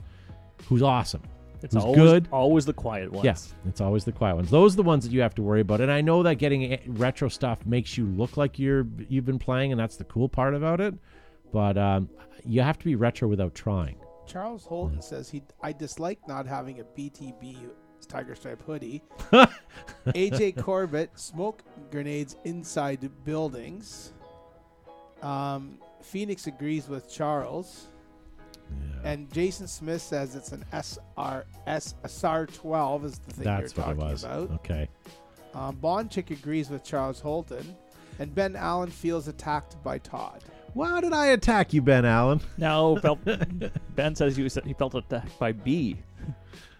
who's 0.66 0.83
awesome. 0.83 1.22
It's 1.62 1.74
who's 1.74 1.85
always, 1.85 1.98
good. 1.98 2.29
always 2.31 2.66
the 2.66 2.74
quiet 2.74 3.11
ones. 3.11 3.24
Yes, 3.24 3.55
it's 3.66 3.81
always 3.81 4.05
the 4.05 4.12
quiet 4.12 4.37
ones. 4.37 4.51
Those 4.51 4.74
are 4.74 4.77
the 4.77 4.83
ones 4.83 5.05
that 5.05 5.12
you 5.12 5.22
have 5.22 5.35
to 5.37 5.42
worry 5.42 5.62
about. 5.62 5.81
And 5.81 5.90
I 5.90 6.03
know 6.03 6.22
that 6.22 6.35
getting 6.35 6.79
retro 6.87 7.31
stuff 7.31 7.64
makes 7.64 7.96
you 7.96 8.05
look 8.09 8.37
like 8.37 8.59
you're 8.59 8.87
you've 9.09 9.24
been 9.24 9.38
playing, 9.38 9.72
and 9.72 9.81
that's 9.81 9.96
the 9.96 10.05
cool 10.05 10.29
part 10.29 10.55
about 10.55 10.83
it. 10.83 10.94
But 11.51 11.79
um, 11.79 12.11
you 12.44 12.61
have 12.61 12.79
to 12.79 12.85
be 12.85 12.94
retro 12.94 13.27
without 13.27 13.55
trying. 13.55 13.96
Charles 14.27 14.66
Holton 14.66 15.01
says 15.01 15.31
he 15.31 15.42
I 15.62 15.72
dislike 15.72 16.18
not 16.29 16.46
having 16.46 16.81
a 16.81 16.85
BTB 16.85 17.70
Tiger 18.09 18.35
Stripe 18.35 18.62
hoodie. 18.64 19.03
AJ 20.09 20.62
Corbett 20.62 21.11
smoke 21.18 21.62
grenades 21.90 22.37
inside 22.44 23.09
buildings. 23.25 24.12
Um, 25.23 25.79
Phoenix 26.03 26.47
agrees 26.47 26.88
with 26.88 27.11
Charles. 27.11 27.87
And 29.05 29.33
Jason 29.33 29.66
Smith 29.66 30.03
says 30.03 30.35
it's 30.35 30.53
an 30.53 30.64
SR 30.73 31.47
S 31.66 31.94
SR 32.05 32.47
twelve 32.47 33.05
is 33.05 33.18
the 33.21 33.33
thing 33.33 33.44
That's 33.44 33.75
you're 33.75 33.85
what 33.87 33.92
it 33.92 33.99
talking 33.99 34.11
was. 34.12 34.25
about. 34.25 34.51
Okay. 34.57 34.88
Um, 35.55 35.77
Bonchick 35.77 36.31
agrees 36.31 36.68
with 36.68 36.85
Charles 36.85 37.21
Holton, 37.21 37.75
and 38.18 38.35
Ben 38.35 38.57
Allen 38.57 38.90
feels 38.90 39.27
attacked 39.29 39.83
by 39.83 39.99
Todd. 39.99 40.42
Why 40.75 41.01
did 41.01 41.12
I 41.14 41.27
attack 41.27 41.73
you, 41.73 41.81
Ben 41.81 42.05
Allen? 42.05 42.40
No, 42.59 42.97
felt, 42.97 43.21
Ben 43.94 44.14
says 44.14 44.37
he, 44.37 44.42
was, 44.42 44.59
he 44.64 44.75
felt 44.75 44.94
attacked 44.94 45.38
by 45.38 45.53
B. 45.53 45.97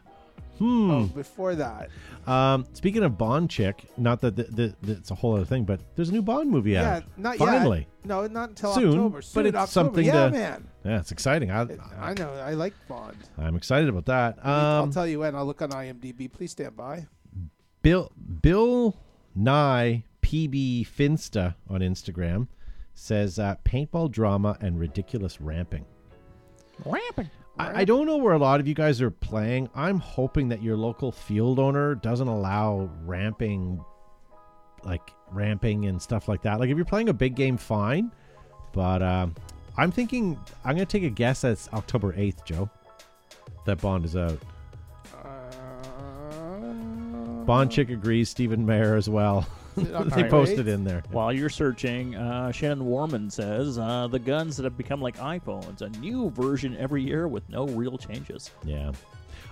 Hmm. 0.59 0.90
Oh, 0.90 1.05
before 1.07 1.55
that, 1.55 1.88
Um, 2.27 2.66
speaking 2.73 3.03
of 3.05 3.16
Bond 3.16 3.49
chick, 3.49 3.85
not 3.97 4.21
that 4.23 4.37
the, 4.37 4.42
the, 4.44 4.75
the, 4.83 4.92
it's 4.92 5.11
a 5.11 5.14
whole 5.14 5.37
other 5.37 5.44
thing, 5.44 5.64
but 5.64 5.81
there's 5.97 6.09
a 6.09 6.12
new 6.12 6.23
Bond 6.23 6.51
movie 6.51 6.73
yeah, 6.73 6.97
out. 6.97 7.03
Yeah, 7.03 7.09
not 7.23 7.37
Finally. 7.38 7.79
yet. 7.81 7.87
No, 8.05 8.27
not 8.27 8.51
until 8.51 8.75
Soon, 8.75 8.88
October. 8.88 9.21
but 9.35 9.47
it's 9.47 9.57
October. 9.57 9.66
something 9.66 10.05
yeah, 10.05 10.25
to- 10.27 10.31
man. 10.31 10.68
Yeah, 10.85 10.99
it's 11.01 11.12
exciting. 11.12 11.51
I, 11.51 11.62
It- 11.62 11.81
I 11.99 12.14
know. 12.14 12.33
I 12.35 12.55
like 12.55 12.75
Bond. 12.88 13.16
I'm 13.38 13.57
excited 13.57 13.88
about 13.88 14.07
that. 14.07 14.38
I'll 14.44 14.83
Um, 14.85 14.90
tell 14.90 15.07
you 15.07 15.21
when. 15.21 15.35
I'll 15.35 15.47
look 15.47 15.62
on 15.62 15.71
IMDb. 15.71 16.31
Please 16.33 16.51
stand 16.53 16.77
by. 16.77 17.07
Bill 17.83 18.11
Bill 18.42 18.97
Nye 19.35 20.03
PB 20.23 20.87
Finsta 20.88 21.55
on 21.68 21.81
Instagram 21.81 22.49
says 22.94 23.38
uh, 23.38 23.55
paintball 23.64 24.11
drama 24.11 24.57
and 24.61 24.79
ridiculous 24.81 25.40
ramping. 25.40 25.85
Ramping. 26.85 27.31
I, 27.59 27.81
I 27.81 27.85
don't 27.85 28.07
know 28.07 28.16
where 28.16 28.35
a 28.35 28.38
lot 28.38 28.61
of 28.61 28.68
you 28.68 28.75
guys 28.75 29.01
are 29.03 29.11
playing. 29.11 29.68
I'm 29.75 29.99
hoping 29.99 30.49
that 30.49 30.62
your 30.62 30.77
local 30.77 31.11
field 31.12 31.59
owner 31.59 31.94
doesn't 31.94 32.29
allow 32.29 32.90
ramping, 33.05 33.85
like 34.85 35.11
ramping 35.31 35.87
and 35.87 36.01
stuff 36.01 36.29
like 36.29 36.42
that. 36.42 36.61
Like 36.61 36.71
if 36.71 36.77
you're 36.77 36.85
playing 36.85 37.09
a 37.09 37.14
big 37.14 37.35
game, 37.35 37.57
fine. 37.57 38.12
But 38.73 39.03
um, 39.03 39.35
I'm 39.77 39.90
thinking 39.90 40.38
I'm 40.64 40.77
going 40.77 40.87
to 40.87 40.99
take 40.99 41.05
a 41.05 41.11
guess 41.11 41.42
that 41.42 41.53
it's 41.53 41.68
October 41.73 42.12
8th, 42.12 42.44
Joe. 42.44 42.71
That 43.64 43.81
Bond 43.81 44.05
is 44.05 44.16
out. 44.16 44.38
Uh, 45.14 46.61
Bond 47.44 47.71
chick 47.71 47.90
agrees. 47.90 48.29
Stephen 48.31 48.64
Mayer 48.64 48.94
as 48.94 49.09
well. 49.09 49.47
Is 49.81 49.88
it 49.88 49.95
on 49.95 50.09
they 50.09 50.23
the 50.23 50.29
posted 50.29 50.69
in 50.69 50.85
there. 50.85 51.03
While 51.11 51.33
you're 51.33 51.49
searching, 51.49 52.14
uh, 52.17 52.53
Shannon 52.53 52.85
Warman 52.85 53.31
says 53.31 53.79
uh, 53.79 54.07
the 54.09 54.19
guns 54.19 54.57
that 54.57 54.64
have 54.64 54.77
become 54.77 55.01
like 55.01 55.17
iPhones, 55.19 55.83
a 55.83 55.88
new 56.01 56.31
version 56.31 56.77
every 56.77 57.03
year 57.03 57.29
with 57.29 57.49
no 57.49 57.67
real 57.69 57.99
changes. 57.99 58.51
Yeah. 58.64 58.93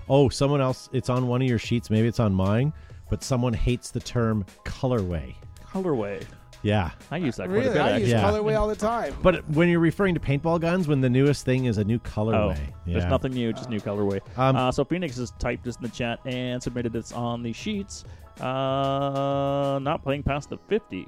Oh, 0.09 0.29
someone 0.29 0.61
else. 0.61 0.89
It's 0.93 1.09
on 1.09 1.27
one 1.27 1.41
of 1.41 1.47
your 1.47 1.59
sheets. 1.59 1.89
Maybe 1.89 2.07
it's 2.07 2.19
on 2.19 2.33
mine. 2.33 2.73
But 3.09 3.23
someone 3.23 3.53
hates 3.53 3.91
the 3.91 3.99
term 4.01 4.45
colorway. 4.65 5.35
Colorway. 5.65 6.23
Yeah. 6.61 6.91
I 7.11 7.17
use 7.17 7.37
that 7.37 7.47
quite 7.47 7.57
a 7.57 7.59
Really, 7.59 7.73
bit. 7.73 7.81
I 7.81 7.97
use. 7.97 8.09
Yeah. 8.09 8.23
colorway 8.23 8.59
all 8.59 8.67
the 8.67 8.75
time. 8.75 9.15
But 9.21 9.47
when 9.49 9.69
you're 9.69 9.79
referring 9.79 10.13
to 10.15 10.19
paintball 10.19 10.59
guns, 10.59 10.87
when 10.87 10.99
the 11.01 11.09
newest 11.09 11.45
thing 11.45 11.65
is 11.65 11.77
a 11.77 11.83
new 11.83 11.99
colorway. 11.99 12.57
Oh, 12.57 12.73
yeah. 12.85 12.99
There's 12.99 13.09
nothing 13.09 13.31
new, 13.33 13.53
just 13.53 13.69
new 13.69 13.79
colorway. 13.79 14.19
Um, 14.37 14.55
uh, 14.55 14.71
so 14.71 14.83
Phoenix 14.83 15.17
has 15.17 15.31
typed 15.39 15.63
this 15.63 15.77
in 15.77 15.83
the 15.83 15.89
chat 15.89 16.19
and 16.25 16.61
submitted 16.61 16.91
this 16.91 17.11
on 17.11 17.43
the 17.43 17.53
sheets. 17.53 18.03
Uh, 18.39 19.79
not 19.79 20.03
playing 20.03 20.23
past 20.23 20.49
the 20.49 20.57
50 20.69 21.07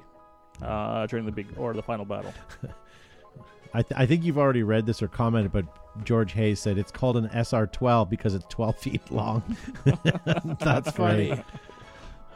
uh, 0.62 1.06
during 1.06 1.24
the 1.26 1.32
big 1.32 1.46
or 1.56 1.72
the 1.74 1.82
final 1.82 2.04
battle. 2.04 2.32
I, 3.74 3.82
th- 3.82 3.92
I 4.00 4.04
think 4.06 4.24
you've 4.24 4.38
already 4.38 4.64
read 4.64 4.84
this 4.84 5.00
or 5.00 5.06
commented, 5.08 5.52
but 5.52 5.64
George 6.04 6.32
Hayes 6.32 6.58
said 6.58 6.76
it's 6.76 6.90
called 6.90 7.16
an 7.16 7.28
SR12 7.28 8.10
because 8.10 8.34
it's 8.34 8.44
12 8.48 8.78
feet 8.80 9.10
long. 9.12 9.56
That's 10.60 10.90
funny. 10.90 11.28
great. 11.28 11.44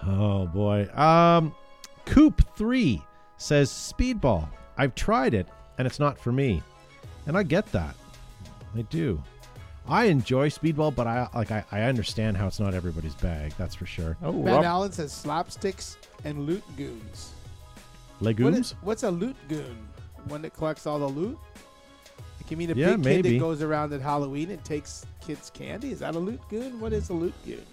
Oh 0.07 0.47
boy. 0.47 0.89
Um, 0.95 1.55
Coop 2.05 2.43
three 2.57 3.03
says 3.37 3.71
speedball. 3.71 4.49
I've 4.77 4.95
tried 4.95 5.35
it 5.35 5.49
and 5.79 5.87
it's 5.87 5.99
not 5.99 6.19
for 6.21 6.31
me, 6.31 6.63
and 7.27 7.37
I 7.37 7.43
get 7.43 7.67
that. 7.73 7.97
I 8.77 8.83
do. 8.83 9.21
I 9.87 10.05
enjoy 10.05 10.49
speedball, 10.49 10.95
but 10.95 11.07
I 11.07 11.29
like 11.35 11.51
I, 11.51 11.65
I 11.71 11.83
understand 11.83 12.37
how 12.37 12.47
it's 12.47 12.59
not 12.61 12.73
everybody's 12.75 13.15
bag. 13.17 13.53
That's 13.59 13.75
for 13.75 13.85
sure. 13.87 14.17
Oh, 14.23 14.33
Ben 14.33 14.55
Rob- 14.55 14.65
Allen 14.65 14.93
says 14.93 15.13
slapsticks 15.13 15.97
and 16.25 16.47
loot 16.47 16.63
goons. 16.77 17.33
Legumes. 18.21 18.59
is, 18.59 18.75
what's 18.81 19.03
a 19.03 19.11
loot 19.11 19.37
goon? 19.49 19.77
One 20.29 20.41
that 20.43 20.55
collects 20.55 20.87
all 20.87 20.99
the 20.99 21.09
loot? 21.09 21.39
Like, 22.41 22.51
you 22.51 22.57
mean 22.57 22.71
a 22.71 22.75
Yeah, 22.75 22.97
big 22.97 23.25
kid 23.25 23.35
that 23.35 23.39
goes 23.39 23.61
around 23.61 23.93
at 23.93 24.01
Halloween 24.01 24.51
and 24.51 24.65
takes 24.65 25.05
kids' 25.21 25.51
candy? 25.51 25.91
Is 25.93 25.99
that 25.99 26.15
a 26.15 26.19
loot 26.19 26.41
goon? 26.49 26.81
What 26.81 26.93
is 26.95 27.11
a 27.11 27.13
loot 27.13 27.35
goon? 27.45 27.65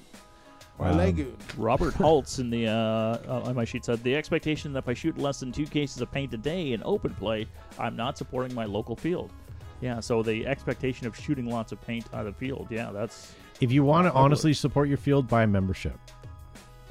Or 0.80 0.88
a 0.88 0.92
Um, 0.92 0.98
legoon? 0.98 1.36
Robert 1.58 1.94
Holtz 1.94 2.40
in 2.40 2.50
the 2.50 2.68
uh, 2.68 2.74
uh, 2.74 3.42
on 3.46 3.56
my 3.56 3.64
sheet 3.64 3.86
said 3.86 4.04
the 4.04 4.16
expectation 4.18 4.74
that 4.74 4.80
if 4.80 4.90
I 4.90 4.94
shoot 4.94 5.18
less 5.18 5.40
than 5.40 5.54
two 5.54 5.66
cases 5.66 6.02
of 6.02 6.12
paint 6.12 6.34
a 6.34 6.38
day 6.38 6.74
in 6.74 6.82
open 6.84 7.14
play, 7.16 7.48
I'm 7.80 7.96
not 7.96 8.18
supporting 8.18 8.54
my 8.54 8.66
local 8.66 8.98
field. 8.98 9.32
Yeah, 9.82 10.00
so 10.00 10.22
the 10.24 10.46
expectation 10.46 11.08
of 11.08 11.16
shooting 11.18 11.50
lots 11.50 11.72
of 11.72 11.82
paint 11.82 12.06
on 12.14 12.26
the 12.26 12.34
field, 12.34 12.68
yeah, 12.70 12.92
that's 12.92 13.34
if 13.60 13.72
you 13.72 13.84
want 13.84 14.08
to 14.08 14.14
honestly 14.14 14.54
support 14.54 14.88
your 14.88 14.98
field, 14.98 15.28
buy 15.28 15.44
a 15.44 15.48
membership. 15.48 15.98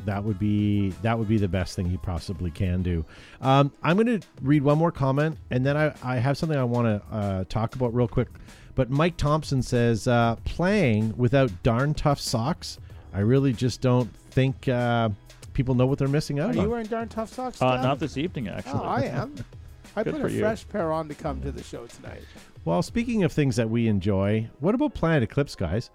That 0.07 0.25
would 0.25 0.39
be 0.39 0.91
that 1.03 1.19
would 1.19 1.29
be 1.29 1.37
the 1.37 1.49
best 1.49 1.77
thing 1.77 1.91
you 1.91 1.99
possibly 1.99 2.51
can 2.51 2.83
do. 2.83 3.05
Um, 3.43 3.71
I'm 3.83 3.97
going 3.97 4.21
to 4.21 4.27
read 4.43 4.63
one 4.63 4.79
more 4.79 4.91
comment, 4.91 5.37
and 5.51 5.65
then 5.65 5.77
I, 5.77 5.95
I 6.03 6.17
have 6.17 6.39
something 6.39 6.59
I 6.59 6.65
want 6.65 6.87
to 6.87 7.15
uh, 7.17 7.45
talk 7.49 7.75
about 7.75 7.95
real 7.95 8.09
quick. 8.09 8.29
But 8.75 8.89
Mike 8.91 9.17
Thompson 9.19 9.63
says 9.63 10.09
uh, 10.09 10.37
playing 10.45 11.15
without 11.17 11.51
darn 11.63 11.93
tough 11.93 12.19
socks. 12.19 12.79
I 13.13 13.21
really 13.21 13.53
just 13.53 13.81
don't 13.83 14.09
think 14.31 14.69
uh, 14.69 15.11
people 15.53 15.75
know 15.75 15.87
what 15.87 15.99
they're 15.99 16.09
missing 16.09 16.41
out 16.41 16.55
Are 16.57 16.59
out 16.59 16.63
you 16.65 16.71
wearing 16.71 16.87
darn 16.87 17.09
tough 17.09 17.33
socks? 17.35 17.61
uh, 17.61 17.83
not 17.83 17.99
this 17.99 18.17
evening 18.17 18.49
actually. 18.49 18.81
Oh, 18.81 18.85
I 18.85 19.03
am. 19.03 19.35
I 19.97 20.05
Good 20.05 20.15
put 20.15 20.21
for 20.23 20.29
a 20.29 20.31
you. 20.31 20.41
fresh 20.41 20.67
pair 20.69 20.93
on 20.93 21.09
to 21.09 21.15
come 21.15 21.43
to 21.43 21.51
the 21.53 21.63
show 21.65 21.87
tonight. 21.87 22.23
Well, 22.67 22.83
speaking 22.83 23.25
of 23.25 23.33
things 23.33 23.57
that 23.57 23.71
we 23.71 23.89
enjoy, 23.89 24.51
what 24.59 24.75
about 24.75 24.93
Planet 24.93 25.23
Eclipse, 25.23 25.55
guys? 25.55 25.91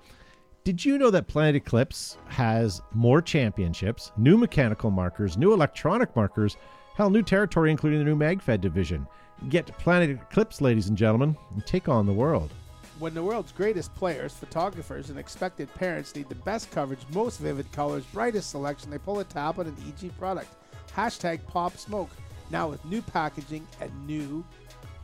Did 0.64 0.84
you 0.84 0.98
know 0.98 1.12
that 1.12 1.28
Planet 1.28 1.56
Eclipse 1.56 2.18
has 2.28 2.82
more 2.92 3.22
championships, 3.22 4.12
new 4.18 4.36
mechanical 4.36 4.90
markers, 4.90 5.38
new 5.38 5.54
electronic 5.54 6.16
markers, 6.16 6.58
hell, 6.96 7.12
new 7.12 7.22
territory, 7.22 7.70
including 7.70 8.00
the 8.00 8.06
new 8.06 8.16
MagFed 8.16 8.62
division? 8.62 9.06
Get 9.50 9.68
Planet 9.78 10.10
Eclipse, 10.10 10.60
ladies 10.60 10.90
and 10.90 10.98
gentlemen, 10.98 11.38
and 11.54 11.64
take 11.68 11.88
on 11.88 12.08
the 12.08 12.14
world. 12.14 12.50
When 12.98 13.14
the 13.14 13.22
world's 13.22 13.52
greatest 13.52 13.94
players, 13.94 14.34
photographers, 14.34 15.12
and 15.12 15.20
expected 15.20 15.72
parents 15.76 16.16
need 16.16 16.30
the 16.30 16.36
best 16.36 16.72
coverage, 16.72 17.02
most 17.14 17.40
vivid 17.40 17.72
colors, 17.74 18.06
brightest 18.06 18.50
selection, 18.50 18.90
they 18.90 18.98
pull 18.98 19.20
a 19.20 19.24
tab 19.24 19.60
on 19.60 19.68
an 19.68 19.76
EG 19.88 20.18
product. 20.18 20.48
Hashtag 20.96 21.46
Pop 21.46 21.78
Smoke. 21.78 22.10
Now 22.50 22.70
with 22.70 22.84
new 22.86 23.04
packaging 23.04 23.68
and 23.80 24.08
new 24.08 24.44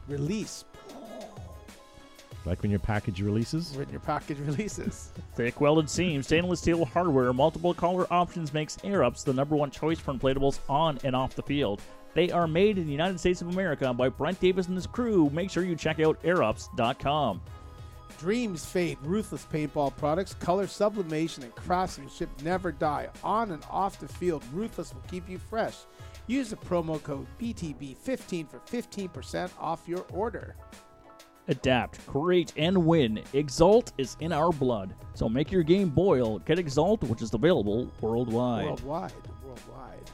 release. 0.07 0.65
Like 2.45 2.61
when 2.61 2.71
your 2.71 2.79
package 2.79 3.21
releases. 3.21 3.77
when 3.77 3.89
your 3.89 3.99
package 3.99 4.39
releases. 4.45 5.11
Thick 5.35 5.61
welded 5.61 5.89
seams, 5.89 6.25
stainless 6.25 6.59
steel 6.59 6.85
hardware, 6.85 7.31
multiple 7.33 7.73
color 7.73 8.07
options 8.11 8.53
makes 8.53 8.77
Air 8.83 9.03
Ups 9.03 9.23
the 9.23 9.33
number 9.33 9.55
one 9.55 9.69
choice 9.69 9.99
for 9.99 10.13
inflatables 10.13 10.59
on 10.67 10.99
and 11.03 11.15
off 11.15 11.35
the 11.35 11.43
field. 11.43 11.81
They 12.13 12.31
are 12.31 12.47
made 12.47 12.77
in 12.77 12.85
the 12.85 12.91
United 12.91 13.19
States 13.19 13.41
of 13.41 13.49
America 13.49 13.93
by 13.93 14.09
Brent 14.09 14.39
Davis 14.39 14.67
and 14.67 14.75
his 14.75 14.87
crew. 14.87 15.29
Make 15.31 15.49
sure 15.49 15.63
you 15.63 15.75
check 15.75 15.99
out 15.99 16.21
airups.com. 16.23 17.41
Dreams 18.19 18.65
fade. 18.65 18.97
Ruthless 19.03 19.45
paintball 19.51 19.95
products, 19.97 20.33
color 20.35 20.67
sublimation, 20.67 21.43
and 21.43 21.55
craftsmanship 21.55 22.29
never 22.43 22.71
die. 22.71 23.09
On 23.23 23.51
and 23.51 23.63
off 23.71 23.99
the 23.99 24.07
field, 24.07 24.43
Ruthless 24.53 24.93
will 24.93 25.01
keep 25.09 25.27
you 25.29 25.37
fresh. 25.39 25.75
Use 26.27 26.49
the 26.49 26.55
promo 26.55 27.01
code 27.01 27.25
BTB15 27.39 28.47
for 28.49 28.59
15% 28.59 29.49
off 29.59 29.87
your 29.87 30.05
order. 30.11 30.55
Adapt, 31.51 32.05
create, 32.07 32.53
and 32.55 32.77
win. 32.85 33.21
Exalt 33.33 33.91
is 33.97 34.15
in 34.21 34.31
our 34.31 34.51
blood. 34.51 34.95
So 35.13 35.27
make 35.27 35.51
your 35.51 35.63
game 35.63 35.89
boil. 35.89 36.39
Get 36.39 36.57
Exalt, 36.57 37.03
which 37.03 37.21
is 37.21 37.33
available 37.33 37.91
worldwide. 37.99 38.65
Worldwide. 38.65 39.11
Worldwide. 39.45 40.09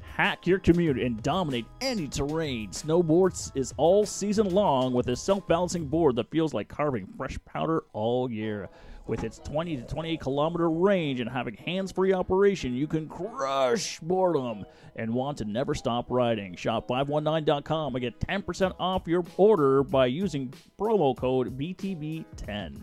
Hack 0.00 0.46
your 0.46 0.60
commute 0.60 0.98
and 0.98 1.20
dominate 1.22 1.66
any 1.80 2.06
terrain. 2.06 2.70
Snowboards 2.70 3.50
is 3.56 3.74
all 3.76 4.06
season 4.06 4.50
long 4.50 4.94
with 4.94 5.08
a 5.08 5.16
self 5.16 5.46
balancing 5.48 5.86
board 5.86 6.14
that 6.16 6.30
feels 6.30 6.54
like 6.54 6.68
carving 6.68 7.06
fresh 7.16 7.36
powder 7.44 7.82
all 7.92 8.30
year. 8.30 8.68
With 9.06 9.22
its 9.22 9.38
20 9.38 9.76
to 9.76 9.82
28 9.82 10.20
kilometer 10.20 10.68
range 10.68 11.20
and 11.20 11.30
having 11.30 11.54
hands 11.54 11.92
free 11.92 12.12
operation, 12.12 12.74
you 12.74 12.88
can 12.88 13.08
crush 13.08 14.00
boredom 14.00 14.64
and 14.96 15.14
want 15.14 15.38
to 15.38 15.44
never 15.44 15.74
stop 15.74 16.06
riding. 16.10 16.56
Shop 16.56 16.88
519.com 16.88 17.94
and 17.94 18.02
get 18.02 18.18
10% 18.18 18.74
off 18.80 19.06
your 19.06 19.24
order 19.36 19.84
by 19.84 20.06
using 20.06 20.52
promo 20.78 21.16
code 21.16 21.56
BTB10. 21.56 22.80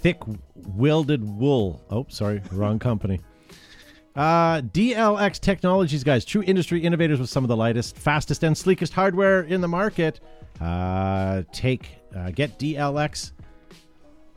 Thick 0.00 0.18
welded 0.54 1.24
wool. 1.24 1.82
Oh, 1.90 2.06
sorry, 2.08 2.40
wrong 2.52 2.78
company. 2.78 3.20
Uh, 4.14 4.60
DLX 4.60 5.40
Technologies, 5.40 6.04
guys, 6.04 6.24
true 6.24 6.42
industry 6.46 6.80
innovators 6.80 7.20
with 7.20 7.30
some 7.30 7.44
of 7.44 7.48
the 7.48 7.56
lightest, 7.56 7.96
fastest, 7.96 8.44
and 8.44 8.56
sleekest 8.56 8.92
hardware 8.92 9.42
in 9.42 9.60
the 9.60 9.68
market. 9.68 10.20
Uh, 10.60 11.42
take, 11.52 11.88
uh, 12.16 12.30
get 12.30 12.58
DLX. 12.58 13.32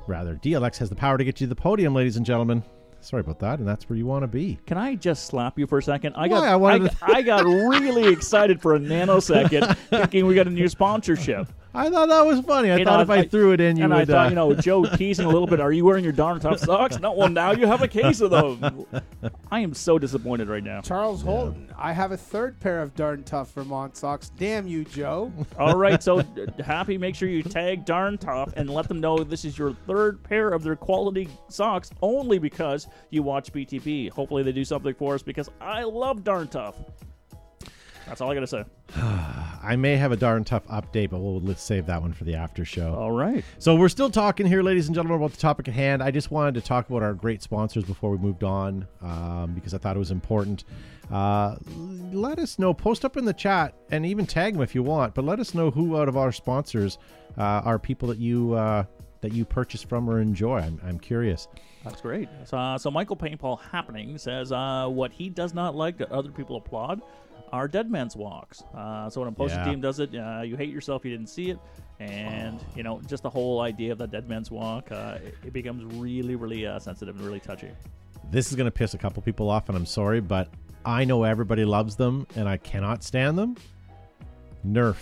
Rather, 0.08 0.36
DLX 0.36 0.78
has 0.78 0.90
the 0.90 0.96
power 0.96 1.18
to 1.18 1.24
get 1.24 1.40
you 1.40 1.48
to 1.48 1.50
the 1.50 1.56
podium, 1.56 1.94
ladies 1.94 2.18
and 2.18 2.26
gentlemen. 2.26 2.64
Sorry 3.00 3.22
about 3.22 3.40
that, 3.40 3.60
and 3.60 3.68
that's 3.68 3.90
where 3.90 3.98
you 3.98 4.06
want 4.06 4.24
to 4.24 4.28
be. 4.28 4.60
Can 4.68 4.78
I 4.78 4.96
just 4.96 5.26
slap 5.26 5.58
you 5.58 5.66
for 5.66 5.80
a 5.80 5.84
second? 5.84 6.14
I 6.16 6.22
Why? 6.22 6.28
got 6.28 6.44
I 6.44 6.56
wanted 6.56 6.92
I, 7.02 7.14
I 7.14 7.22
got 7.24 7.46
really 7.46 8.12
excited 8.12 8.62
for 8.62 8.76
a 8.76 8.80
nanosecond, 8.80 9.76
thinking 9.90 10.28
we 10.28 10.36
got 10.36 10.48
a 10.48 10.52
new 10.52 10.68
sponsorship. 10.68 11.48
I 11.74 11.90
thought 11.90 12.10
that 12.10 12.26
was 12.26 12.42
funny. 12.42 12.70
I 12.70 12.78
You 12.78 12.86
thought 12.86 12.98
know, 12.98 13.02
if 13.02 13.10
I, 13.10 13.18
I- 13.20 13.28
threw 13.28 13.54
it 13.54 13.62
in, 13.62 13.78
you 13.78 13.86
and 13.86 13.94
would. 13.94 14.02
I 14.10 14.14
thought, 14.14 14.26
uh, 14.26 14.30
you 14.30 14.36
know, 14.36 14.54
Joe 14.54 14.84
teasing 14.86 15.26
a 15.26 15.30
little 15.30 15.48
bit. 15.48 15.60
Are 15.62 15.72
you 15.72 15.86
wearing 15.86 16.04
your 16.04 16.12
darn 16.14 16.40
tough 16.40 16.60
socks? 16.60 17.00
No, 17.00 17.14
well, 17.14 17.30
now 17.30 17.52
you 17.52 17.66
have 17.68 17.82
a 17.82 17.88
case 17.88 18.20
of 18.20 18.32
them. 18.32 18.86
I 19.52 19.62
am 19.62 19.74
so 19.74 19.98
disappointed 19.98 20.50
right 20.50 20.64
now. 20.64 20.82
Charles 20.82 21.22
Holton. 21.22 21.74
I 21.78 21.94
have 21.94 22.12
a 22.12 22.18
third 22.18 22.60
pair 22.60 22.82
of 22.82 22.94
darn 22.96 23.24
tough 23.24 23.54
Vermont 23.54 23.96
socks. 23.96 24.32
Damn 24.38 24.68
you, 24.68 24.84
Joe. 24.84 25.32
All 25.58 25.78
right, 25.78 26.02
so 26.04 26.20
uh, 26.20 26.24
happy. 26.64 26.98
Make 26.98 27.16
sure 27.16 27.30
you 27.30 27.42
tag 27.44 27.86
Darn 27.86 28.18
Tough 28.18 28.54
and 28.58 28.70
let 28.70 28.88
them 28.88 29.00
know 29.00 29.18
this 29.24 29.46
is 29.46 29.58
your 29.58 29.74
third 29.88 30.22
pair 30.24 30.50
of 30.50 30.64
their 30.64 30.76
quality 30.76 31.28
socks, 31.48 31.90
only 32.02 32.38
because 32.38 32.88
you 33.12 33.24
watch 33.24 33.52
BTB. 33.54 34.10
Hopefully, 34.12 34.44
they 34.44 34.52
do 34.52 34.66
something 34.66 34.94
for 34.94 35.16
us 35.16 35.22
because 35.24 35.50
I 35.62 35.84
love 35.84 36.24
Darn 36.24 36.48
Tough. 36.50 36.76
That's 38.08 38.22
all 38.22 38.32
I 38.32 38.34
gotta 38.34 38.48
say. 38.48 38.66
I 38.96 39.76
may 39.78 39.96
have 39.96 40.12
a 40.12 40.18
darn 40.18 40.44
tough 40.44 40.66
update, 40.68 41.12
but 41.12 41.20
we'll 41.20 41.40
let's 41.40 41.62
save 41.62 41.86
that 41.86 42.02
one 42.02 42.14
for 42.14 42.24
the 42.24 42.36
after 42.36 42.66
show. 42.66 42.94
All 42.96 43.12
right. 43.12 43.44
So 43.60 43.76
we're 43.76 43.90
still 43.90 44.10
talking 44.10 44.46
here, 44.46 44.64
ladies 44.64 44.88
and 44.88 44.96
gentlemen, 44.96 45.18
about 45.18 45.32
the 45.32 45.42
topic 45.42 45.68
at 45.68 45.74
hand. 45.74 46.02
I 46.02 46.12
just 46.12 46.32
wanted 46.32 46.56
to 46.56 46.62
talk 46.62 46.90
about 46.90 47.04
our 47.04 47.14
great 47.14 47.42
sponsors 47.42 47.84
before 47.84 48.12
we 48.12 48.18
moved 48.18 48.44
on, 48.44 48.88
um, 49.02 49.54
because 49.54 49.74
I 49.74 49.78
thought 49.78 49.96
it 49.96 50.00
was 50.00 50.12
important. 50.12 50.64
Uh, 51.12 51.58
let 52.12 52.40
us 52.40 52.58
know. 52.58 52.74
Post 52.74 53.06
up 53.06 53.18
in 53.18 53.26
the 53.26 53.34
chat 53.34 53.76
and 53.92 54.06
even 54.06 54.26
tag 54.26 54.54
them 54.54 54.62
if 54.62 54.74
you 54.74 54.82
want. 54.82 55.14
But 55.14 55.26
let 55.26 55.40
us 55.40 55.54
know 55.54 55.70
who 55.70 55.98
out 55.98 56.08
of 56.08 56.18
our 56.18 56.32
sponsors 56.32 56.98
uh, 57.38 57.42
are 57.42 57.78
people 57.78 58.08
that 58.08 58.18
you 58.18 58.54
uh, 58.54 58.86
that 59.22 59.34
you 59.34 59.46
purchase 59.46 59.84
from 59.84 60.10
or 60.10 60.20
enjoy. 60.20 60.60
I'm, 60.60 60.82
I'm 60.84 61.00
curious. 61.00 61.48
That's 61.84 62.02
great. 62.02 62.30
So, 62.46 62.58
uh, 62.58 62.78
so 62.78 62.92
Michael 62.92 63.18
Paintball 63.18 63.60
Happening 63.60 64.18
says 64.18 64.52
uh, 64.52 64.88
what 64.88 65.12
he 65.12 65.30
does 65.30 65.54
not 65.54 65.76
like 65.76 65.98
that 65.98 66.12
other 66.12 66.30
people 66.30 66.56
applaud 66.58 67.02
are 67.52 67.68
dead 67.68 67.90
man's 67.92 68.16
walks. 68.16 68.64
Uh, 68.76 69.10
so 69.10 69.22
when 69.22 69.30
a 69.30 69.32
posted 69.32 69.60
Yeah. 69.60 69.66
team 69.72 69.82
does 69.82 70.00
it, 70.00 70.16
uh, 70.16 70.42
you 70.42 70.56
hate 70.58 70.70
yourself 70.70 71.04
you 71.06 71.12
didn't 71.12 71.30
see 71.30 71.50
it, 71.52 71.60
and 72.00 72.60
you 72.76 72.84
know 72.84 73.02
just 73.08 73.24
the 73.24 73.30
whole 73.30 73.62
idea 73.62 73.92
of 73.92 73.98
the 73.98 74.08
dead 74.08 74.28
man's 74.30 74.50
walk, 74.52 74.92
uh, 74.92 75.18
it, 75.24 75.36
it 75.48 75.54
becomes 75.54 75.84
really, 75.96 76.36
really 76.36 76.66
uh, 76.66 76.80
sensitive 76.80 77.16
and 77.16 77.26
really 77.26 77.40
touchy. 77.40 77.70
This 78.30 78.50
is 78.50 78.56
going 78.56 78.66
to 78.68 78.72
piss 78.72 78.94
a 78.94 78.98
couple 78.98 79.22
people 79.22 79.50
off, 79.50 79.68
and 79.70 79.78
I'm 79.78 79.86
sorry, 79.86 80.22
but 80.22 80.48
I 80.86 81.04
know 81.04 81.24
everybody 81.24 81.66
loves 81.66 81.96
them, 81.96 82.26
and 82.36 82.48
I 82.48 82.58
cannot 82.58 83.04
stand 83.04 83.38
them. 83.38 83.56
Nerf 84.66 84.98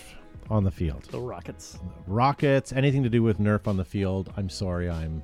on 0.50 0.64
the 0.64 0.72
field. 0.72 1.04
The 1.12 1.20
Rockets. 1.20 1.78
rockets, 2.08 2.74
anything 2.74 3.04
to 3.04 3.10
do 3.10 3.22
with 3.22 3.38
Nerf 3.40 3.68
on 3.68 3.78
the 3.78 3.86
field. 3.86 4.34
I'm 4.36 4.50
sorry, 4.50 4.90
I'm. 4.90 5.24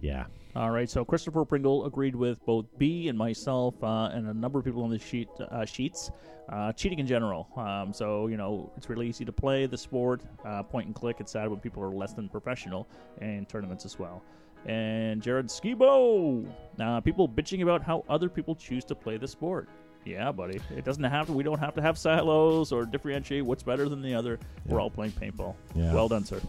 Yeah, 0.00 0.26
All 0.54 0.70
right, 0.70 0.88
so 0.88 1.02
Christopher 1.02 1.46
Pringle 1.46 1.86
agreed 1.86 2.14
with 2.14 2.44
both 2.44 2.66
B 2.76 3.08
and 3.08 3.16
myself 3.16 3.74
uh, 3.82 4.10
and 4.12 4.28
a 4.28 4.34
number 4.34 4.58
of 4.58 4.66
people 4.66 4.82
on 4.82 4.90
the 4.90 4.98
sheet 4.98 5.28
uh, 5.40 5.64
sheets. 5.64 6.10
Uh, 6.48 6.72
cheating 6.72 6.98
in 6.98 7.06
general. 7.06 7.48
Um, 7.56 7.92
so 7.92 8.26
you 8.26 8.36
know 8.36 8.70
it's 8.76 8.90
really 8.90 9.08
easy 9.08 9.24
to 9.24 9.32
play 9.32 9.64
the 9.64 9.78
sport, 9.78 10.20
uh, 10.44 10.62
point 10.62 10.86
and 10.86 10.94
click. 10.94 11.16
It's 11.20 11.32
sad 11.32 11.48
when 11.48 11.60
people 11.60 11.82
are 11.82 11.90
less 11.90 12.12
than 12.12 12.28
professional 12.28 12.86
in 13.20 13.46
tournaments 13.46 13.84
as 13.86 13.98
well. 13.98 14.22
And 14.66 15.22
Jared 15.22 15.46
Skibo, 15.46 16.46
uh, 16.80 17.00
people 17.00 17.28
bitching 17.28 17.62
about 17.62 17.82
how 17.82 18.04
other 18.08 18.28
people 18.28 18.54
choose 18.54 18.84
to 18.86 18.94
play 18.94 19.16
the 19.16 19.28
sport. 19.28 19.68
Yeah, 20.04 20.32
buddy, 20.32 20.60
it 20.76 20.84
doesn't 20.84 21.04
have 21.04 21.26
to. 21.26 21.32
We 21.32 21.44
don't 21.44 21.60
have 21.60 21.74
to 21.76 21.82
have 21.82 21.96
silos 21.96 22.72
or 22.72 22.84
differentiate 22.84 23.44
what's 23.44 23.62
better 23.62 23.88
than 23.88 24.02
the 24.02 24.14
other. 24.14 24.38
We're 24.66 24.80
all 24.80 24.90
playing 24.90 25.12
paintball. 25.12 25.54
Yeah. 25.74 25.94
Well 25.94 26.08
done, 26.08 26.24
sir. 26.24 26.40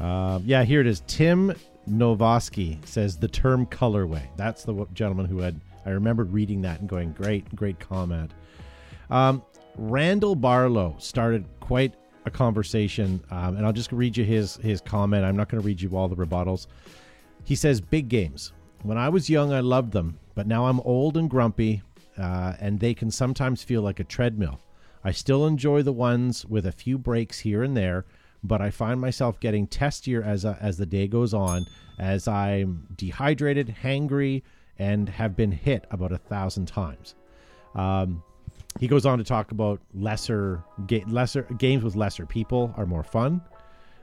Um, 0.00 0.42
yeah. 0.46 0.64
Here 0.64 0.80
it 0.80 0.86
is. 0.86 1.02
Tim 1.06 1.54
Novoski 1.88 2.84
says 2.86 3.16
the 3.16 3.28
term 3.28 3.66
colorway. 3.66 4.22
That's 4.36 4.64
the 4.64 4.86
gentleman 4.94 5.26
who 5.26 5.38
had. 5.38 5.60
I 5.86 5.90
remembered 5.90 6.32
reading 6.32 6.62
that 6.62 6.80
and 6.80 6.88
going, 6.88 7.12
great, 7.12 7.54
great 7.56 7.80
comment. 7.80 8.32
Um, 9.08 9.42
Randall 9.76 10.34
Barlow 10.34 10.94
started 10.98 11.46
quite 11.60 11.94
a 12.26 12.30
conversation, 12.30 13.22
um, 13.30 13.56
and 13.56 13.64
I'll 13.64 13.72
just 13.72 13.92
read 13.92 14.16
you 14.16 14.24
his 14.24 14.56
his 14.56 14.80
comment. 14.80 15.24
I'm 15.24 15.36
not 15.36 15.48
going 15.48 15.60
to 15.62 15.66
read 15.66 15.80
you 15.80 15.96
all 15.96 16.08
the 16.08 16.16
rebuttals. 16.16 16.66
He 17.44 17.54
says, 17.54 17.80
"Big 17.80 18.08
games. 18.08 18.52
When 18.82 18.98
I 18.98 19.08
was 19.08 19.28
young, 19.28 19.52
I 19.52 19.60
loved 19.60 19.92
them, 19.92 20.18
but 20.34 20.46
now 20.46 20.66
I'm 20.66 20.80
old 20.80 21.16
and 21.16 21.28
grumpy, 21.28 21.82
uh, 22.18 22.54
and 22.60 22.80
they 22.80 22.94
can 22.94 23.10
sometimes 23.10 23.62
feel 23.62 23.82
like 23.82 24.00
a 24.00 24.04
treadmill. 24.04 24.60
I 25.02 25.12
still 25.12 25.46
enjoy 25.46 25.82
the 25.82 25.92
ones 25.92 26.44
with 26.44 26.66
a 26.66 26.72
few 26.72 26.98
breaks 26.98 27.40
here 27.40 27.62
and 27.62 27.76
there, 27.76 28.04
but 28.42 28.60
I 28.60 28.70
find 28.70 29.00
myself 29.00 29.40
getting 29.40 29.66
testier 29.66 30.24
as 30.24 30.44
uh, 30.44 30.56
as 30.60 30.76
the 30.76 30.86
day 30.86 31.06
goes 31.06 31.34
on, 31.34 31.66
as 31.98 32.28
I'm 32.28 32.86
dehydrated, 32.96 33.74
hangry, 33.82 34.42
and 34.78 35.08
have 35.08 35.36
been 35.36 35.52
hit 35.52 35.86
about 35.90 36.12
a 36.12 36.18
thousand 36.18 36.66
times." 36.66 37.14
Um, 37.74 38.22
he 38.78 38.86
goes 38.86 39.04
on 39.04 39.18
to 39.18 39.24
talk 39.24 39.52
about 39.52 39.80
lesser 39.94 40.62
ga- 40.86 41.04
lesser 41.06 41.42
games 41.58 41.82
with 41.82 41.96
lesser 41.96 42.26
people 42.26 42.72
are 42.76 42.86
more 42.86 43.02
fun. 43.02 43.40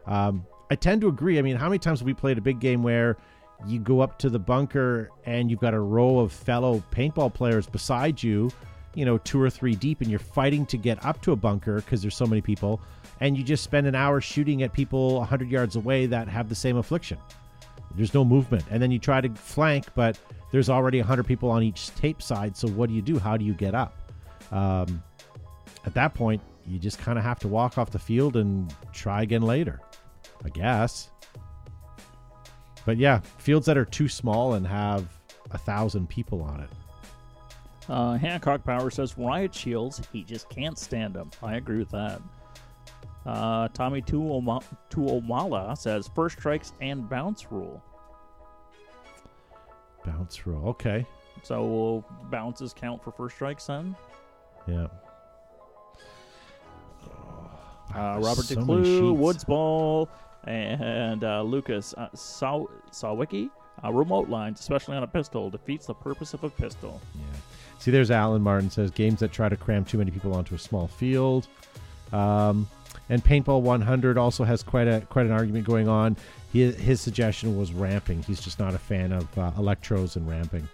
Um, 0.05 0.45
I 0.69 0.75
tend 0.75 1.01
to 1.01 1.07
agree. 1.07 1.39
I 1.39 1.41
mean, 1.41 1.55
how 1.55 1.69
many 1.69 1.79
times 1.79 1.99
have 1.99 2.05
we 2.05 2.13
played 2.13 2.37
a 2.37 2.41
big 2.41 2.59
game 2.59 2.83
where 2.83 3.17
you 3.65 3.79
go 3.79 4.01
up 4.01 4.19
to 4.19 4.29
the 4.29 4.39
bunker 4.39 5.09
and 5.25 5.49
you've 5.49 5.59
got 5.59 5.73
a 5.73 5.79
row 5.79 6.19
of 6.19 6.31
fellow 6.31 6.83
paintball 6.91 7.33
players 7.33 7.65
beside 7.67 8.21
you, 8.21 8.51
you 8.97 9.05
know, 9.05 9.19
two 9.19 9.39
or 9.39 9.47
three 9.47 9.75
deep, 9.75 10.01
and 10.01 10.09
you're 10.09 10.17
fighting 10.17 10.65
to 10.65 10.75
get 10.75 11.05
up 11.05 11.21
to 11.21 11.31
a 11.31 11.35
bunker 11.35 11.75
because 11.75 12.01
there's 12.01 12.15
so 12.15 12.25
many 12.25 12.41
people, 12.41 12.81
and 13.19 13.37
you 13.37 13.43
just 13.43 13.63
spend 13.63 13.85
an 13.85 13.93
hour 13.93 14.19
shooting 14.19 14.63
at 14.63 14.73
people 14.73 15.19
100 15.19 15.51
yards 15.51 15.75
away 15.75 16.07
that 16.07 16.27
have 16.27 16.49
the 16.49 16.55
same 16.55 16.77
affliction. 16.77 17.19
There's 17.93 18.15
no 18.15 18.25
movement. 18.25 18.63
And 18.71 18.81
then 18.81 18.89
you 18.89 18.97
try 18.97 19.21
to 19.21 19.29
flank, 19.35 19.85
but 19.93 20.19
there's 20.51 20.67
already 20.67 20.97
100 20.97 21.27
people 21.27 21.51
on 21.51 21.61
each 21.61 21.93
tape 21.93 22.23
side. 22.23 22.57
So 22.57 22.67
what 22.69 22.89
do 22.89 22.95
you 22.95 23.03
do? 23.03 23.19
How 23.19 23.37
do 23.37 23.45
you 23.45 23.53
get 23.53 23.75
up? 23.75 23.95
Um, 24.51 25.03
at 25.85 25.93
that 25.93 26.15
point, 26.15 26.41
you 26.65 26.79
just 26.79 26.97
kind 26.97 27.19
of 27.19 27.23
have 27.23 27.37
to 27.41 27.47
walk 27.47 27.77
off 27.77 27.91
the 27.91 27.99
field 27.99 28.35
and 28.35 28.73
try 28.93 29.21
again 29.21 29.43
later, 29.43 29.79
I 30.43 30.49
guess. 30.49 31.11
But 32.83 32.97
yeah, 32.97 33.19
fields 33.37 33.67
that 33.67 33.77
are 33.77 33.85
too 33.85 34.09
small 34.09 34.55
and 34.55 34.65
have 34.65 35.07
a 35.51 35.57
thousand 35.59 36.09
people 36.09 36.41
on 36.41 36.61
it. 36.61 36.69
Uh, 37.89 38.13
Hancock 38.17 38.63
Power 38.63 38.89
says 38.89 39.17
riot 39.17 39.53
shields. 39.55 40.01
He 40.11 40.23
just 40.23 40.49
can't 40.49 40.77
stand 40.77 41.13
them. 41.13 41.31
I 41.41 41.55
agree 41.55 41.79
with 41.79 41.89
that. 41.91 42.21
Uh, 43.25 43.67
Tommy 43.69 44.01
Tuoma- 44.01 44.63
Tuomala 44.89 45.77
says 45.77 46.09
first 46.15 46.37
strikes 46.37 46.73
and 46.81 47.09
bounce 47.09 47.51
rule. 47.51 47.81
Bounce 50.05 50.45
rule, 50.47 50.67
Okay. 50.69 51.05
So 51.43 51.61
will 51.65 52.05
bounces 52.31 52.73
count 52.73 53.03
for 53.03 53.11
first 53.11 53.35
strikes 53.35 53.67
then? 53.67 53.95
Yeah. 54.65 54.87
Uh, 57.93 58.19
Robert 58.21 58.43
So 58.43 58.55
DeClue. 58.55 59.15
Woods 59.15 59.43
Ball, 59.43 60.09
and 60.45 61.23
uh, 61.23 61.41
Lucas 61.43 61.93
uh, 61.97 62.09
Saw- 62.13 62.65
Sawicki. 62.91 63.49
Uh, 63.83 63.91
remote 63.93 64.27
lines, 64.29 64.59
especially 64.59 64.97
on 64.97 65.03
a 65.03 65.07
pistol, 65.07 65.49
defeats 65.51 65.85
the 65.85 65.93
purpose 65.93 66.33
of 66.33 66.43
a 66.43 66.49
pistol. 66.49 66.99
Yeah. 67.15 67.21
See, 67.79 67.91
there's 67.91 68.11
Alan 68.11 68.41
Martin 68.41 68.69
says 68.69 68.91
games 68.91 69.19
that 69.19 69.31
try 69.31 69.49
to 69.49 69.55
cram 69.55 69.85
too 69.85 69.97
many 69.97 70.11
people 70.11 70.33
onto 70.33 70.55
a 70.55 70.59
small 70.59 70.87
field. 70.87 71.47
Um, 72.11 72.67
and 73.09 73.23
Paintball 73.23 73.61
100 73.61 74.17
also 74.17 74.43
has 74.43 74.63
quite 74.63 74.87
a 74.87 75.01
quite 75.09 75.25
an 75.25 75.31
argument 75.31 75.65
going 75.65 75.87
on. 75.87 76.17
His, 76.51 76.75
his 76.75 77.01
suggestion 77.01 77.57
was 77.57 77.71
ramping. 77.71 78.23
He's 78.23 78.41
just 78.41 78.59
not 78.59 78.73
a 78.73 78.77
fan 78.77 79.11
of 79.11 79.37
uh, 79.37 79.51
electros 79.51 80.15
and 80.15 80.27
ramping. 80.27 80.67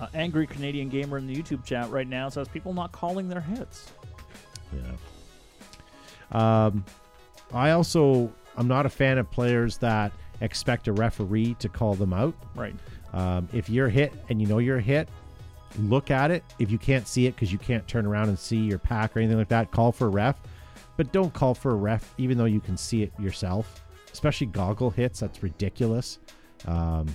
Uh, 0.00 0.08
angry 0.14 0.46
Canadian 0.46 0.88
gamer 0.88 1.18
in 1.18 1.26
the 1.26 1.34
YouTube 1.34 1.64
chat 1.64 1.88
right 1.90 2.08
now 2.08 2.28
says 2.28 2.48
people 2.48 2.72
not 2.72 2.90
calling 2.92 3.28
their 3.28 3.40
hits. 3.40 3.92
Yeah. 4.72 6.66
Um, 6.66 6.84
I 7.52 7.70
also 7.70 8.32
I'm 8.56 8.68
not 8.68 8.86
a 8.86 8.90
fan 8.90 9.18
of 9.18 9.30
players 9.30 9.78
that 9.78 10.12
expect 10.40 10.88
a 10.88 10.92
referee 10.92 11.54
to 11.60 11.68
call 11.68 11.94
them 11.94 12.12
out. 12.12 12.34
Right. 12.54 12.74
Um, 13.12 13.48
if 13.52 13.70
you're 13.70 13.88
hit 13.88 14.12
and 14.28 14.40
you 14.40 14.48
know 14.48 14.58
you're 14.58 14.80
hit, 14.80 15.08
look 15.78 16.10
at 16.10 16.30
it. 16.30 16.44
If 16.58 16.70
you 16.70 16.78
can't 16.78 17.06
see 17.06 17.26
it 17.26 17.34
because 17.34 17.52
you 17.52 17.58
can't 17.58 17.86
turn 17.86 18.06
around 18.06 18.28
and 18.28 18.38
see 18.38 18.56
your 18.56 18.78
pack 18.78 19.16
or 19.16 19.20
anything 19.20 19.38
like 19.38 19.48
that, 19.48 19.70
call 19.70 19.92
for 19.92 20.06
a 20.06 20.10
ref. 20.10 20.40
But 20.96 21.12
don't 21.12 21.32
call 21.32 21.54
for 21.54 21.72
a 21.72 21.76
ref 21.76 22.14
even 22.18 22.38
though 22.38 22.44
you 22.44 22.60
can 22.60 22.76
see 22.76 23.02
it 23.02 23.12
yourself. 23.18 23.84
Especially 24.12 24.46
goggle 24.46 24.90
hits. 24.90 25.20
That's 25.20 25.42
ridiculous. 25.42 26.18
Um, 26.66 27.14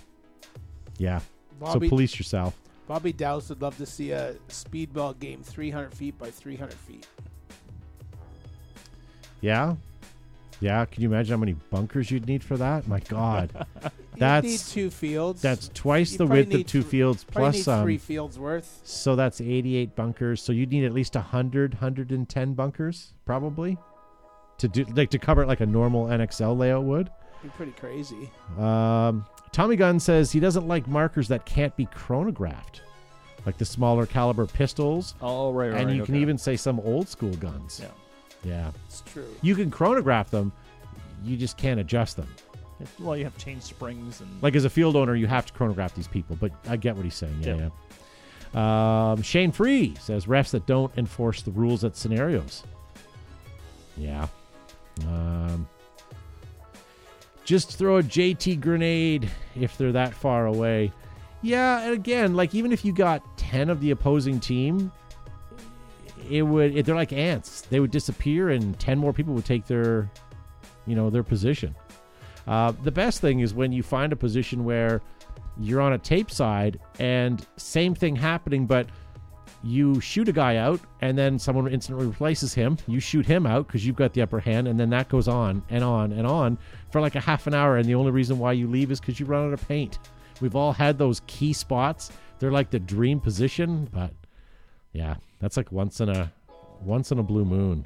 yeah. 0.97 1.22
Bobby, 1.60 1.88
so 1.88 1.89
police 1.89 2.18
yourself. 2.18 2.60
Bobby 2.88 3.14
Dowse 3.14 3.49
would 3.49 3.62
love 3.62 3.78
to 3.78 3.86
see 3.86 4.12
a 4.12 4.34
speedball 4.49 5.18
game 5.18 5.43
300 5.43 5.93
feet 5.93 6.18
by 6.18 6.30
300 6.30 6.74
feet. 6.74 7.07
Yeah. 9.41 9.76
Yeah. 10.60 10.86
Can 10.86 11.03
you 11.03 11.10
imagine 11.10 11.32
how 11.32 11.39
many 11.39 11.53
bunkers 11.53 12.12
you'd 12.12 12.28
need 12.28 12.43
for 12.43 12.57
that? 12.57 12.88
My 12.88 12.99
God. 12.99 13.66
You 14.20 14.26
That's- 14.28 14.43
need 14.51 14.59
two 14.74 14.89
fields. 14.89 15.41
That's 15.41 15.70
twice 15.74 16.11
You 16.11 16.17
the 16.20 16.28
width 16.28 16.53
of 16.53 16.65
two 16.65 16.82
th- 16.82 16.91
fields 16.91 17.24
plus 17.24 17.55
need 17.67 17.82
three 17.84 17.93
um, 17.95 17.99
fields 17.99 18.38
worth. 18.38 18.82
So 18.84 19.15
that's 19.15 19.39
88 19.39 19.95
bunkers. 19.95 20.41
So 20.41 20.51
you'd 20.51 20.72
need 20.72 20.84
at 20.84 20.91
least 20.93 21.15
100, 21.15 21.76
110 21.76 22.53
bunkers, 22.53 23.13
probably, 23.26 23.78
to 24.57 24.67
do 24.67 24.84
like 24.93 25.09
to 25.11 25.20
cover 25.20 25.43
it 25.43 25.47
like 25.47 25.61
a 25.61 25.65
normal 25.65 26.07
NXL 26.07 26.57
layout 26.57 26.84
would. 26.84 27.09
Be 27.41 27.47
pretty 27.49 27.72
crazy. 27.72 28.30
Um, 28.57 29.26
Tommy 29.53 29.78
Gunn 29.78 30.01
says 30.01 30.34
he 30.34 30.41
doesn't 30.41 30.67
like 30.67 30.86
markers 30.88 31.30
that 31.30 31.45
can't 31.45 31.74
be 31.78 31.86
chronographed, 31.86 32.82
like 33.45 33.57
the 33.57 33.63
smaller 33.63 34.05
caliber 34.05 34.45
pistols, 34.45 35.15
Oh, 35.22 35.53
right, 35.53 35.70
right. 35.70 35.78
and 35.78 35.88
right, 35.88 35.95
you 35.95 36.03
can 36.03 36.15
okay. 36.15 36.22
even 36.22 36.38
say 36.38 36.57
some 36.57 36.82
old 36.82 37.07
school 37.07 37.34
guns. 37.36 37.80
Yeah. 37.82 37.89
Yeah, 38.43 38.72
It's 38.88 39.01
true. 39.01 39.26
you 39.41 39.55
can 39.55 39.72
chronograph 39.72 40.30
them, 40.30 40.51
you 41.24 41.38
just 41.38 41.55
can't 41.57 41.80
adjust 41.80 42.15
them. 42.17 42.28
Well, 42.99 43.17
you 43.17 43.23
have 43.25 43.38
chain 43.38 43.59
springs 43.61 44.21
and 44.21 44.41
Like 44.41 44.55
as 44.55 44.65
a 44.65 44.69
field 44.69 44.95
owner, 44.95 45.15
you 45.15 45.27
have 45.27 45.45
to 45.47 45.53
chronograph 45.53 45.95
these 45.95 46.07
people, 46.07 46.38
but 46.39 46.51
I 46.67 46.77
get 46.77 46.95
what 46.95 47.03
he's 47.03 47.15
saying. 47.15 47.41
Yeah, 47.41 47.69
yeah. 48.53 49.11
Um, 49.11 49.21
Shane 49.21 49.51
Free 49.51 49.95
says 49.99 50.25
refs 50.25 50.51
that 50.51 50.65
don't 50.65 50.91
enforce 50.97 51.41
the 51.41 51.51
rules 51.51 51.84
at 51.84 51.95
scenarios. 51.95 52.63
Yeah. 53.95 54.27
Um, 55.07 55.67
just 57.43 57.77
throw 57.77 57.97
a 57.97 58.03
JT 58.03 58.61
grenade 58.61 59.30
if 59.59 59.77
they're 59.77 59.91
that 59.91 60.13
far 60.13 60.47
away. 60.47 60.91
Yeah, 61.41 61.82
and 61.82 61.93
again, 61.93 62.36
like 62.36 62.53
even 62.53 62.71
if 62.71 62.84
you 62.84 62.91
got 62.91 63.38
ten 63.38 63.69
of 63.69 63.82
the 63.82 63.91
opposing 63.91 64.39
team, 64.39 64.91
it 66.30 66.41
would. 66.41 66.75
It, 66.75 66.86
they're 66.86 66.95
like 66.95 67.13
ants. 67.13 67.61
They 67.61 67.80
would 67.80 67.91
disappear, 67.91 68.49
and 68.49 68.77
ten 68.80 68.97
more 68.97 69.13
people 69.13 69.34
would 69.34 69.45
take 69.45 69.65
their, 69.65 70.09
you 70.86 70.95
know, 70.95 71.09
their 71.09 71.23
position. 71.23 71.75
Uh, 72.49 72.73
the 72.83 72.91
best 72.91 73.21
thing 73.21 73.41
is 73.41 73.53
when 73.53 73.71
you 73.71 73.83
find 73.83 74.11
a 74.11 74.15
position 74.15 74.65
where 74.65 75.01
you're 75.59 75.81
on 75.81 75.93
a 75.93 75.99
tape 75.99 76.31
side 76.31 76.79
and 76.97 77.45
same 77.57 77.93
thing 77.93 78.15
happening, 78.15 78.65
but 78.65 78.87
you 79.61 80.01
shoot 80.01 80.27
a 80.27 80.31
guy 80.31 80.55
out 80.55 80.79
and 81.01 81.15
then 81.15 81.37
someone 81.37 81.71
instantly 81.71 82.07
replaces 82.07 82.53
him. 82.53 82.75
You 82.87 82.99
shoot 82.99 83.23
him 83.25 83.45
out 83.45 83.67
because 83.67 83.85
you've 83.85 83.97
got 83.97 84.13
the 84.13 84.23
upper 84.23 84.39
hand, 84.39 84.67
and 84.67 84.79
then 84.79 84.89
that 84.89 85.09
goes 85.09 85.27
on 85.27 85.61
and 85.69 85.83
on 85.83 86.11
and 86.11 86.25
on 86.25 86.57
for 86.91 87.01
like 87.01 87.15
a 87.15 87.19
half 87.19 87.45
an 87.45 87.53
hour. 87.53 87.77
And 87.77 87.85
the 87.85 87.93
only 87.93 88.11
reason 88.11 88.39
why 88.39 88.53
you 88.53 88.67
leave 88.67 88.89
is 88.89 88.99
because 88.99 89.19
you 89.19 89.27
run 89.27 89.47
out 89.47 89.53
of 89.53 89.67
paint. 89.67 89.99
We've 90.41 90.55
all 90.55 90.73
had 90.73 90.97
those 90.97 91.21
key 91.27 91.53
spots. 91.53 92.11
They're 92.39 92.51
like 92.51 92.71
the 92.71 92.79
dream 92.79 93.19
position, 93.19 93.87
but 93.93 94.11
yeah, 94.93 95.17
that's 95.39 95.55
like 95.55 95.71
once 95.71 95.99
in 95.99 96.09
a 96.09 96.31
once 96.81 97.11
in 97.11 97.19
a 97.19 97.23
blue 97.23 97.45
moon. 97.45 97.85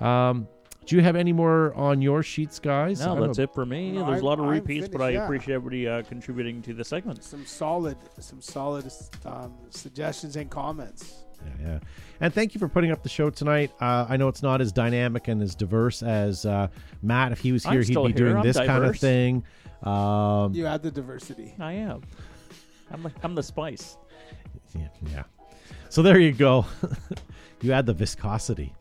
Um, 0.00 0.48
do 0.86 0.96
you 0.96 1.02
have 1.02 1.16
any 1.16 1.32
more 1.32 1.72
on 1.74 2.02
your 2.02 2.22
sheets, 2.22 2.58
guys? 2.58 3.00
No, 3.00 3.12
I'm 3.12 3.22
a- 3.22 3.26
that's 3.26 3.38
it 3.38 3.52
for 3.54 3.64
me. 3.66 3.92
No, 3.92 4.00
There's 4.06 4.08
a 4.08 4.12
I'm- 4.16 4.22
lot 4.24 4.38
of 4.38 4.44
I'm 4.46 4.50
repeats, 4.50 4.88
but 4.88 5.00
I 5.00 5.10
yeah. 5.10 5.24
appreciate 5.24 5.54
everybody 5.54 5.88
uh, 5.88 6.02
contributing 6.02 6.60
to 6.62 6.74
the 6.74 6.84
segment. 6.84 7.22
Some 7.24 7.46
solid, 7.46 7.96
some 8.18 8.40
solid 8.40 8.90
um, 9.24 9.54
suggestions 9.70 10.36
and 10.36 10.50
comments. 10.50 11.24
Yeah, 11.60 11.66
yeah. 11.66 11.78
And 12.20 12.32
thank 12.32 12.54
you 12.54 12.58
for 12.58 12.68
putting 12.68 12.90
up 12.90 13.02
the 13.02 13.08
show 13.08 13.28
tonight. 13.30 13.70
Uh, 13.80 14.06
I 14.08 14.16
know 14.16 14.28
it's 14.28 14.42
not 14.42 14.60
as 14.60 14.72
dynamic 14.72 15.28
and 15.28 15.42
as 15.42 15.54
diverse 15.54 16.02
as 16.02 16.46
uh, 16.46 16.68
Matt. 17.02 17.32
If 17.32 17.40
he 17.40 17.52
was 17.52 17.66
I'm 17.66 17.72
here, 17.72 17.82
he'd 17.82 17.88
be 17.94 18.02
here. 18.02 18.12
doing 18.12 18.36
I'm 18.38 18.42
this 18.42 18.56
kind 18.56 18.84
of 18.84 18.96
thing. 18.96 19.44
Um, 19.82 20.54
You 20.54 20.66
add 20.66 20.82
the 20.82 20.90
diversity. 20.90 21.54
I 21.58 21.72
am. 21.74 22.02
I'm 22.90 23.02
the, 23.02 23.12
I'm 23.22 23.34
the 23.34 23.42
spice. 23.42 23.96
yeah, 24.74 24.88
yeah. 25.10 25.22
So 25.90 26.00
there 26.02 26.18
you 26.18 26.32
go. 26.32 26.64
you 27.60 27.72
add 27.72 27.84
the 27.86 27.92
viscosity. 27.94 28.72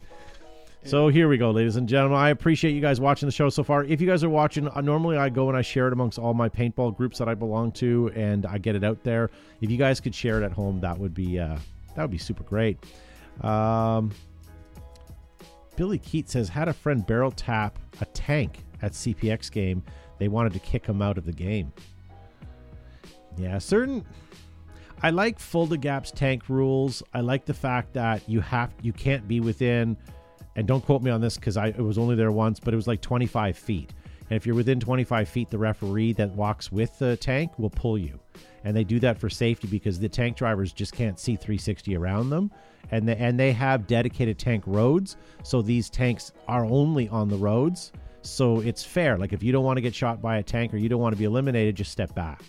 So 0.86 1.08
here 1.08 1.30
we 1.30 1.38
go, 1.38 1.52
ladies 1.52 1.78
and 1.78 1.88
gentlemen. 1.88 2.18
I 2.18 2.30
appreciate 2.30 2.72
you 2.72 2.82
guys 2.82 3.00
watching 3.00 3.26
the 3.26 3.32
show 3.32 3.48
so 3.48 3.64
far. 3.64 3.86
If 3.86 4.02
you 4.02 4.08
guys 4.08 4.22
are 4.22 4.30
watching, 4.30 4.68
uh, 4.68 4.82
normally 4.82 5.16
I 5.16 5.30
go 5.30 5.48
and 5.48 5.58
I 5.58 5.62
share 5.62 5.88
it 5.88 5.94
amongst 5.94 6.20
all 6.20 6.34
my 6.34 6.50
paintball 6.50 6.98
groups 6.98 7.18
that 7.20 7.30
I 7.30 7.36
belong 7.36 7.72
to, 7.74 8.12
and 8.16 8.46
I 8.46 8.58
get 8.58 8.76
it 8.76 8.84
out 8.84 9.02
there. 9.02 9.32
If 9.62 9.72
you 9.72 9.78
guys 9.78 10.02
could 10.02 10.14
share 10.14 10.42
it 10.42 10.46
at 10.46 10.52
home, 10.52 10.82
that 10.82 10.98
would 11.00 11.14
be 11.14 11.40
uh, 11.40 11.58
that 11.96 12.02
would 12.02 12.12
be 12.12 12.18
super 12.18 12.44
great. 12.44 12.78
Um, 13.42 14.12
Billy 15.78 16.00
Keat 16.00 16.30
says 16.30 16.50
had 16.50 16.68
a 16.68 16.74
friend 16.74 17.08
barrel 17.08 17.32
tap 17.32 17.80
a 18.02 18.06
tank 18.08 18.60
at 18.82 18.92
CPX 18.92 19.50
game. 19.50 19.84
They 20.20 20.28
wanted 20.28 20.52
to 20.52 20.60
kick 20.60 20.86
him 20.86 21.02
out 21.02 21.18
of 21.18 21.26
the 21.26 21.32
game. 21.32 21.72
Yeah, 23.38 23.58
certain. 23.58 24.06
I 25.02 25.12
like 25.12 25.40
Fulda 25.40 25.78
Gap's 25.78 26.12
tank 26.12 26.50
rules. 26.50 27.04
I 27.14 27.22
like 27.22 27.46
the 27.46 27.54
fact 27.54 27.94
that 27.94 28.28
you 28.28 28.42
have 28.42 28.74
you 28.82 28.92
can't 28.92 29.28
be 29.28 29.40
within, 29.40 29.98
and 30.56 30.68
don't 30.68 30.86
quote 30.86 31.02
me 31.02 31.12
on 31.12 31.22
this 31.22 31.36
because 31.36 31.58
I 31.58 31.68
it 31.68 31.80
was 31.80 31.98
only 31.98 32.16
there 32.16 32.32
once, 32.32 32.60
but 32.60 32.74
it 32.74 32.78
was 32.78 32.88
like 32.88 33.02
25 33.02 33.58
feet. 33.58 33.94
And 34.30 34.38
if 34.38 34.46
you're 34.46 34.56
within 34.56 34.80
25 34.80 35.28
feet, 35.28 35.50
the 35.50 35.58
referee 35.58 36.14
that 36.14 36.32
walks 36.32 36.72
with 36.72 36.98
the 36.98 37.18
tank 37.18 37.58
will 37.60 37.70
pull 37.70 37.98
you. 37.98 38.20
And 38.64 38.76
they 38.76 38.84
do 38.84 39.00
that 39.02 39.20
for 39.20 39.30
safety 39.30 39.68
because 39.68 40.00
the 40.00 40.08
tank 40.08 40.38
drivers 40.38 40.72
just 40.72 40.94
can't 40.94 41.20
see 41.20 41.36
360 41.36 41.98
around 41.98 42.30
them, 42.30 42.50
and 42.92 43.08
they, 43.08 43.18
and 43.18 43.38
they 43.38 43.52
have 43.52 43.88
dedicated 43.88 44.40
tank 44.40 44.64
roads. 44.66 45.18
So 45.44 45.62
these 45.62 45.90
tanks 45.90 46.32
are 46.48 46.66
only 46.66 47.10
on 47.10 47.28
the 47.28 47.36
roads. 47.36 47.92
So 48.22 48.62
it's 48.62 48.84
fair. 48.84 49.18
Like 49.18 49.34
if 49.34 49.44
you 49.44 49.52
don't 49.52 49.66
want 49.66 49.78
to 49.78 49.82
get 49.82 49.94
shot 49.94 50.22
by 50.22 50.38
a 50.38 50.44
tank 50.44 50.74
or 50.74 50.78
you 50.78 50.88
don't 50.88 51.02
want 51.02 51.14
to 51.14 51.20
be 51.20 51.26
eliminated, 51.26 51.76
just 51.76 51.92
step 51.92 52.16
back 52.16 52.42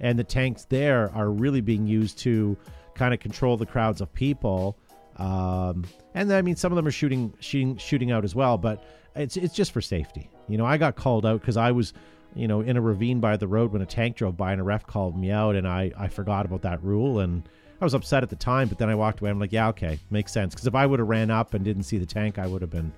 and 0.00 0.18
the 0.18 0.24
tanks 0.24 0.64
there 0.64 1.12
are 1.14 1.30
really 1.30 1.60
being 1.60 1.86
used 1.86 2.18
to 2.18 2.56
kind 2.94 3.14
of 3.14 3.20
control 3.20 3.56
the 3.56 3.66
crowds 3.66 4.00
of 4.00 4.12
people. 4.12 4.76
Um, 5.20 5.84
and 6.14 6.32
I 6.32 6.42
mean, 6.42 6.56
some 6.56 6.72
of 6.72 6.76
them 6.76 6.86
are 6.86 6.90
shooting, 6.90 7.32
shooting, 7.40 7.76
shooting 7.76 8.10
out 8.10 8.24
as 8.24 8.34
well, 8.34 8.56
but 8.58 8.82
it's 9.14 9.36
it's 9.36 9.54
just 9.54 9.72
for 9.72 9.80
safety. 9.80 10.30
You 10.48 10.56
know, 10.58 10.64
I 10.64 10.76
got 10.78 10.96
called 10.96 11.26
out 11.26 11.40
because 11.40 11.56
I 11.56 11.70
was, 11.72 11.92
you 12.34 12.48
know, 12.48 12.60
in 12.62 12.76
a 12.76 12.80
ravine 12.80 13.20
by 13.20 13.36
the 13.36 13.46
road 13.46 13.72
when 13.72 13.82
a 13.82 13.86
tank 13.86 14.16
drove 14.16 14.36
by 14.36 14.52
and 14.52 14.60
a 14.60 14.64
ref 14.64 14.86
called 14.86 15.16
me 15.18 15.30
out, 15.30 15.56
and 15.56 15.68
I 15.68 15.92
I 15.98 16.08
forgot 16.08 16.46
about 16.46 16.62
that 16.62 16.82
rule 16.82 17.20
and. 17.20 17.48
I 17.82 17.84
was 17.86 17.94
upset 17.94 18.22
at 18.22 18.28
the 18.28 18.36
time, 18.36 18.68
but 18.68 18.76
then 18.76 18.90
I 18.90 18.94
walked 18.94 19.22
away. 19.22 19.30
I'm 19.30 19.38
like, 19.40 19.52
yeah, 19.52 19.68
okay, 19.68 19.98
makes 20.10 20.32
sense. 20.32 20.52
Because 20.54 20.66
if 20.66 20.74
I 20.74 20.84
would 20.84 20.98
have 20.98 21.08
ran 21.08 21.30
up 21.30 21.54
and 21.54 21.64
didn't 21.64 21.84
see 21.84 21.96
the 21.96 22.04
tank, 22.04 22.38
I 22.38 22.46
would 22.46 22.60
have 22.60 22.70
been 22.70 22.92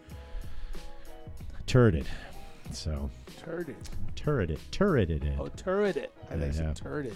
turreted. 1.68 2.04
So 2.72 3.08
Turreted. 3.38 3.76
turreted, 4.16 4.58
turreted. 4.72 5.22
It. 5.24 5.34
Oh, 5.38 5.46
turreted. 5.54 6.08
I 6.30 6.34
Yeah, 6.34 6.40
think 6.40 6.54
yeah. 6.56 6.70
it's 6.70 6.80
turreted. 6.80 7.14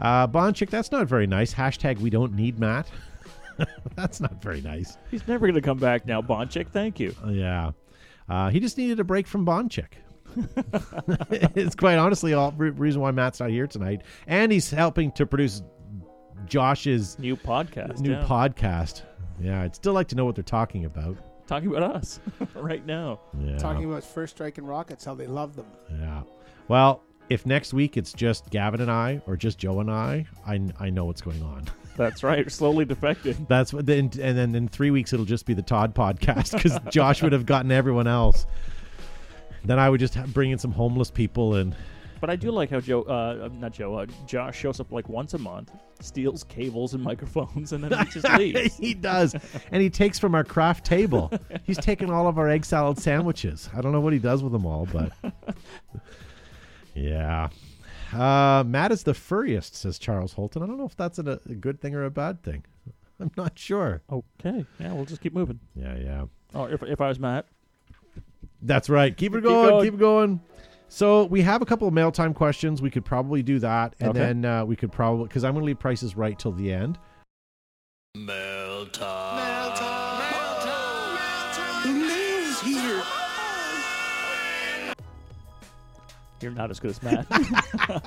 Uh, 0.00 0.26
Bonchik, 0.26 0.70
that's 0.70 0.90
not 0.90 1.06
very 1.06 1.26
nice. 1.26 1.52
Hashtag 1.52 1.98
we 1.98 2.08
don't 2.08 2.32
need 2.34 2.58
Matt. 2.58 2.86
that's 3.96 4.20
not 4.20 4.42
very 4.42 4.60
nice. 4.60 4.96
He's 5.10 5.26
never 5.26 5.46
going 5.46 5.54
to 5.54 5.62
come 5.62 5.78
back 5.78 6.06
now, 6.06 6.22
Bonchik. 6.22 6.68
Thank 6.70 7.00
you. 7.00 7.14
Uh, 7.24 7.30
yeah. 7.30 7.70
Uh, 8.28 8.50
he 8.50 8.60
just 8.60 8.78
needed 8.78 9.00
a 9.00 9.04
break 9.04 9.26
from 9.26 9.44
Bonchik. 9.44 9.94
it's 11.54 11.74
quite 11.74 11.98
honestly 11.98 12.32
all 12.32 12.52
re- 12.52 12.70
reason 12.70 13.00
why 13.00 13.10
Matt's 13.10 13.40
not 13.40 13.50
here 13.50 13.66
tonight. 13.66 14.02
And 14.26 14.50
he's 14.50 14.70
helping 14.70 15.12
to 15.12 15.26
produce 15.26 15.62
Josh's 16.46 17.18
New 17.18 17.36
podcast. 17.36 18.00
new 18.00 18.12
yeah. 18.12 18.24
podcast. 18.26 19.02
Yeah, 19.40 19.62
I'd 19.62 19.74
still 19.74 19.92
like 19.92 20.08
to 20.08 20.14
know 20.14 20.24
what 20.24 20.34
they're 20.34 20.44
talking 20.44 20.84
about. 20.84 21.16
Talking 21.46 21.74
about 21.74 21.96
us 21.96 22.20
right 22.54 22.84
now. 22.86 23.20
Yeah. 23.38 23.58
Talking 23.58 23.84
about 23.84 24.04
first 24.04 24.36
strike 24.36 24.58
and 24.58 24.68
rockets, 24.68 25.04
how 25.04 25.14
they 25.14 25.26
love 25.26 25.56
them. 25.56 25.66
Yeah. 25.90 26.22
Well, 26.68 27.02
if 27.28 27.46
next 27.46 27.72
week 27.72 27.96
it's 27.96 28.12
just 28.12 28.50
Gavin 28.50 28.80
and 28.80 28.90
I 28.90 29.20
or 29.26 29.36
just 29.36 29.58
Joe 29.58 29.80
and 29.80 29.90
I, 29.90 30.26
I, 30.46 30.60
I 30.78 30.90
know 30.90 31.04
what's 31.04 31.20
going 31.22 31.42
on. 31.42 31.64
That's 31.96 32.22
right. 32.22 32.50
Slowly 32.50 32.84
defected. 32.84 33.46
That's 33.48 33.72
what. 33.72 33.86
Then, 33.86 34.10
and 34.20 34.36
then 34.36 34.54
in 34.54 34.68
three 34.68 34.90
weeks 34.90 35.12
it'll 35.12 35.26
just 35.26 35.46
be 35.46 35.54
the 35.54 35.62
Todd 35.62 35.94
podcast 35.94 36.52
because 36.52 36.78
Josh 36.90 37.22
would 37.22 37.32
have 37.32 37.46
gotten 37.46 37.70
everyone 37.70 38.06
else. 38.06 38.46
Then 39.64 39.78
I 39.78 39.88
would 39.90 40.00
just 40.00 40.14
have, 40.14 40.32
bring 40.34 40.50
in 40.50 40.58
some 40.58 40.72
homeless 40.72 41.10
people 41.10 41.54
and 41.54 41.76
But 42.20 42.30
I 42.30 42.36
do 42.36 42.50
like 42.50 42.70
how 42.70 42.80
Joe, 42.80 43.02
uh, 43.02 43.48
not 43.58 43.72
Joe, 43.72 43.94
uh, 43.96 44.06
Josh 44.26 44.58
shows 44.58 44.80
up 44.80 44.90
like 44.90 45.08
once 45.08 45.34
a 45.34 45.38
month, 45.38 45.70
steals 46.00 46.44
cables 46.44 46.94
and 46.94 47.02
microphones, 47.02 47.72
and 47.72 47.84
then 47.84 47.96
he 47.98 48.04
just 48.10 48.28
leaves. 48.38 48.76
he 48.76 48.94
does, 48.94 49.34
and 49.70 49.82
he 49.82 49.90
takes 49.90 50.18
from 50.18 50.34
our 50.34 50.44
craft 50.44 50.84
table. 50.84 51.30
He's 51.64 51.78
taken 51.78 52.10
all 52.10 52.26
of 52.26 52.38
our 52.38 52.48
egg 52.48 52.64
salad 52.64 52.98
sandwiches. 52.98 53.68
I 53.74 53.80
don't 53.80 53.92
know 53.92 54.00
what 54.00 54.12
he 54.12 54.18
does 54.18 54.42
with 54.42 54.52
them 54.52 54.66
all, 54.66 54.88
but 54.92 55.12
yeah. 56.94 57.48
Uh, 58.12 58.62
Matt 58.66 58.92
is 58.92 59.02
the 59.04 59.14
furriest, 59.14 59.74
says 59.74 59.98
Charles 59.98 60.34
Holton. 60.34 60.62
I 60.62 60.66
don't 60.66 60.78
know 60.78 60.86
if 60.86 60.96
that's 60.96 61.18
a, 61.18 61.40
a 61.48 61.54
good 61.54 61.80
thing 61.80 61.94
or 61.94 62.04
a 62.04 62.10
bad 62.10 62.42
thing. 62.42 62.64
I'm 63.20 63.30
not 63.36 63.58
sure. 63.58 64.02
Okay. 64.10 64.64
Yeah, 64.80 64.92
we'll 64.92 65.04
just 65.04 65.20
keep 65.20 65.32
moving. 65.32 65.60
Yeah, 65.74 65.96
yeah. 65.96 66.24
Oh, 66.54 66.64
if, 66.64 66.82
if 66.82 67.00
I 67.00 67.08
was 67.08 67.18
Matt. 67.18 67.46
That's 68.60 68.88
right. 68.90 69.16
Keep 69.16 69.32
it 69.32 69.36
Keep 69.38 69.44
going. 69.44 69.68
going. 69.70 69.84
Keep 69.84 69.94
it 69.94 70.00
going. 70.00 70.40
So 70.88 71.24
we 71.24 71.40
have 71.42 71.62
a 71.62 71.64
couple 71.66 71.88
of 71.88 71.94
mail 71.94 72.12
time 72.12 72.34
questions. 72.34 72.82
We 72.82 72.90
could 72.90 73.04
probably 73.04 73.42
do 73.42 73.58
that, 73.60 73.94
and 73.98 74.10
Okay. 74.10 74.18
then 74.18 74.44
uh, 74.44 74.64
we 74.66 74.76
could 74.76 74.92
probably 74.92 75.24
because 75.26 75.42
I'm 75.42 75.52
going 75.54 75.62
to 75.62 75.66
leave 75.66 75.78
prices 75.78 76.16
right 76.16 76.38
till 76.38 76.52
the 76.52 76.70
end. 76.72 76.98
You're 86.42 86.52
not 86.52 86.70
as 86.70 86.80
good 86.80 86.90
as 86.90 87.02
Matt. 87.02 87.26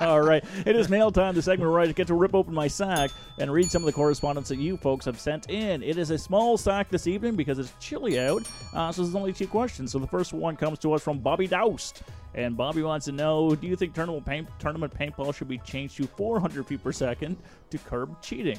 All 0.00 0.20
right. 0.20 0.44
It 0.66 0.76
is 0.76 0.88
mail 0.88 1.10
time, 1.10 1.34
the 1.34 1.42
segment 1.42 1.70
where 1.70 1.80
I 1.80 1.86
get 1.86 2.06
to 2.08 2.14
rip 2.14 2.34
open 2.34 2.52
my 2.54 2.68
sack 2.68 3.10
and 3.38 3.50
read 3.52 3.70
some 3.70 3.82
of 3.82 3.86
the 3.86 3.92
correspondence 3.92 4.48
that 4.48 4.58
you 4.58 4.76
folks 4.76 5.04
have 5.06 5.18
sent 5.18 5.48
in. 5.50 5.82
It 5.82 5.96
is 5.98 6.10
a 6.10 6.18
small 6.18 6.56
sack 6.56 6.90
this 6.90 7.06
evening 7.06 7.34
because 7.36 7.58
it's 7.58 7.72
chilly 7.80 8.18
out, 8.20 8.46
uh, 8.74 8.92
so 8.92 9.02
there's 9.02 9.14
only 9.14 9.32
two 9.32 9.46
questions. 9.46 9.92
So 9.92 9.98
the 9.98 10.06
first 10.06 10.32
one 10.32 10.56
comes 10.56 10.78
to 10.80 10.92
us 10.92 11.02
from 11.02 11.18
Bobby 11.18 11.46
Doust. 11.46 12.02
And 12.34 12.54
Bobby 12.54 12.82
wants 12.82 13.06
to 13.06 13.12
know 13.12 13.54
Do 13.54 13.66
you 13.66 13.76
think 13.76 13.94
tournament, 13.94 14.26
paint, 14.26 14.46
tournament 14.58 14.92
paintball 14.92 15.34
should 15.34 15.48
be 15.48 15.56
changed 15.58 15.96
to 15.96 16.06
400 16.06 16.66
feet 16.66 16.84
per 16.84 16.92
second 16.92 17.38
to 17.70 17.78
curb 17.78 18.20
cheating? 18.22 18.58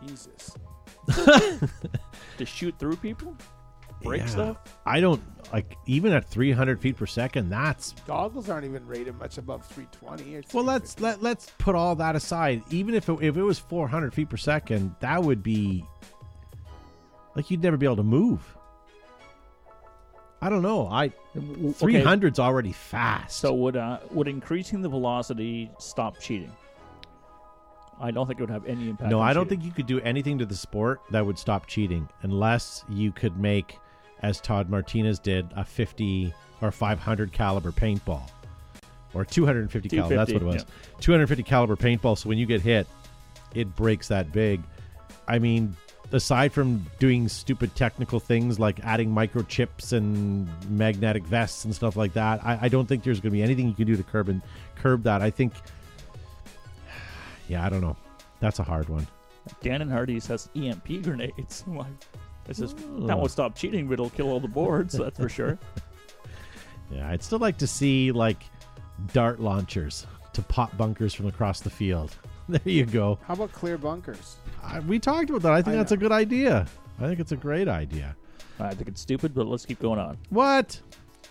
Jesus. 0.00 0.56
To 2.38 2.46
shoot 2.46 2.72
through 2.78 2.94
people? 2.96 3.36
Break 4.00 4.20
Yeah. 4.20 4.26
stuff? 4.26 4.56
I 4.86 5.00
don't 5.00 5.20
like 5.52 5.76
even 5.86 6.12
at 6.12 6.24
300 6.24 6.80
feet 6.80 6.96
per 6.96 7.06
second. 7.06 7.48
That's 7.48 7.92
Goggles 8.06 8.48
aren't 8.48 8.66
even 8.66 8.86
rated 8.86 9.18
much 9.18 9.38
above 9.38 9.64
320 9.66 10.36
or 10.36 10.42
well. 10.52 10.64
Let's 10.64 11.00
let 11.00 11.22
let's 11.22 11.50
put 11.58 11.74
all 11.74 11.94
that 11.96 12.16
aside. 12.16 12.62
Even 12.70 12.94
if 12.94 13.08
it, 13.08 13.18
if 13.22 13.36
it 13.36 13.42
was 13.42 13.58
400 13.58 14.12
feet 14.12 14.28
per 14.28 14.36
second, 14.36 14.94
that 15.00 15.22
would 15.22 15.42
be 15.42 15.84
like 17.34 17.50
you'd 17.50 17.62
never 17.62 17.76
be 17.76 17.86
able 17.86 17.96
to 17.96 18.02
move. 18.02 18.42
I 20.40 20.48
don't 20.50 20.62
know. 20.62 20.86
I 20.86 21.12
Okay. 21.36 22.02
300's 22.02 22.38
already 22.38 22.72
fast. 22.72 23.38
So 23.38 23.52
would 23.54 23.76
uh, 23.76 23.98
would 24.10 24.28
increasing 24.28 24.82
the 24.82 24.88
velocity 24.88 25.70
stop 25.78 26.18
cheating? 26.20 26.52
I 28.00 28.10
don't 28.12 28.26
think 28.26 28.38
it 28.38 28.42
would 28.44 28.50
have 28.50 28.66
any 28.66 28.90
impact. 28.90 29.10
No, 29.10 29.20
on 29.20 29.28
I 29.28 29.32
don't 29.32 29.48
think 29.48 29.64
you 29.64 29.72
could 29.72 29.86
do 29.86 30.00
anything 30.00 30.38
to 30.38 30.46
the 30.46 30.54
sport 30.54 31.00
that 31.10 31.24
would 31.24 31.38
stop 31.38 31.66
cheating 31.66 32.08
unless 32.22 32.84
you 32.88 33.10
could 33.10 33.36
make, 33.38 33.76
as 34.22 34.40
Todd 34.40 34.68
Martinez 34.68 35.18
did, 35.18 35.46
a 35.56 35.64
50 35.64 36.32
or 36.60 36.70
500 36.70 37.32
caliber 37.32 37.72
paintball. 37.72 38.28
Or 39.14 39.24
250 39.24 39.88
caliber. 39.88 40.16
That's 40.16 40.32
what 40.32 40.42
it 40.42 40.44
250, 40.44 40.66
was. 40.66 41.02
250 41.02 41.42
caliber 41.44 41.76
paintball. 41.76 42.18
So 42.18 42.28
when 42.28 42.38
you 42.38 42.46
get 42.46 42.60
hit, 42.60 42.86
it 43.54 43.74
breaks 43.74 44.08
that 44.08 44.32
big. 44.32 44.62
I 45.26 45.38
mean, 45.38 45.76
aside 46.12 46.52
from 46.52 46.86
doing 46.98 47.28
stupid 47.28 47.74
technical 47.74 48.20
things 48.20 48.58
like 48.58 48.80
adding 48.84 49.10
microchips 49.10 49.92
and 49.92 50.48
magnetic 50.70 51.24
vests 51.24 51.64
and 51.64 51.74
stuff 51.74 51.96
like 51.96 52.12
that, 52.14 52.44
I, 52.44 52.58
I 52.62 52.68
don't 52.68 52.86
think 52.86 53.02
there's 53.02 53.20
going 53.20 53.30
to 53.30 53.36
be 53.36 53.42
anything 53.42 53.68
you 53.68 53.74
can 53.74 53.86
do 53.86 53.96
to 53.96 54.02
curb 54.02 54.28
and 54.28 54.42
curb 54.76 55.02
that. 55.04 55.22
I 55.22 55.30
think, 55.30 55.52
yeah, 57.48 57.64
I 57.64 57.68
don't 57.68 57.80
know. 57.80 57.96
That's 58.40 58.58
a 58.58 58.62
hard 58.62 58.88
one. 58.88 59.06
Dan 59.62 59.80
and 59.80 59.90
Hardy's 59.90 60.26
has 60.26 60.48
EMP 60.54 61.02
grenades. 61.02 61.64
Like, 62.48 62.56
This 62.56 62.60
is 62.60 62.74
Oh. 62.96 63.06
that 63.06 63.16
won't 63.18 63.30
stop 63.30 63.54
cheating, 63.54 63.86
but 63.86 63.94
it'll 63.94 64.10
kill 64.10 64.30
all 64.30 64.40
the 64.40 64.48
boards. 64.48 64.94
That's 64.94 65.18
for 65.18 65.28
sure. 65.28 65.58
Yeah, 66.90 67.10
I'd 67.10 67.22
still 67.22 67.38
like 67.38 67.58
to 67.58 67.66
see 67.66 68.12
like 68.12 68.42
dart 69.12 69.40
launchers 69.40 70.06
to 70.32 70.40
pop 70.40 70.74
bunkers 70.78 71.12
from 71.12 71.26
across 71.26 71.60
the 71.60 71.70
field. 71.70 72.16
There 72.48 72.62
you 72.64 72.86
go. 72.86 73.18
How 73.26 73.34
about 73.34 73.52
clear 73.52 73.76
bunkers? 73.76 74.36
I, 74.62 74.80
we 74.80 74.98
talked 74.98 75.28
about 75.28 75.42
that. 75.42 75.52
I 75.52 75.60
think 75.60 75.74
I 75.74 75.76
that's 75.76 75.92
a 75.92 75.98
good 75.98 76.12
idea. 76.12 76.66
I 76.98 77.02
think 77.02 77.20
it's 77.20 77.32
a 77.32 77.36
great 77.36 77.68
idea. 77.68 78.16
I 78.58 78.74
think 78.74 78.88
it's 78.88 79.02
stupid, 79.02 79.34
but 79.34 79.46
let's 79.46 79.66
keep 79.66 79.80
going 79.80 79.98
on. 79.98 80.16
What? 80.30 80.80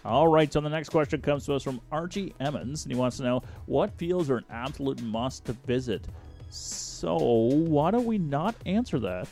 All 0.05 0.27
right, 0.27 0.53
so 0.53 0.61
the 0.61 0.69
next 0.69 0.89
question 0.89 1.19
comes 1.21 1.47
to 1.47 1.55
us 1.55 1.63
from 1.63 1.81
Archie 1.91 2.35
Emmons, 2.39 2.85
and 2.85 2.93
he 2.93 2.99
wants 2.99 3.17
to 3.17 3.23
know 3.23 3.41
what 3.65 3.97
fields 3.97 4.29
are 4.29 4.37
an 4.37 4.45
absolute 4.51 5.01
must 5.01 5.45
to 5.45 5.53
visit. 5.65 6.05
So 6.51 7.15
why 7.17 7.89
don't 7.89 8.05
we 8.05 8.19
not 8.19 8.53
answer 8.67 8.99
that, 8.99 9.27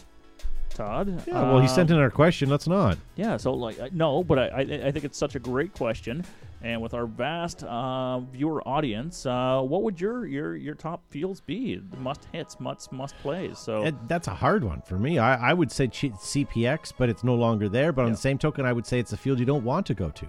Todd? 0.75 1.23
Yeah, 1.27 1.41
well, 1.41 1.59
he 1.59 1.67
Um, 1.67 1.73
sent 1.73 1.89
in 1.89 1.97
our 1.97 2.11
question. 2.11 2.49
Let's 2.49 2.67
not. 2.67 2.97
Yeah, 3.15 3.37
so 3.37 3.53
like 3.53 3.79
uh, 3.79 3.89
no, 3.91 4.23
but 4.23 4.37
I, 4.37 4.47
I 4.47 4.59
I 4.87 4.91
think 4.91 5.05
it's 5.05 5.17
such 5.17 5.33
a 5.35 5.39
great 5.39 5.73
question, 5.73 6.23
and 6.61 6.81
with 6.81 6.93
our 6.93 7.05
vast 7.07 7.63
uh, 7.63 8.19
viewer 8.19 8.61
audience, 8.67 9.25
uh, 9.25 9.61
what 9.61 9.81
would 9.83 9.99
your 9.99 10.25
your 10.27 10.55
your 10.55 10.75
top 10.75 11.01
fields 11.09 11.39
be? 11.41 11.75
The 11.77 11.97
must 11.97 12.27
hits, 12.31 12.59
must 12.59 12.91
must 12.91 13.17
plays. 13.19 13.57
So 13.57 13.85
It- 13.85 14.07
that's 14.07 14.27
a 14.27 14.35
hard 14.35 14.63
one 14.63 14.81
for 14.81 14.99
me. 14.99 15.17
I, 15.17 15.49
I 15.51 15.53
would 15.53 15.71
say 15.71 15.87
CPX, 15.87 16.91
but 16.97 17.09
it's 17.09 17.23
no 17.23 17.35
longer 17.35 17.69
there. 17.69 17.91
But 17.91 18.05
on 18.05 18.11
the 18.11 18.17
same 18.17 18.37
token, 18.37 18.65
I 18.65 18.73
would 18.73 18.85
say 18.85 18.99
it's 18.99 19.13
a 19.13 19.17
field 19.17 19.39
you 19.39 19.45
don't 19.45 19.63
want 19.63 19.85
to 19.87 19.93
go 19.93 20.09
to. 20.09 20.25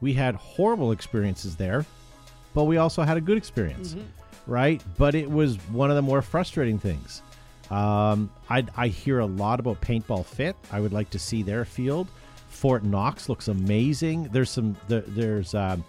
We 0.00 0.14
had 0.14 0.34
horrible 0.36 0.92
experiences 0.92 1.56
there, 1.56 1.84
but 2.54 2.64
we 2.64 2.78
also 2.78 3.02
had 3.02 3.16
a 3.16 3.20
good 3.20 3.36
experience, 3.36 3.96
right? 4.46 4.82
But 4.96 5.14
it 5.14 5.30
was 5.30 5.56
one 5.70 5.90
of 5.90 5.96
the 5.96 6.02
more 6.02 6.22
frustrating 6.22 6.78
things. 6.78 7.22
Um, 7.70 8.30
I, 8.48 8.66
I 8.76 8.88
hear 8.88 9.20
a 9.20 9.26
lot 9.26 9.60
about 9.60 9.80
Paintball 9.80 10.24
Fit. 10.26 10.56
I 10.72 10.80
would 10.80 10.92
like 10.92 11.10
to 11.10 11.18
see 11.18 11.42
their 11.42 11.64
field. 11.64 12.08
Fort 12.48 12.82
Knox 12.84 13.28
looks 13.28 13.48
amazing. 13.48 14.24
There's 14.32 14.50
some 14.50 14.76
there, 14.88 15.02
there's 15.06 15.54
um, 15.54 15.84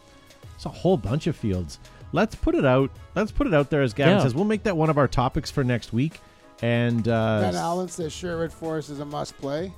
it's 0.55 0.65
a 0.65 0.69
whole 0.69 0.95
bunch 0.97 1.25
of 1.27 1.35
fields. 1.35 1.79
Let's 2.13 2.35
put 2.35 2.55
it 2.55 2.65
out. 2.65 2.91
Let's 3.15 3.31
put 3.31 3.47
it 3.47 3.53
out 3.53 3.69
there 3.69 3.81
as 3.81 3.93
Gavin 3.93 4.17
Yeah. 4.17 4.23
says. 4.23 4.35
We'll 4.35 4.45
make 4.45 4.63
that 4.63 4.77
one 4.77 4.89
of 4.89 4.97
our 4.97 5.07
topics 5.07 5.49
for 5.49 5.63
next 5.63 5.91
week. 5.93 6.19
And 6.61 7.07
uh, 7.07 7.41
Ben 7.41 7.55
Allen 7.55 7.87
says 7.87 8.13
Sherwood 8.13 8.53
Forest 8.53 8.91
is 8.91 8.99
a 8.99 9.05
must 9.05 9.35
play. 9.39 9.73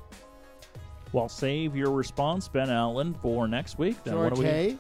well, 1.14 1.30
save 1.30 1.76
your 1.78 1.92
response, 1.92 2.48
Ben 2.50 2.70
Allen, 2.70 3.14
for 3.22 3.48
next 3.48 3.78
week. 3.78 4.04
Then 4.04 4.18
what 4.18 4.24
George 4.30 4.36
do 4.36 4.42
we? 4.42 4.46
Hay. 4.48 4.78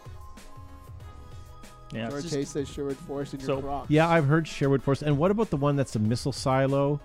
Yeah, 1.93 2.05
it's 2.05 2.11
George 2.13 2.23
just- 2.23 2.35
Hay 2.35 2.43
says 2.45 2.67
Sherwood 2.69 2.97
Forest 2.97 3.35
in 3.35 3.39
your 3.39 3.47
So- 3.47 3.61
Crocs. 3.61 3.89
yeah, 3.89 4.09
I've 4.09 4.25
heard 4.25 4.47
Sherwood 4.47 4.81
Forest. 4.83 5.03
And 5.03 5.17
what 5.17 5.31
about 5.31 5.49
the 5.51 5.57
one 5.57 5.75
that's 5.75 5.95
a 5.95 5.99
missile 5.99 6.31
silo? 6.31 6.99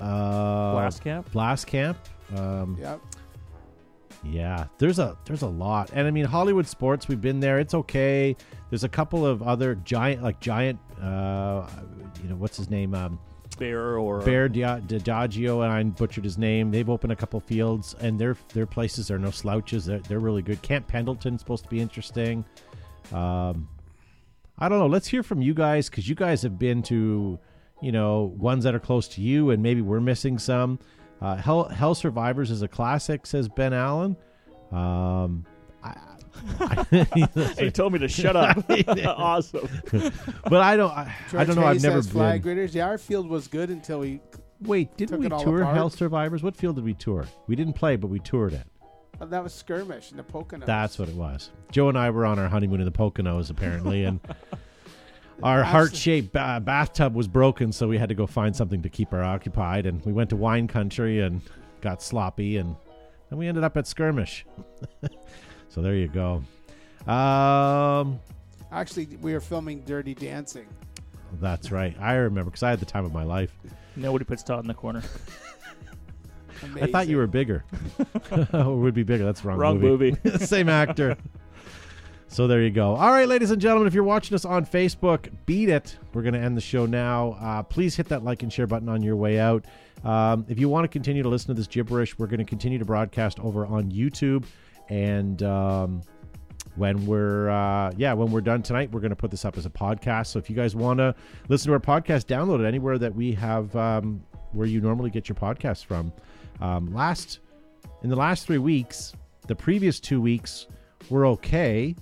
Uh, 0.00 0.72
Blast 0.72 1.02
camp. 1.02 1.30
Blast 1.32 1.66
camp. 1.66 1.98
Um, 2.36 2.76
Yep. 2.80 3.00
Yeah, 4.22 4.66
there's 4.76 4.98
a 4.98 5.16
there's 5.24 5.40
a 5.42 5.46
lot, 5.48 5.90
and 5.94 6.06
I 6.06 6.10
mean 6.10 6.26
Hollywood 6.26 6.66
Sports. 6.66 7.08
We've 7.08 7.20
been 7.22 7.40
there; 7.40 7.58
it's 7.58 7.72
okay. 7.72 8.36
There's 8.68 8.84
a 8.84 8.88
couple 8.88 9.24
of 9.24 9.42
other 9.42 9.76
giant, 9.76 10.22
like 10.22 10.40
giant, 10.40 10.78
uh, 11.00 11.66
you 12.22 12.28
know, 12.28 12.36
what's 12.36 12.58
his 12.58 12.68
name? 12.68 12.94
Um, 12.94 13.18
Bear 13.58 13.96
or 13.96 14.20
Bear 14.20 14.46
Dia- 14.50 14.82
Diageo, 14.86 15.64
and 15.64 15.72
I 15.72 15.82
butchered 15.84 16.24
his 16.24 16.36
name. 16.36 16.70
They've 16.70 16.88
opened 16.90 17.12
a 17.14 17.16
couple 17.16 17.40
fields, 17.40 17.96
and 18.00 18.18
their 18.18 18.36
their 18.52 18.66
places 18.66 19.10
are 19.10 19.18
no 19.18 19.30
slouches. 19.30 19.86
They're, 19.86 20.00
they're 20.00 20.20
really 20.20 20.42
good. 20.42 20.60
Camp 20.60 20.86
Pendleton's 20.86 21.40
supposed 21.40 21.64
to 21.64 21.70
be 21.70 21.80
interesting. 21.80 22.44
Um, 23.14 23.68
I 24.58 24.68
don't 24.68 24.80
know. 24.80 24.86
Let's 24.86 25.08
hear 25.08 25.22
from 25.22 25.40
you 25.40 25.54
guys 25.54 25.88
because 25.88 26.06
you 26.10 26.14
guys 26.14 26.42
have 26.42 26.58
been 26.58 26.82
to, 26.84 27.38
you 27.80 27.92
know, 27.92 28.34
ones 28.36 28.64
that 28.64 28.74
are 28.74 28.80
close 28.80 29.08
to 29.08 29.20
you, 29.20 29.50
and 29.50 29.62
maybe 29.62 29.80
we're 29.82 30.00
missing 30.00 30.38
some. 30.38 30.78
Uh, 31.20 31.36
Hell, 31.36 31.64
Hell 31.64 31.94
Survivors 31.94 32.50
is 32.50 32.62
a 32.62 32.68
classic, 32.68 33.26
says 33.26 33.48
Ben 33.48 33.72
Allen. 33.72 34.16
Um, 34.72 35.44
I, 35.82 35.94
He 37.58 37.70
told 37.70 37.92
me 37.92 37.98
to 37.98 38.08
shut 38.08 38.36
up. 38.36 38.64
awesome. 39.06 39.68
but 40.44 40.60
I 40.60 40.76
don't. 40.76 40.90
I, 40.90 41.14
I 41.34 41.44
don't 41.44 41.56
know. 41.56 41.62
Hay 41.62 41.68
I've 41.68 41.82
never 41.82 42.02
says 42.02 42.10
flag 42.10 42.42
been. 42.42 42.68
Yeah, 42.72 42.86
our 42.86 42.98
field 42.98 43.28
was 43.28 43.48
good 43.48 43.70
until 43.70 44.00
we. 44.00 44.20
Wait, 44.62 44.94
didn't 44.96 45.10
took 45.10 45.20
we 45.20 45.26
it 45.26 45.32
all 45.32 45.42
tour 45.42 45.62
apart. 45.62 45.76
Hell 45.76 45.90
Survivors? 45.90 46.42
What 46.42 46.56
field 46.56 46.76
did 46.76 46.84
we 46.84 46.94
tour? 46.94 47.26
We 47.46 47.56
didn't 47.56 47.74
play, 47.74 47.96
but 47.96 48.08
we 48.08 48.18
toured 48.20 48.52
it. 48.52 48.66
oh, 49.20 49.26
that 49.26 49.42
was 49.42 49.54
skirmish 49.54 50.10
in 50.10 50.16
the 50.18 50.22
Poconos. 50.22 50.66
That's 50.66 50.98
what 50.98 51.08
it 51.08 51.14
was. 51.14 51.50
Joe 51.72 51.88
and 51.88 51.98
I 51.98 52.10
were 52.10 52.26
on 52.26 52.38
our 52.38 52.48
honeymoon 52.48 52.80
in 52.80 52.86
the 52.86 52.92
Poconos, 52.92 53.50
apparently, 53.50 54.04
and 54.04 54.20
our 55.42 55.62
heart-shaped 55.62 56.32
ba- 56.32 56.60
bathtub 56.62 57.14
was 57.14 57.28
broken, 57.28 57.72
so 57.72 57.88
we 57.88 57.98
had 57.98 58.08
to 58.08 58.14
go 58.14 58.26
find 58.26 58.54
something 58.54 58.82
to 58.82 58.88
keep 58.88 59.10
her 59.10 59.22
occupied. 59.22 59.86
And 59.86 60.04
we 60.04 60.12
went 60.12 60.30
to 60.30 60.36
wine 60.36 60.66
country 60.68 61.20
and 61.20 61.40
got 61.80 62.02
sloppy, 62.02 62.56
and 62.58 62.76
then 63.28 63.38
we 63.38 63.46
ended 63.46 63.64
up 63.64 63.76
at 63.76 63.86
skirmish. 63.86 64.44
so 65.68 65.82
there 65.82 65.94
you 65.94 66.08
go. 66.08 66.42
Um, 67.10 68.20
Actually, 68.72 69.06
we 69.20 69.32
were 69.32 69.40
filming 69.40 69.80
Dirty 69.82 70.14
Dancing. 70.14 70.66
That's 71.40 71.70
right. 71.70 71.96
I 72.00 72.14
remember 72.14 72.50
because 72.50 72.62
I 72.62 72.70
had 72.70 72.80
the 72.80 72.86
time 72.86 73.04
of 73.04 73.12
my 73.12 73.24
life. 73.24 73.56
Nobody 73.96 74.24
puts 74.24 74.42
Todd 74.42 74.60
in 74.60 74.68
the 74.68 74.74
corner. 74.74 75.02
I 76.80 76.86
thought 76.86 77.08
you 77.08 77.16
were 77.16 77.26
bigger. 77.26 77.64
or 78.52 78.74
would 78.76 78.94
be 78.94 79.02
bigger. 79.02 79.24
That's 79.24 79.40
the 79.40 79.48
wrong, 79.48 79.58
Wrong 79.58 79.80
movie. 79.80 80.16
Same 80.38 80.68
actor. 80.68 81.16
So 82.32 82.46
there 82.46 82.62
you 82.62 82.70
go. 82.70 82.94
All 82.94 83.10
right, 83.10 83.26
ladies 83.26 83.50
and 83.50 83.60
gentlemen, 83.60 83.88
if 83.88 83.92
you're 83.92 84.04
watching 84.04 84.36
us 84.36 84.44
on 84.44 84.64
Facebook, 84.64 85.28
beat 85.46 85.68
it. 85.68 85.98
We're 86.14 86.22
going 86.22 86.34
to 86.34 86.38
end 86.38 86.56
the 86.56 86.60
show 86.60 86.86
now. 86.86 87.36
Uh, 87.40 87.64
please 87.64 87.96
hit 87.96 88.06
that 88.08 88.22
like 88.22 88.44
and 88.44 88.52
share 88.52 88.68
button 88.68 88.88
on 88.88 89.02
your 89.02 89.16
way 89.16 89.40
out. 89.40 89.64
Um, 90.04 90.46
if 90.48 90.56
you 90.56 90.68
want 90.68 90.84
to 90.84 90.88
continue 90.88 91.24
to 91.24 91.28
listen 91.28 91.48
to 91.48 91.54
this 91.54 91.66
gibberish, 91.66 92.16
we're 92.20 92.28
going 92.28 92.38
to 92.38 92.44
continue 92.44 92.78
to 92.78 92.84
broadcast 92.84 93.40
over 93.40 93.66
on 93.66 93.90
YouTube. 93.90 94.44
And 94.88 95.42
um, 95.42 96.02
when 96.76 97.04
we're 97.04 97.50
uh, 97.50 97.90
yeah, 97.96 98.12
when 98.12 98.30
we're 98.30 98.42
done 98.42 98.62
tonight, 98.62 98.92
we're 98.92 99.00
going 99.00 99.10
to 99.10 99.16
put 99.16 99.32
this 99.32 99.44
up 99.44 99.58
as 99.58 99.66
a 99.66 99.70
podcast. 99.70 100.28
So 100.28 100.38
if 100.38 100.48
you 100.48 100.54
guys 100.54 100.76
want 100.76 100.98
to 100.98 101.16
listen 101.48 101.66
to 101.66 101.72
our 101.72 101.80
podcast, 101.80 102.26
download 102.26 102.60
it 102.60 102.68
anywhere 102.68 102.96
that 102.98 103.12
we 103.12 103.32
have 103.32 103.74
um, 103.74 104.22
where 104.52 104.68
you 104.68 104.80
normally 104.80 105.10
get 105.10 105.28
your 105.28 105.36
podcasts 105.36 105.84
from. 105.84 106.12
Um, 106.60 106.94
last 106.94 107.40
in 108.04 108.08
the 108.08 108.16
last 108.16 108.46
three 108.46 108.58
weeks, 108.58 109.14
the 109.48 109.56
previous 109.56 109.98
two 109.98 110.20
weeks 110.20 110.68
were 111.08 111.26
okay. 111.26 111.96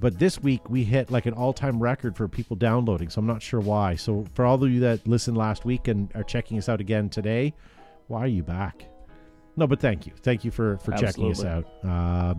But 0.00 0.18
this 0.18 0.40
week 0.40 0.70
we 0.70 0.82
hit 0.82 1.10
like 1.10 1.26
an 1.26 1.34
all-time 1.34 1.78
record 1.78 2.16
for 2.16 2.26
people 2.26 2.56
downloading, 2.56 3.10
so 3.10 3.18
I'm 3.18 3.26
not 3.26 3.42
sure 3.42 3.60
why. 3.60 3.96
So 3.96 4.24
for 4.34 4.46
all 4.46 4.62
of 4.62 4.70
you 4.70 4.80
that 4.80 5.06
listened 5.06 5.36
last 5.36 5.66
week 5.66 5.88
and 5.88 6.10
are 6.14 6.22
checking 6.22 6.56
us 6.56 6.70
out 6.70 6.80
again 6.80 7.10
today, 7.10 7.52
why 8.08 8.20
are 8.20 8.26
you 8.26 8.42
back? 8.42 8.86
No, 9.56 9.66
but 9.66 9.78
thank 9.78 10.06
you, 10.06 10.12
thank 10.22 10.42
you 10.42 10.50
for 10.50 10.78
for 10.78 10.92
checking 10.92 11.30
us 11.30 11.44
out. 11.44 11.66
Uh, 11.84 12.34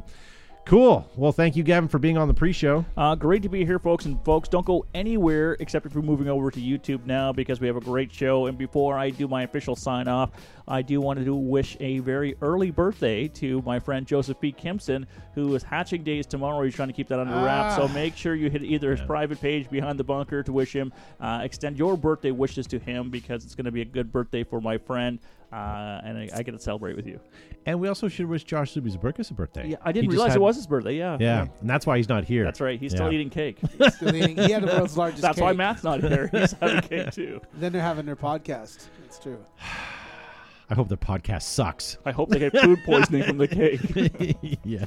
cool. 0.66 1.10
Well, 1.16 1.32
thank 1.32 1.56
you, 1.56 1.64
Gavin, 1.64 1.90
for 1.90 2.00
being 2.00 2.18
on 2.18 2.28
the 2.28 2.34
pre-show. 2.34 2.86
Uh, 2.96 3.16
great 3.16 3.42
to 3.44 3.50
be 3.50 3.66
here, 3.66 3.80
folks. 3.80 4.06
And 4.06 4.24
folks, 4.24 4.48
don't 4.48 4.66
go 4.66 4.86
anywhere 4.94 5.58
except 5.60 5.86
if 5.86 5.94
you're 5.94 6.04
moving 6.04 6.28
over 6.28 6.50
to 6.52 6.60
YouTube 6.60 7.06
now 7.06 7.34
because 7.34 7.60
we 7.60 7.68
have 7.68 7.76
a 7.76 7.82
great 7.82 8.14
show. 8.14 8.46
And 8.46 8.58
before 8.58 8.98
I 8.98 9.10
do 9.10 9.28
my 9.28 9.44
official 9.44 9.76
sign 9.76 10.08
off, 10.08 10.32
I 10.68 10.82
do 10.82 11.02
want 11.02 11.24
to 11.24 11.36
wish 11.36 11.76
a 11.80 12.00
very 12.00 12.36
early 12.42 12.72
birthday 12.72 13.28
to 13.30 13.62
my 13.64 13.80
friend 13.80 14.08
Joseph 14.08 14.40
P. 14.40 14.54
Kimson, 14.54 15.06
who 15.36 15.54
is 15.56 15.64
hatching 15.64 16.04
days 16.04 16.26
tomorrow. 16.26 16.64
He's 16.64 16.76
trying 16.76 16.88
to 16.90 16.94
keep 16.94 17.10
that 17.10 17.20
under 17.20 17.34
wraps. 17.34 17.76
Ah. 17.78 17.88
So 17.88 17.94
make 17.94 18.16
sure 18.16 18.36
you 18.36 18.50
hit 18.50 18.64
either 18.64 18.92
his 18.92 19.02
private 19.02 19.42
page 19.42 19.70
behind 19.70 20.00
the 20.00 20.04
bunker 20.04 20.44
to 20.44 20.52
wish 20.52 20.74
him, 20.74 20.94
uh, 21.20 21.42
extend 21.44 21.78
your 21.78 21.98
birthday 21.98 22.32
wishes 22.32 22.68
to 22.68 22.80
him 22.80 23.10
because 23.10 23.44
it's 23.44 23.56
going 23.56 23.66
to 23.66 23.72
be 23.72 23.82
a 23.82 23.86
good 23.86 24.12
birthday 24.12 24.44
for 24.44 24.62
my 24.62 24.78
friend. 24.78 25.20
Uh, 25.52 26.00
and 26.06 26.18
I, 26.18 26.30
I 26.36 26.44
get 26.44 26.52
to 26.52 26.60
celebrate 26.60 26.96
with 26.96 27.06
you. 27.06 27.20
And 27.66 27.80
we 27.82 27.88
also 27.90 28.08
should 28.08 28.26
wish 28.26 28.44
Josh 28.46 28.74
Zuby's 28.74 28.96
a 28.96 29.34
birthday. 29.34 29.68
Yeah, 29.70 29.76
I 29.84 29.92
didn't 29.92 30.10
just 30.10 30.14
realize 30.16 30.30
had- 30.32 30.38
it 30.38 30.42
was 30.42 30.56
his 30.56 30.66
birthday. 30.66 30.96
Yeah, 30.98 31.18
Yeah, 31.20 31.48
and 31.60 31.70
that's 31.70 31.86
why 31.86 31.98
he's 31.98 32.08
not 32.10 32.24
here. 32.24 32.44
That's 32.46 32.62
right. 32.62 32.80
He's 32.80 32.92
still 32.94 33.08
Yeah. 33.08 33.16
eating 33.20 33.30
cake. 33.30 33.58
Still 33.90 34.16
eating- 34.16 34.38
he 34.38 34.52
had 34.52 34.64
the 34.64 34.68
world's 34.68 34.98
largest. 34.98 35.22
That's 35.22 35.40
why 35.42 35.52
cake. 35.52 35.58
Matt's 35.58 35.84
not 35.84 36.02
here. 36.02 36.28
He's 36.32 36.54
having 36.54 36.82
cake 36.82 37.12
too. 37.12 37.42
Then 37.56 37.74
they're 37.74 37.82
having 37.82 38.06
their 38.06 38.16
podcast. 38.16 38.88
It's 39.06 39.20
true. 39.20 39.44
I 40.70 40.74
hope 40.74 40.88
the 40.88 40.98
podcast 40.98 41.42
sucks. 41.42 41.98
I 42.06 42.12
hope 42.12 42.30
they 42.30 42.40
get 42.40 42.58
food 42.58 42.80
poisoning 42.86 43.24
from 43.24 43.38
the 43.38 43.48
cake. 43.50 44.38
yeah. 44.64 44.86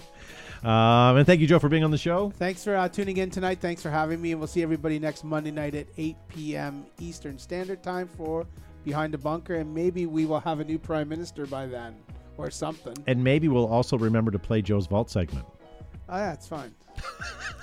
Um, 0.63 1.19
and 1.19 1.27
thank 1.27 1.43
you, 1.43 1.47
Joe, 1.47 1.59
for 1.59 1.69
being 1.69 1.85
on 1.85 1.91
the 1.91 1.99
show. 1.99 2.33
Thanks 2.39 2.65
for 2.65 2.75
uh, 2.75 2.89
tuning 2.89 3.19
in 3.19 3.29
tonight. 3.29 3.59
Thanks 3.61 3.83
for 3.83 3.91
having 3.91 4.23
me, 4.23 4.31
and 4.31 4.41
we'll 4.41 4.47
see 4.49 4.63
everybody 4.63 4.99
next 4.99 5.25
Monday 5.25 5.51
night 5.51 5.75
at 5.75 5.87
8 5.99 6.17
p.m. 6.29 6.87
Eastern 7.01 7.39
Standard 7.39 7.83
Time 7.83 8.09
for 8.09 8.47
Behind 8.85 9.15
a 9.15 9.19
Bunker, 9.19 9.55
and 9.57 9.75
maybe 9.75 10.07
we 10.07 10.27
will 10.27 10.41
have 10.41 10.61
a 10.61 10.65
new 10.65 10.79
prime 10.79 11.09
minister 11.09 11.47
by 11.47 11.67
then 11.67 11.95
or 12.37 12.51
something. 12.51 12.97
And 13.07 13.23
maybe 13.23 13.49
we'll 13.49 13.67
also 13.67 13.97
remember 13.97 14.31
to 14.31 14.39
play 14.39 14.61
Joe's 14.63 14.87
Vault 14.87 15.11
segment. 15.11 15.47
Oh, 16.09 16.17
yeah, 16.17 16.33
it's 16.33 16.47
fine. 16.47 16.75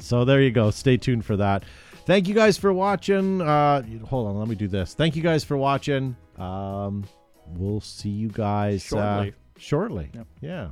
So 0.00 0.24
there 0.24 0.40
you 0.40 0.50
go. 0.50 0.70
Stay 0.70 0.96
tuned 0.96 1.24
for 1.24 1.36
that. 1.36 1.64
Thank 2.06 2.28
you 2.28 2.34
guys 2.34 2.56
for 2.56 2.72
watching. 2.72 3.40
Uh, 3.42 3.82
hold 4.06 4.28
on, 4.28 4.38
let 4.38 4.48
me 4.48 4.54
do 4.54 4.68
this. 4.68 4.94
Thank 4.94 5.16
you 5.16 5.22
guys 5.22 5.44
for 5.44 5.56
watching. 5.56 6.16
Um, 6.38 7.04
we'll 7.46 7.80
see 7.80 8.08
you 8.08 8.28
guys 8.28 8.82
Shortly. 8.82 9.30
Uh, 9.30 9.58
shortly. 9.58 10.10
Yep. 10.14 10.26
Yeah. 10.40 10.68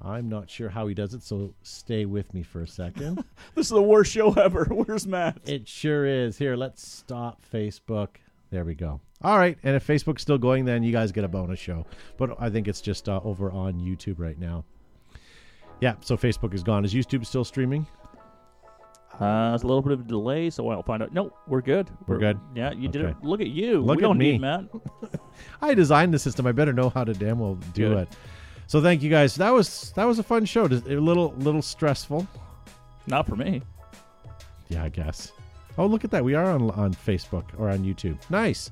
I'm 0.00 0.28
not 0.28 0.48
sure 0.48 0.68
how 0.68 0.86
he 0.86 0.94
does 0.94 1.12
it, 1.12 1.22
so 1.22 1.54
stay 1.62 2.04
with 2.04 2.32
me 2.32 2.42
for 2.44 2.62
a 2.62 2.68
second. 2.68 3.24
this 3.56 3.66
is 3.66 3.70
the 3.70 3.82
worst 3.82 4.12
show 4.12 4.32
ever. 4.34 4.64
Where's 4.70 5.06
Matt? 5.06 5.38
it 5.44 5.66
sure 5.66 6.06
is. 6.06 6.38
Here, 6.38 6.56
let's 6.56 6.86
stop 6.86 7.42
Facebook. 7.52 8.08
There 8.50 8.64
we 8.64 8.74
go. 8.74 9.00
All 9.22 9.36
right, 9.36 9.58
and 9.62 9.74
if 9.76 9.86
Facebook's 9.86 10.22
still 10.22 10.38
going, 10.38 10.64
then 10.64 10.82
you 10.82 10.92
guys 10.92 11.12
get 11.12 11.24
a 11.24 11.28
bonus 11.28 11.58
show. 11.58 11.84
But 12.16 12.36
I 12.40 12.48
think 12.50 12.68
it's 12.68 12.80
just 12.80 13.08
uh, 13.08 13.20
over 13.24 13.50
on 13.50 13.74
YouTube 13.80 14.18
right 14.18 14.38
now. 14.38 14.64
Yeah, 15.80 15.94
so 16.00 16.16
Facebook 16.16 16.54
is 16.54 16.62
gone. 16.62 16.84
Is 16.84 16.94
YouTube 16.94 17.26
still 17.26 17.44
streaming? 17.44 17.86
Uh, 19.20 19.52
it's 19.54 19.64
a 19.64 19.66
little 19.66 19.82
bit 19.82 19.92
of 19.92 20.00
a 20.00 20.04
delay, 20.04 20.48
so 20.48 20.68
I'll 20.70 20.82
find 20.82 21.02
out. 21.02 21.12
No, 21.12 21.32
we're 21.48 21.60
good. 21.60 21.90
We're 22.06 22.18
good? 22.18 22.38
Yeah, 22.54 22.72
you 22.72 22.88
did 22.88 23.04
it. 23.04 23.16
Look 23.22 23.40
at 23.40 23.48
you. 23.48 23.80
Look 23.80 23.96
we 23.98 24.04
at 24.04 24.06
don't 24.06 24.18
me. 24.18 24.32
need 24.32 24.40
Matt. 24.40 24.64
I 25.62 25.74
designed 25.74 26.14
the 26.14 26.18
system. 26.20 26.46
I 26.46 26.52
better 26.52 26.72
know 26.72 26.88
how 26.90 27.02
to 27.02 27.12
damn 27.12 27.40
well 27.40 27.56
do 27.74 27.88
Good. 27.88 27.98
it. 27.98 28.08
So 28.68 28.80
thank 28.80 29.02
you 29.02 29.10
guys. 29.10 29.34
That 29.34 29.50
was 29.52 29.92
that 29.96 30.04
was 30.04 30.18
a 30.20 30.22
fun 30.22 30.44
show. 30.44 30.66
A 30.66 30.68
little 30.68 31.34
little 31.38 31.62
stressful. 31.62 32.28
Not 33.08 33.26
for 33.26 33.34
me. 33.34 33.62
Yeah, 34.68 34.84
I 34.84 34.88
guess. 34.90 35.32
Oh, 35.78 35.86
look 35.86 36.04
at 36.04 36.10
that. 36.10 36.24
We 36.24 36.34
are 36.34 36.44
on 36.44 36.70
on 36.72 36.92
Facebook 36.92 37.44
or 37.56 37.70
on 37.70 37.78
YouTube. 37.78 38.18
Nice. 38.28 38.70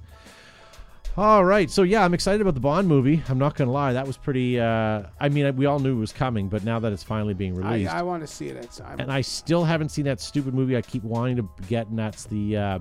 All 1.16 1.44
right. 1.44 1.70
So 1.70 1.82
yeah, 1.82 2.04
I'm 2.04 2.12
excited 2.12 2.42
about 2.42 2.54
the 2.54 2.60
Bond 2.60 2.88
movie. 2.88 3.22
I'm 3.28 3.38
not 3.38 3.54
gonna 3.54 3.72
lie. 3.72 3.94
That 3.94 4.06
was 4.06 4.18
pretty. 4.18 4.60
Uh, 4.60 5.04
I 5.18 5.30
mean, 5.30 5.56
we 5.56 5.64
all 5.64 5.78
knew 5.78 5.96
it 5.96 6.00
was 6.00 6.12
coming, 6.12 6.48
but 6.48 6.64
now 6.64 6.78
that 6.78 6.92
it's 6.92 7.02
finally 7.02 7.32
being 7.32 7.54
released, 7.54 7.90
I 7.90 8.02
want 8.02 8.22
to 8.22 8.26
see 8.26 8.48
it. 8.48 8.56
It's, 8.56 8.80
I'm, 8.80 9.00
and 9.00 9.10
I 9.10 9.22
still 9.22 9.64
haven't 9.64 9.88
seen 9.88 10.04
that 10.04 10.20
stupid 10.20 10.52
movie 10.52 10.76
I 10.76 10.82
keep 10.82 11.04
wanting 11.04 11.36
to 11.36 11.48
get, 11.68 11.86
and 11.86 11.98
that's 11.98 12.24
the 12.24 12.56
uh, 12.56 12.78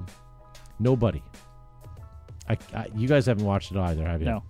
Nobody. 0.79 1.23
I, 2.49 2.57
I, 2.73 2.87
you 2.95 3.07
guys 3.07 3.25
haven't 3.25 3.45
watched 3.45 3.71
it 3.71 3.77
either, 3.77 4.05
have 4.05 4.21
you? 4.21 4.27
No. 4.27 4.43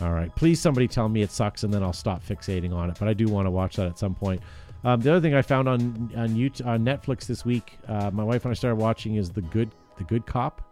All 0.00 0.12
right. 0.12 0.34
Please, 0.36 0.60
somebody 0.60 0.86
tell 0.86 1.08
me 1.08 1.22
it 1.22 1.30
sucks, 1.30 1.64
and 1.64 1.74
then 1.74 1.82
I'll 1.82 1.92
stop 1.92 2.24
fixating 2.24 2.72
on 2.72 2.90
it. 2.90 2.96
But 2.98 3.08
I 3.08 3.14
do 3.14 3.26
want 3.26 3.46
to 3.46 3.50
watch 3.50 3.76
that 3.76 3.86
at 3.86 3.98
some 3.98 4.14
point. 4.14 4.40
Um, 4.88 5.00
the 5.02 5.10
other 5.10 5.20
thing 5.20 5.34
I 5.34 5.42
found 5.42 5.68
on 5.68 6.10
on 6.16 6.30
YouTube, 6.30 6.66
on 6.66 6.82
Netflix 6.82 7.26
this 7.26 7.44
week, 7.44 7.78
uh, 7.88 8.10
my 8.10 8.24
wife 8.24 8.44
and 8.46 8.52
I 8.52 8.54
started 8.54 8.76
watching 8.76 9.16
is 9.16 9.30
the 9.30 9.42
good 9.42 9.70
the 9.98 10.04
Good 10.04 10.24
Cop. 10.24 10.62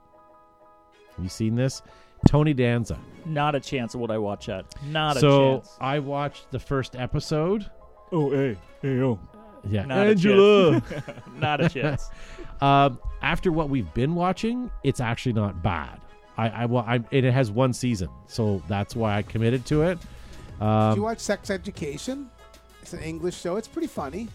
Have 1.14 1.22
you 1.22 1.28
seen 1.28 1.54
this? 1.54 1.82
Tony 2.26 2.54
Danza. 2.54 2.98
Not 3.26 3.54
a 3.54 3.60
chance 3.60 3.94
would 3.94 4.10
I 4.10 4.16
watch 4.16 4.46
that. 4.46 4.64
Not 4.86 5.18
a 5.18 5.20
so 5.20 5.54
chance. 5.56 5.76
I 5.80 5.98
watched 5.98 6.50
the 6.50 6.58
first 6.58 6.96
episode. 6.96 7.70
Oh, 8.10 8.30
hey. 8.30 8.56
Hey, 8.80 9.00
oh. 9.00 9.18
Yeah, 9.68 9.84
Not 9.84 10.06
a 10.06 10.10
Angela. 10.10 10.82
Not 11.38 11.60
a 11.60 11.68
chance. 11.68 12.08
um, 12.62 12.98
after 13.20 13.52
what 13.52 13.68
we've 13.68 13.92
been 13.94 14.14
watching, 14.14 14.70
it's 14.82 15.00
actually 15.00 15.32
not 15.34 15.62
bad. 15.62 16.00
I, 16.38 16.48
I, 16.48 16.66
well, 16.66 16.84
I 16.86 17.00
it 17.10 17.24
has 17.24 17.50
one 17.50 17.72
season, 17.72 18.08
so 18.28 18.62
that's 18.68 18.94
why 18.96 19.16
I 19.16 19.22
committed 19.22 19.66
to 19.66 19.82
it. 19.82 19.98
Did 20.58 20.64
Um, 20.64 20.96
you 20.96 21.02
watch 21.02 21.18
Sex 21.18 21.50
Education? 21.50 22.30
It's 22.87 22.93
an 22.93 23.01
English 23.01 23.41
show. 23.41 23.57
It's 23.57 23.66
pretty 23.66 23.89
funny. 23.89 24.28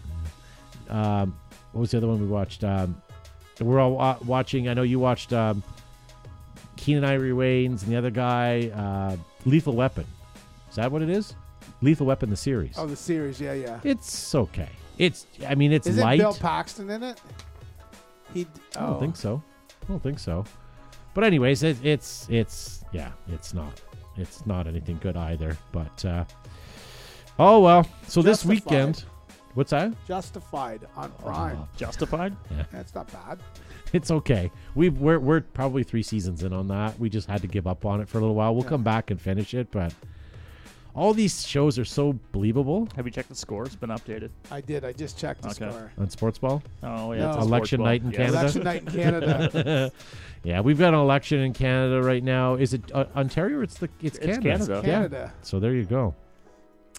um, 0.90 1.34
what 1.72 1.80
was 1.80 1.90
the 1.92 1.96
other 1.96 2.06
one 2.06 2.20
we 2.20 2.26
watched? 2.26 2.62
Um, 2.64 3.00
we're 3.58 3.80
all 3.80 3.92
wa- 3.92 4.18
watching. 4.26 4.68
I 4.68 4.74
know 4.74 4.82
you 4.82 4.98
watched 4.98 5.32
um, 5.32 5.62
Keenen 6.76 7.02
Ivory 7.02 7.30
Wayans 7.30 7.82
and 7.82 7.90
the 7.90 7.96
other 7.96 8.10
guy, 8.10 8.70
uh, 8.74 9.16
Lethal 9.46 9.74
Weapon. 9.74 10.04
Is 10.68 10.76
that 10.76 10.92
what 10.92 11.00
it 11.00 11.08
is? 11.08 11.34
Lethal 11.80 12.04
Weapon, 12.04 12.28
the 12.28 12.36
series. 12.36 12.74
Oh, 12.76 12.84
the 12.84 12.94
series. 12.94 13.40
Yeah, 13.40 13.54
yeah. 13.54 13.80
It's 13.84 14.34
okay. 14.34 14.68
It's. 14.98 15.26
I 15.48 15.54
mean, 15.54 15.72
it's 15.72 15.86
Is 15.86 15.96
light. 15.96 16.18
Bill 16.18 16.34
Paxton 16.34 16.90
in 16.90 17.02
it? 17.02 17.18
He. 18.34 18.46
Oh. 18.76 18.80
I 18.80 18.86
don't 18.86 18.96
oh. 18.96 19.00
think 19.00 19.16
so. 19.16 19.42
I 19.70 19.86
don't 19.86 20.02
think 20.02 20.18
so. 20.18 20.44
But 21.14 21.24
anyways, 21.24 21.62
it, 21.62 21.82
it's 21.82 22.26
it's 22.28 22.84
yeah, 22.92 23.12
it's 23.28 23.54
not 23.54 23.80
it's 24.18 24.44
not 24.44 24.66
anything 24.66 24.98
good 25.00 25.16
either. 25.16 25.56
But 25.72 26.04
uh, 26.04 26.26
oh 27.42 27.60
well. 27.60 27.86
So 28.06 28.22
this 28.22 28.42
Justified. 28.42 28.48
weekend, 28.64 29.04
what's 29.54 29.70
that? 29.70 29.92
Justified 30.06 30.86
on 30.96 31.10
Prime. 31.22 31.58
Oh, 31.60 31.68
Justified? 31.76 32.36
That's 32.72 32.94
not 32.94 33.12
bad. 33.12 33.38
it's 33.92 34.10
okay. 34.10 34.50
We 34.74 34.88
we're 34.90 35.18
we're 35.18 35.40
probably 35.40 35.82
three 35.82 36.02
seasons 36.02 36.42
in 36.42 36.52
on 36.52 36.68
that. 36.68 36.98
We 36.98 37.10
just 37.10 37.28
had 37.28 37.42
to 37.42 37.48
give 37.48 37.66
up 37.66 37.84
on 37.84 38.00
it 38.00 38.08
for 38.08 38.18
a 38.18 38.20
little 38.20 38.36
while. 38.36 38.54
We'll 38.54 38.64
Yeah. 38.64 38.70
come 38.70 38.82
back 38.82 39.10
and 39.10 39.20
finish 39.20 39.54
it, 39.54 39.70
but 39.70 39.92
all 40.94 41.14
these 41.14 41.46
shows 41.46 41.78
are 41.78 41.86
so 41.86 42.18
believable 42.32 42.86
Have 42.96 43.06
you 43.06 43.10
checked 43.10 43.30
the 43.30 43.34
score? 43.34 43.64
It's 43.64 43.74
been 43.74 43.88
updated. 43.88 44.28
I 44.50 44.60
did. 44.60 44.84
I 44.84 44.92
just 44.92 45.18
checked 45.18 45.40
the 45.40 45.48
Okay. 45.48 45.70
score. 45.70 45.90
on 45.96 46.10
sports 46.10 46.38
ball. 46.38 46.62
Oh, 46.82 47.12
yeah. 47.12 47.20
No. 47.20 47.28
it's 47.30 47.38
a 47.38 47.40
Election 47.40 47.78
ball. 47.78 47.86
night 47.86 48.02
in 48.02 48.10
Yes. 48.10 48.16
Canada? 48.18 48.38
Election 48.40 48.62
night 48.62 48.82
in 48.82 48.92
Canada. 48.92 49.92
yeah, 50.44 50.60
we've 50.60 50.78
got 50.78 50.92
an 50.92 51.00
election 51.00 51.40
in 51.40 51.54
Canada 51.54 52.02
right 52.02 52.22
now. 52.22 52.56
Is 52.56 52.74
it 52.74 52.82
uh, 52.94 53.06
Ontario? 53.16 53.60
Or 53.60 53.62
it's 53.62 53.78
the 53.78 53.88
it's, 54.02 54.18
It's 54.18 54.26
Canada. 54.38 54.42
Canada. 54.42 54.72
Yeah. 54.74 54.92
Canada. 54.92 55.32
So 55.40 55.58
there 55.58 55.72
you 55.74 55.84
go. 55.86 56.14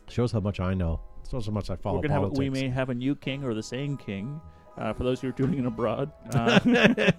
Shows 0.10 0.32
how 0.32 0.40
much 0.40 0.60
I 0.60 0.74
know. 0.74 1.00
Shows 1.30 1.46
how 1.46 1.52
much 1.52 1.70
I 1.70 1.76
follow 1.76 1.98
We're 1.98 2.04
gonna 2.04 2.14
have, 2.14 2.22
politics. 2.24 2.40
we 2.40 2.50
may 2.50 2.70
have 2.70 2.90
a 2.90 2.94
new 2.94 3.16
king 3.16 3.44
or 3.44 3.54
the 3.54 3.64
same 3.64 3.98
king. 3.98 4.40
Uh, 4.78 4.92
for 4.92 5.04
those 5.04 5.22
who 5.22 5.30
are 5.30 5.32
tuning 5.32 5.60
in 5.60 5.66
abroad, 5.68 6.12
uh, 6.34 6.60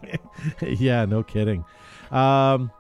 yeah, 0.62 1.04
no 1.04 1.22
kidding. 1.22 1.64
Um, 2.10 2.70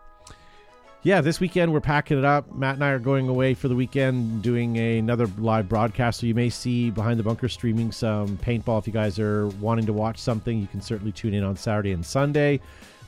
yeah, 1.04 1.20
this 1.20 1.38
weekend 1.38 1.72
we're 1.72 1.80
packing 1.80 2.18
it 2.18 2.24
up. 2.24 2.52
Matt 2.54 2.76
and 2.76 2.84
I 2.84 2.88
are 2.88 2.98
going 2.98 3.28
away 3.28 3.52
for 3.52 3.68
the 3.68 3.74
weekend 3.74 4.42
doing 4.42 4.76
a, 4.76 4.98
another 4.98 5.26
live 5.38 5.68
broadcast. 5.68 6.20
So 6.20 6.26
you 6.26 6.34
may 6.34 6.48
see 6.48 6.90
Behind 6.90 7.20
the 7.20 7.22
Bunker 7.22 7.48
streaming 7.48 7.92
some 7.92 8.38
paintball. 8.38 8.78
If 8.78 8.86
you 8.86 8.92
guys 8.92 9.18
are 9.18 9.48
wanting 9.60 9.84
to 9.86 9.92
watch 9.92 10.18
something, 10.18 10.58
you 10.58 10.66
can 10.66 10.80
certainly 10.80 11.12
tune 11.12 11.34
in 11.34 11.44
on 11.44 11.56
Saturday 11.56 11.92
and 11.92 12.04
Sunday. 12.04 12.58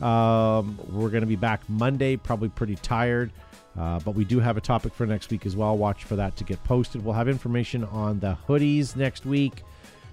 Um, 0.02 0.78
we're 0.90 1.08
going 1.08 1.22
to 1.22 1.26
be 1.26 1.36
back 1.36 1.62
Monday, 1.70 2.16
probably 2.16 2.50
pretty 2.50 2.76
tired. 2.76 3.30
Uh, 3.78 3.98
but 4.00 4.14
we 4.14 4.24
do 4.24 4.40
have 4.40 4.56
a 4.56 4.60
topic 4.60 4.94
for 4.94 5.06
next 5.06 5.30
week 5.30 5.44
as 5.46 5.54
well. 5.54 5.76
Watch 5.76 6.04
for 6.04 6.16
that 6.16 6.36
to 6.36 6.44
get 6.44 6.62
posted. 6.64 7.04
We'll 7.04 7.14
have 7.14 7.28
information 7.28 7.84
on 7.84 8.20
the 8.20 8.36
hoodies 8.48 8.96
next 8.96 9.26
week. 9.26 9.62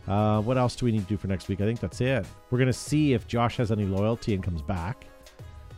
Uh, 0.08 0.42
what 0.42 0.58
else 0.58 0.76
do 0.76 0.86
we 0.86 0.92
need 0.92 1.02
to 1.02 1.08
do 1.08 1.18
for 1.18 1.28
next 1.28 1.48
week? 1.48 1.62
I 1.62 1.66
think 1.66 1.80
that's 1.80 2.02
it. 2.02 2.26
We're 2.52 2.58
going 2.58 2.68
to 2.68 2.74
see 2.74 3.14
if 3.14 3.28
Josh 3.28 3.58
has 3.58 3.72
any 3.72 3.86
loyalty 3.86 4.34
and 4.34 4.44
comes 4.44 4.62
back 4.62 5.06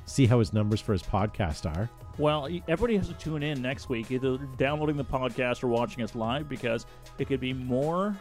see 0.06 0.26
how 0.26 0.40
his 0.40 0.54
numbers 0.54 0.82
for 0.82 0.94
his 0.94 1.04
podcast 1.04 1.66
are. 1.76 1.90
Well, 2.18 2.48
everybody 2.68 2.96
has 2.98 3.08
to 3.10 3.14
tune 3.16 3.44
in 3.44 3.62
next 3.62 3.90
week, 3.90 4.12
either 4.12 4.38
downloading 4.58 4.96
the 4.96 5.04
podcast 5.04 5.64
or 5.64 5.68
watching 5.68 6.04
us 6.04 6.16
live, 6.16 6.48
because 6.48 6.86
it 7.20 7.28
could 7.28 7.42
be 7.42 7.52
more 7.54 8.16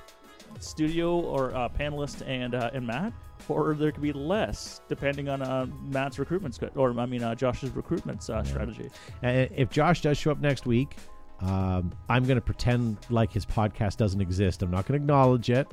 studio 0.60 1.18
or 1.20 1.54
uh, 1.54 1.68
panelist 1.68 2.26
and 2.26 2.54
uh, 2.54 2.70
and 2.72 2.86
Matt, 2.86 3.12
or 3.48 3.74
there 3.74 3.92
could 3.92 4.02
be 4.02 4.12
less 4.12 4.80
depending 4.88 5.28
on 5.28 5.42
uh, 5.42 5.66
Matt's 5.82 6.18
recruitment 6.18 6.58
or 6.76 6.98
I 6.98 7.06
mean 7.06 7.22
uh, 7.22 7.34
Josh's 7.34 7.70
recruitment 7.70 8.28
uh, 8.30 8.44
strategy. 8.44 8.90
And 9.22 9.50
if 9.54 9.70
Josh 9.70 10.00
does 10.02 10.18
show 10.18 10.30
up 10.30 10.40
next 10.40 10.66
week, 10.66 10.96
um, 11.40 11.92
I'm 12.08 12.24
going 12.24 12.36
to 12.36 12.42
pretend 12.44 12.98
like 13.10 13.32
his 13.32 13.44
podcast 13.44 13.96
doesn't 13.96 14.20
exist. 14.20 14.62
I'm 14.62 14.70
not 14.70 14.86
going 14.86 14.98
to 14.98 15.02
acknowledge 15.02 15.50
it. 15.50 15.68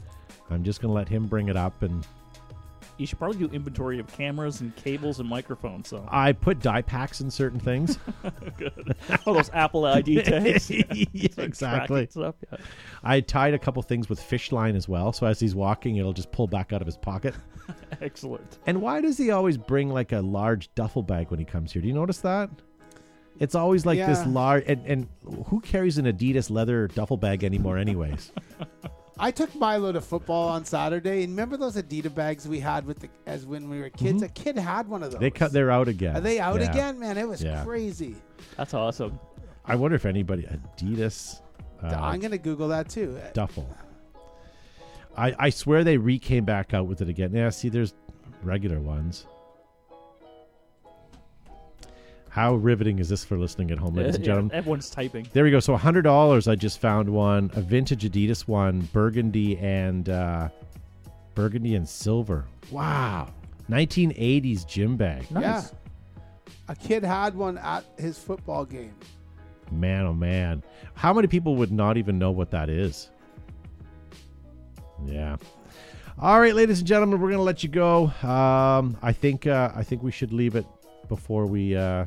I'm 0.49 0.63
just 0.63 0.81
going 0.81 0.89
to 0.89 0.95
let 0.95 1.07
him 1.07 1.27
bring 1.27 1.47
it 1.47 1.55
up 1.55 1.81
and 1.81 2.05
you 3.01 3.07
should 3.07 3.17
probably 3.17 3.39
do 3.39 3.51
inventory 3.51 3.97
of 3.97 4.05
cameras 4.07 4.61
and 4.61 4.75
cables 4.75 5.19
and 5.19 5.27
microphones. 5.27 5.89
So 5.89 6.07
I 6.09 6.33
put 6.33 6.59
dye 6.59 6.83
packs 6.83 7.19
in 7.19 7.31
certain 7.31 7.59
things. 7.59 7.97
Good. 8.57 8.95
All 9.25 9.33
those 9.33 9.49
Apple 9.53 9.85
ID 9.85 10.21
tags. 10.23 10.69
yeah, 10.69 11.27
exactly. 11.37 12.07
Stuff, 12.11 12.35
yeah. 12.51 12.59
I 13.03 13.19
tied 13.21 13.55
a 13.55 13.59
couple 13.59 13.81
things 13.81 14.07
with 14.07 14.21
fish 14.21 14.51
line 14.51 14.75
as 14.75 14.87
well, 14.87 15.11
so 15.11 15.25
as 15.25 15.39
he's 15.39 15.55
walking, 15.55 15.95
it'll 15.97 16.13
just 16.13 16.31
pull 16.31 16.45
back 16.45 16.71
out 16.71 16.81
of 16.81 16.85
his 16.85 16.95
pocket. 16.95 17.33
Excellent. 18.01 18.59
And 18.67 18.81
why 18.81 19.01
does 19.01 19.17
he 19.17 19.31
always 19.31 19.57
bring 19.57 19.89
like 19.89 20.11
a 20.11 20.21
large 20.21 20.73
duffel 20.75 21.01
bag 21.01 21.31
when 21.31 21.39
he 21.39 21.45
comes 21.45 21.73
here? 21.73 21.81
Do 21.81 21.87
you 21.87 21.95
notice 21.95 22.19
that? 22.19 22.51
It's 23.39 23.55
always 23.55 23.83
like 23.83 23.97
yeah. 23.97 24.07
this 24.07 24.23
large, 24.27 24.65
and, 24.67 24.85
and 24.85 25.07
who 25.47 25.59
carries 25.61 25.97
an 25.97 26.05
Adidas 26.05 26.51
leather 26.51 26.87
duffel 26.87 27.17
bag 27.17 27.43
anymore, 27.43 27.79
anyways? 27.79 28.31
I 29.19 29.31
took 29.31 29.53
Milo 29.55 29.91
to 29.91 30.01
football 30.01 30.49
on 30.49 30.65
Saturday, 30.65 31.23
and 31.23 31.33
remember 31.33 31.57
those 31.57 31.75
Adidas 31.75 32.13
bags 32.13 32.47
we 32.47 32.59
had 32.59 32.85
with 32.85 32.99
the 32.99 33.09
as 33.25 33.45
when 33.45 33.69
we 33.69 33.79
were 33.79 33.89
kids. 33.89 34.21
Mm-hmm. 34.21 34.25
A 34.25 34.29
kid 34.29 34.57
had 34.57 34.87
one 34.87 35.03
of 35.03 35.11
those. 35.11 35.19
They 35.19 35.29
cut. 35.29 35.51
They're 35.51 35.71
out 35.71 35.87
again. 35.87 36.15
Are 36.15 36.21
they 36.21 36.39
out 36.39 36.61
yeah. 36.61 36.71
again, 36.71 36.99
man? 36.99 37.17
It 37.17 37.27
was 37.27 37.43
yeah. 37.43 37.63
crazy. 37.63 38.15
That's 38.57 38.73
awesome. 38.73 39.19
I 39.65 39.75
wonder 39.75 39.95
if 39.95 40.05
anybody 40.05 40.43
Adidas. 40.43 41.41
Uh, 41.83 41.87
I'm 41.87 42.19
gonna 42.19 42.37
Google 42.37 42.67
that 42.69 42.89
too. 42.89 43.19
Duffel. 43.33 43.67
I 45.17 45.35
I 45.37 45.49
swear 45.49 45.83
they 45.83 45.97
re 45.97 46.17
came 46.17 46.45
back 46.45 46.73
out 46.73 46.87
with 46.87 47.01
it 47.01 47.09
again. 47.09 47.33
Yeah, 47.33 47.49
see, 47.49 47.69
there's 47.69 47.93
regular 48.43 48.79
ones. 48.79 49.25
How 52.31 52.55
riveting 52.55 52.99
is 52.99 53.09
this 53.09 53.25
for 53.25 53.37
listening 53.37 53.71
at 53.71 53.77
home, 53.77 53.93
ladies 53.93 54.15
and 54.15 54.23
gentlemen? 54.23 54.55
Everyone's 54.55 54.89
typing. 54.89 55.27
There 55.33 55.43
we 55.43 55.51
go. 55.51 55.59
So 55.59 55.75
hundred 55.75 56.03
dollars. 56.03 56.47
I 56.47 56.55
just 56.55 56.79
found 56.79 57.09
one, 57.09 57.51
a 57.55 57.61
vintage 57.61 58.09
Adidas 58.09 58.47
one, 58.47 58.79
burgundy 58.93 59.57
and 59.57 60.07
uh, 60.07 60.47
burgundy 61.35 61.75
and 61.75 61.87
silver. 61.87 62.45
Wow, 62.71 63.33
1980s 63.69 64.65
gym 64.65 64.95
bag. 64.95 65.29
Nice. 65.29 65.41
Yeah, 65.41 65.63
a 66.69 66.75
kid 66.75 67.03
had 67.03 67.35
one 67.35 67.57
at 67.57 67.83
his 67.97 68.17
football 68.17 68.63
game. 68.63 68.95
Man, 69.69 70.05
oh 70.05 70.13
man, 70.13 70.63
how 70.93 71.13
many 71.13 71.27
people 71.27 71.57
would 71.57 71.73
not 71.73 71.97
even 71.97 72.17
know 72.17 72.31
what 72.31 72.49
that 72.51 72.69
is? 72.69 73.09
Yeah. 75.05 75.35
All 76.17 76.39
right, 76.39 76.55
ladies 76.55 76.79
and 76.79 76.87
gentlemen, 76.87 77.19
we're 77.19 77.31
gonna 77.31 77.43
let 77.43 77.61
you 77.61 77.67
go. 77.67 78.05
Um, 78.23 78.95
I 79.01 79.11
think 79.11 79.47
uh, 79.47 79.73
I 79.75 79.83
think 79.83 80.01
we 80.01 80.11
should 80.11 80.31
leave 80.31 80.55
it 80.55 80.65
before 81.09 81.45
we 81.45 81.75
uh, 81.75 82.05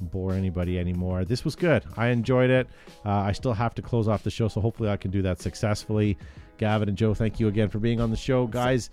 bore 0.00 0.32
anybody 0.32 0.78
anymore. 0.78 1.24
This 1.24 1.44
was 1.44 1.56
good. 1.56 1.84
I 1.96 2.08
enjoyed 2.08 2.50
it. 2.50 2.68
Uh, 3.04 3.10
I 3.10 3.32
still 3.32 3.52
have 3.52 3.74
to 3.76 3.82
close 3.82 4.08
off 4.08 4.22
the 4.22 4.30
show, 4.30 4.48
so 4.48 4.60
hopefully 4.60 4.88
I 4.88 4.96
can 4.96 5.10
do 5.10 5.22
that 5.22 5.40
successfully. 5.40 6.18
Gavin 6.58 6.88
and 6.88 6.96
Joe, 6.96 7.14
thank 7.14 7.38
you 7.40 7.48
again 7.48 7.68
for 7.68 7.78
being 7.78 8.00
on 8.00 8.10
the 8.10 8.16
show, 8.16 8.46
guys. 8.46 8.90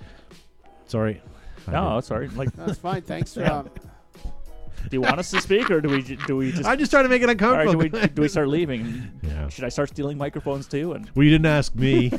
Sorry. 0.86 1.22
No, 1.68 2.02
sorry. 2.02 2.28
Like 2.30 2.52
that's 2.54 2.78
fine. 2.78 3.02
Thanks. 3.02 3.34
For, 3.34 3.46
um, 3.46 3.70
do 4.90 4.98
you 4.98 5.02
want 5.02 5.18
us 5.18 5.32
to 5.32 5.40
speak, 5.40 5.72
or 5.72 5.80
do 5.80 5.90
we 5.90 6.02
do 6.02 6.36
we 6.36 6.52
just? 6.52 6.66
I'm 6.66 6.78
just 6.78 6.92
trying 6.92 7.04
to 7.04 7.10
make 7.10 7.22
it 7.22 7.30
uncomfortable. 7.30 7.80
Right, 7.80 7.92
do, 7.92 8.00
we, 8.00 8.08
do 8.08 8.22
we 8.22 8.28
start 8.28 8.48
leaving? 8.50 9.12
Yeah. 9.24 9.48
Should 9.48 9.64
I 9.64 9.70
start 9.70 9.90
stealing 9.90 10.18
microphones 10.18 10.68
too? 10.68 10.94
And 10.94 11.10
well, 11.16 11.24
you 11.24 11.30
didn't 11.30 11.48
ask 11.48 11.74
me. 11.74 12.12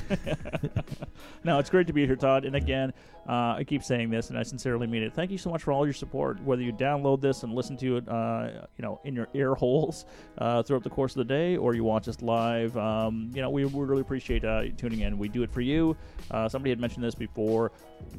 no, 1.44 1.58
it's 1.58 1.70
great 1.70 1.86
to 1.86 1.92
be 1.92 2.06
here, 2.06 2.16
Todd. 2.16 2.44
And 2.44 2.56
again, 2.56 2.92
uh, 3.28 3.56
I 3.56 3.64
keep 3.64 3.82
saying 3.82 4.10
this, 4.10 4.28
and 4.30 4.38
I 4.38 4.42
sincerely 4.42 4.86
mean 4.86 5.02
it. 5.02 5.14
Thank 5.14 5.30
you 5.30 5.38
so 5.38 5.50
much 5.50 5.62
for 5.62 5.72
all 5.72 5.86
your 5.86 5.94
support. 5.94 6.42
Whether 6.42 6.62
you 6.62 6.72
download 6.72 7.20
this 7.20 7.42
and 7.42 7.54
listen 7.54 7.76
to 7.78 7.96
it, 7.96 8.08
uh, 8.08 8.66
you 8.76 8.82
know, 8.82 9.00
in 9.04 9.14
your 9.14 9.28
ear 9.34 9.54
holes 9.54 10.04
uh, 10.38 10.62
throughout 10.62 10.82
the 10.82 10.90
course 10.90 11.12
of 11.12 11.18
the 11.18 11.24
day, 11.24 11.56
or 11.56 11.74
you 11.74 11.84
watch 11.84 12.06
us 12.08 12.20
live, 12.20 12.76
um, 12.76 13.30
you 13.34 13.40
know, 13.40 13.48
we, 13.48 13.64
we 13.64 13.84
really 13.84 14.02
appreciate 14.02 14.44
uh, 14.44 14.64
tuning 14.76 15.00
in. 15.00 15.18
We 15.18 15.28
do 15.28 15.42
it 15.42 15.50
for 15.50 15.62
you. 15.62 15.96
Uh, 16.30 16.48
somebody 16.48 16.70
had 16.70 16.80
mentioned 16.80 17.02
this 17.04 17.14
before. 17.14 17.72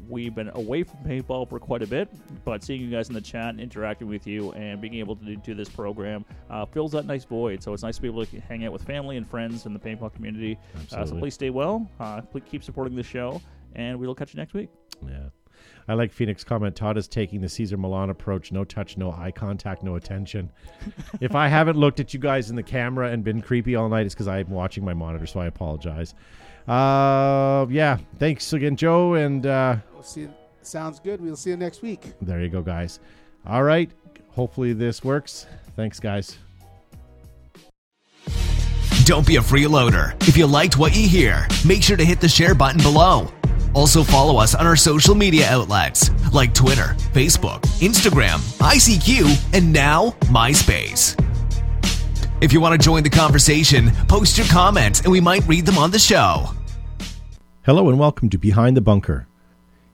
We've 0.10 0.34
been 0.34 0.50
away 0.56 0.84
from 0.84 0.98
paintball 1.00 1.50
for 1.50 1.60
quite 1.60 1.84
a 1.84 1.88
bit, 1.88 2.10
but 2.44 2.64
seeing 2.64 2.82
you 2.82 2.90
guys 2.90 3.10
in 3.10 3.14
the 3.14 3.22
chat, 3.22 3.50
and 3.50 3.60
interacting 3.60 4.08
with 4.08 4.26
you, 4.26 4.52
and 4.54 4.82
being 4.82 4.96
able 4.96 5.16
to 5.16 5.26
do, 5.26 5.36
do 5.36 5.54
this 5.54 5.70
program 5.70 6.26
uh, 6.50 6.66
fills 6.66 6.92
that 6.94 7.06
nice 7.06 7.26
void. 7.26 7.62
So 7.62 7.74
it's 7.74 7.84
nice 7.84 7.98
to 7.98 8.02
be 8.02 8.08
able 8.08 8.26
to 8.26 8.40
hang 8.40 8.66
out 8.66 8.74
with 8.74 8.84
family 8.84 9.18
and 9.18 9.30
friends 9.30 9.66
in 9.66 9.74
the 9.74 9.80
paintball 9.80 10.14
community. 10.14 10.58
so 10.88 11.06
please 11.06 11.36
stay 11.36 11.52
well. 11.52 11.88
please 12.32 12.44
keep 12.50 12.64
supporting 12.64 12.96
the 12.96 13.04
show, 13.04 13.42
and 13.76 14.00
we 14.00 14.08
will 14.08 14.16
catch 14.16 14.34
you 14.34 14.40
next 14.40 14.54
week. 14.54 14.70
Yeah. 15.10 15.30
I 15.88 15.94
like 15.94 16.12
Phoenix 16.12 16.44
comment. 16.44 16.76
Todd 16.76 16.98
is 16.98 17.08
taking 17.08 17.42
the 17.42 17.50
Cesar 17.50 17.78
Millan 17.78 18.10
approach: 18.10 18.52
no 18.52 18.64
touch, 18.64 18.98
no 18.98 19.12
eye 19.12 19.32
contact, 19.32 19.84
no 19.84 19.96
attention. 19.96 20.52
if 21.22 21.36
I 21.36 21.48
haven't 21.48 21.78
looked 21.78 22.00
at 22.00 22.14
you 22.14 22.20
guys 22.20 22.50
in 22.50 22.56
the 22.56 22.64
camera 22.64 23.10
and 23.12 23.24
been 23.24 23.42
creepy 23.42 23.76
all 23.76 23.88
night, 23.90 24.06
it's 24.06 24.16
because 24.16 24.28
I'm 24.28 24.50
watching 24.50 24.84
my 24.84 24.94
monitor, 24.94 25.28
so 25.28 25.40
I 25.40 25.46
apologize. 25.46 26.16
Uh, 26.68 27.68
yeah. 27.70 27.98
Thanks 28.18 28.52
again, 28.54 28.76
Joe, 28.76 29.14
and 29.14 29.46
uh, 29.46 29.78
we'll 29.94 30.04
see. 30.04 30.28
Sounds 30.62 31.00
good. 31.00 31.22
We'll 31.22 31.36
see 31.36 31.52
you 31.52 31.58
next 31.58 31.84
week. 31.84 32.14
There 32.22 32.42
you 32.42 32.50
go, 32.50 32.62
guys. 32.62 33.00
All 33.46 33.64
right. 33.64 33.92
Hopefully 34.32 34.74
this 34.74 35.04
works. 35.04 35.46
Thanks, 35.76 36.00
guys. 36.00 36.38
Don't 39.06 39.28
be 39.28 39.36
a 39.36 39.42
freeloader. 39.42 40.16
If 40.28 40.36
you 40.36 40.48
liked 40.48 40.78
what 40.78 40.96
you 40.96 41.08
hear, 41.08 41.48
make 41.64 41.84
sure 41.84 41.96
to 41.96 42.04
hit 42.04 42.20
the 42.20 42.28
share 42.28 42.56
button 42.56 42.82
below. 42.82 43.32
Also, 43.76 44.04
follow 44.04 44.38
us 44.38 44.56
on 44.56 44.66
our 44.66 44.78
social 44.78 45.14
media 45.14 45.50
outlets 45.50 46.10
like 46.34 46.54
Twitter, 46.54 46.96
Facebook, 47.12 47.60
Instagram, 47.82 48.38
ICQ, 48.60 49.54
and 49.54 49.74
now 49.74 50.12
MySpace. 50.32 51.22
If 52.40 52.54
you 52.54 52.62
want 52.62 52.80
to 52.80 52.84
join 52.84 53.04
the 53.04 53.10
conversation, 53.10 53.92
post 54.08 54.38
your 54.38 54.48
comments 54.48 55.02
and 55.02 55.12
we 55.12 55.20
might 55.20 55.46
read 55.46 55.66
them 55.66 55.78
on 55.78 55.92
the 55.92 56.00
show. 56.00 56.46
Hello, 57.64 57.90
and 57.90 58.00
welcome 58.00 58.30
to 58.30 58.38
Behind 58.38 58.78
the 58.78 58.82
Bunker. 58.82 59.28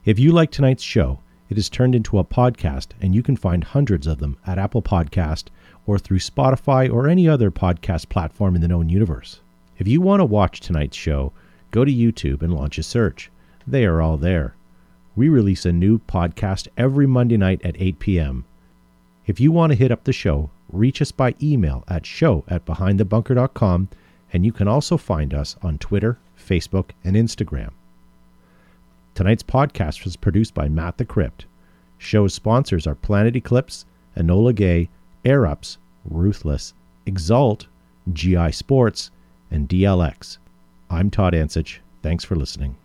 If 0.06 0.20
you 0.20 0.32
like 0.32 0.52
tonight's 0.52 0.84
show, 0.84 1.20
it 1.50 1.58
is 1.58 1.68
turned 1.68 1.96
into 1.96 2.20
a 2.20 2.24
podcast, 2.24 2.90
and 3.02 3.16
you 3.16 3.24
can 3.24 3.36
find 3.36 3.64
hundreds 3.64 4.06
of 4.06 4.20
them 4.20 4.38
at 4.46 4.60
Apple 4.60 4.84
Podcast 4.84 5.46
or 5.88 5.98
through 5.98 6.20
Spotify 6.20 6.92
or 6.92 7.08
any 7.08 7.28
other 7.28 7.50
podcast 7.50 8.10
platform 8.10 8.54
in 8.54 8.62
the 8.62 8.68
known 8.68 8.90
universe. 8.90 9.40
If 9.80 9.88
you 9.88 10.02
want 10.02 10.20
to 10.20 10.26
watch 10.26 10.60
tonight's 10.60 10.98
show, 10.98 11.34
go 11.72 11.84
to 11.84 11.92
YouTube 11.92 12.44
and 12.44 12.54
launch 12.54 12.78
a 12.78 12.84
search. 12.84 13.32
They 13.68 13.86
are 13.86 14.02
all 14.02 14.18
there. 14.18 14.56
We 15.16 15.30
release 15.30 15.66
a 15.66 15.72
new 15.72 16.00
podcast 16.00 16.68
every 16.78 17.06
Monday 17.06 17.38
night 17.38 17.62
at 17.64 17.80
8 17.80 18.00
p.m. 18.00 18.46
If 19.28 19.40
you 19.40 19.52
want 19.52 19.72
to 19.72 19.78
hit 19.78 19.92
up 19.92 20.04
the 20.04 20.14
show, 20.14 20.50
reach 20.72 21.02
us 21.02 21.12
by 21.12 21.36
email 21.42 21.84
at 21.88 22.06
show 22.06 22.44
at 22.48 22.66
behindthebunker.com, 22.66 23.90
and 24.34 24.46
you 24.46 24.52
can 24.52 24.68
also 24.68 24.98
find 24.98 25.34
us 25.34 25.58
on 25.62 25.78
Twitter, 25.78 26.18
Facebook, 26.38 26.92
and 27.04 27.16
Instagram. 27.16 27.72
Tonight's 29.14 29.44
podcast 29.44 30.06
was 30.06 30.16
produced 30.16 30.54
by 30.54 30.70
Matt 30.70 30.98
the 30.98 31.06
Crypt. 31.06 31.46
Show's 31.98 32.34
sponsors 32.34 32.88
are 32.88 32.96
Planet 32.96 33.36
Eclipse, 33.36 33.86
Enola 34.18 34.56
Gay, 34.56 34.90
Air 35.24 35.46
Ups, 35.46 35.78
Ruthless, 36.10 36.74
Exalt, 37.06 37.68
GI 38.12 38.54
Sports, 38.54 39.12
and 39.52 39.70
DLX. 39.70 40.38
I'm 40.90 41.12
Todd 41.12 41.34
Ansich. 41.34 41.78
Thanks 42.02 42.24
for 42.24 42.36
listening. 42.36 42.76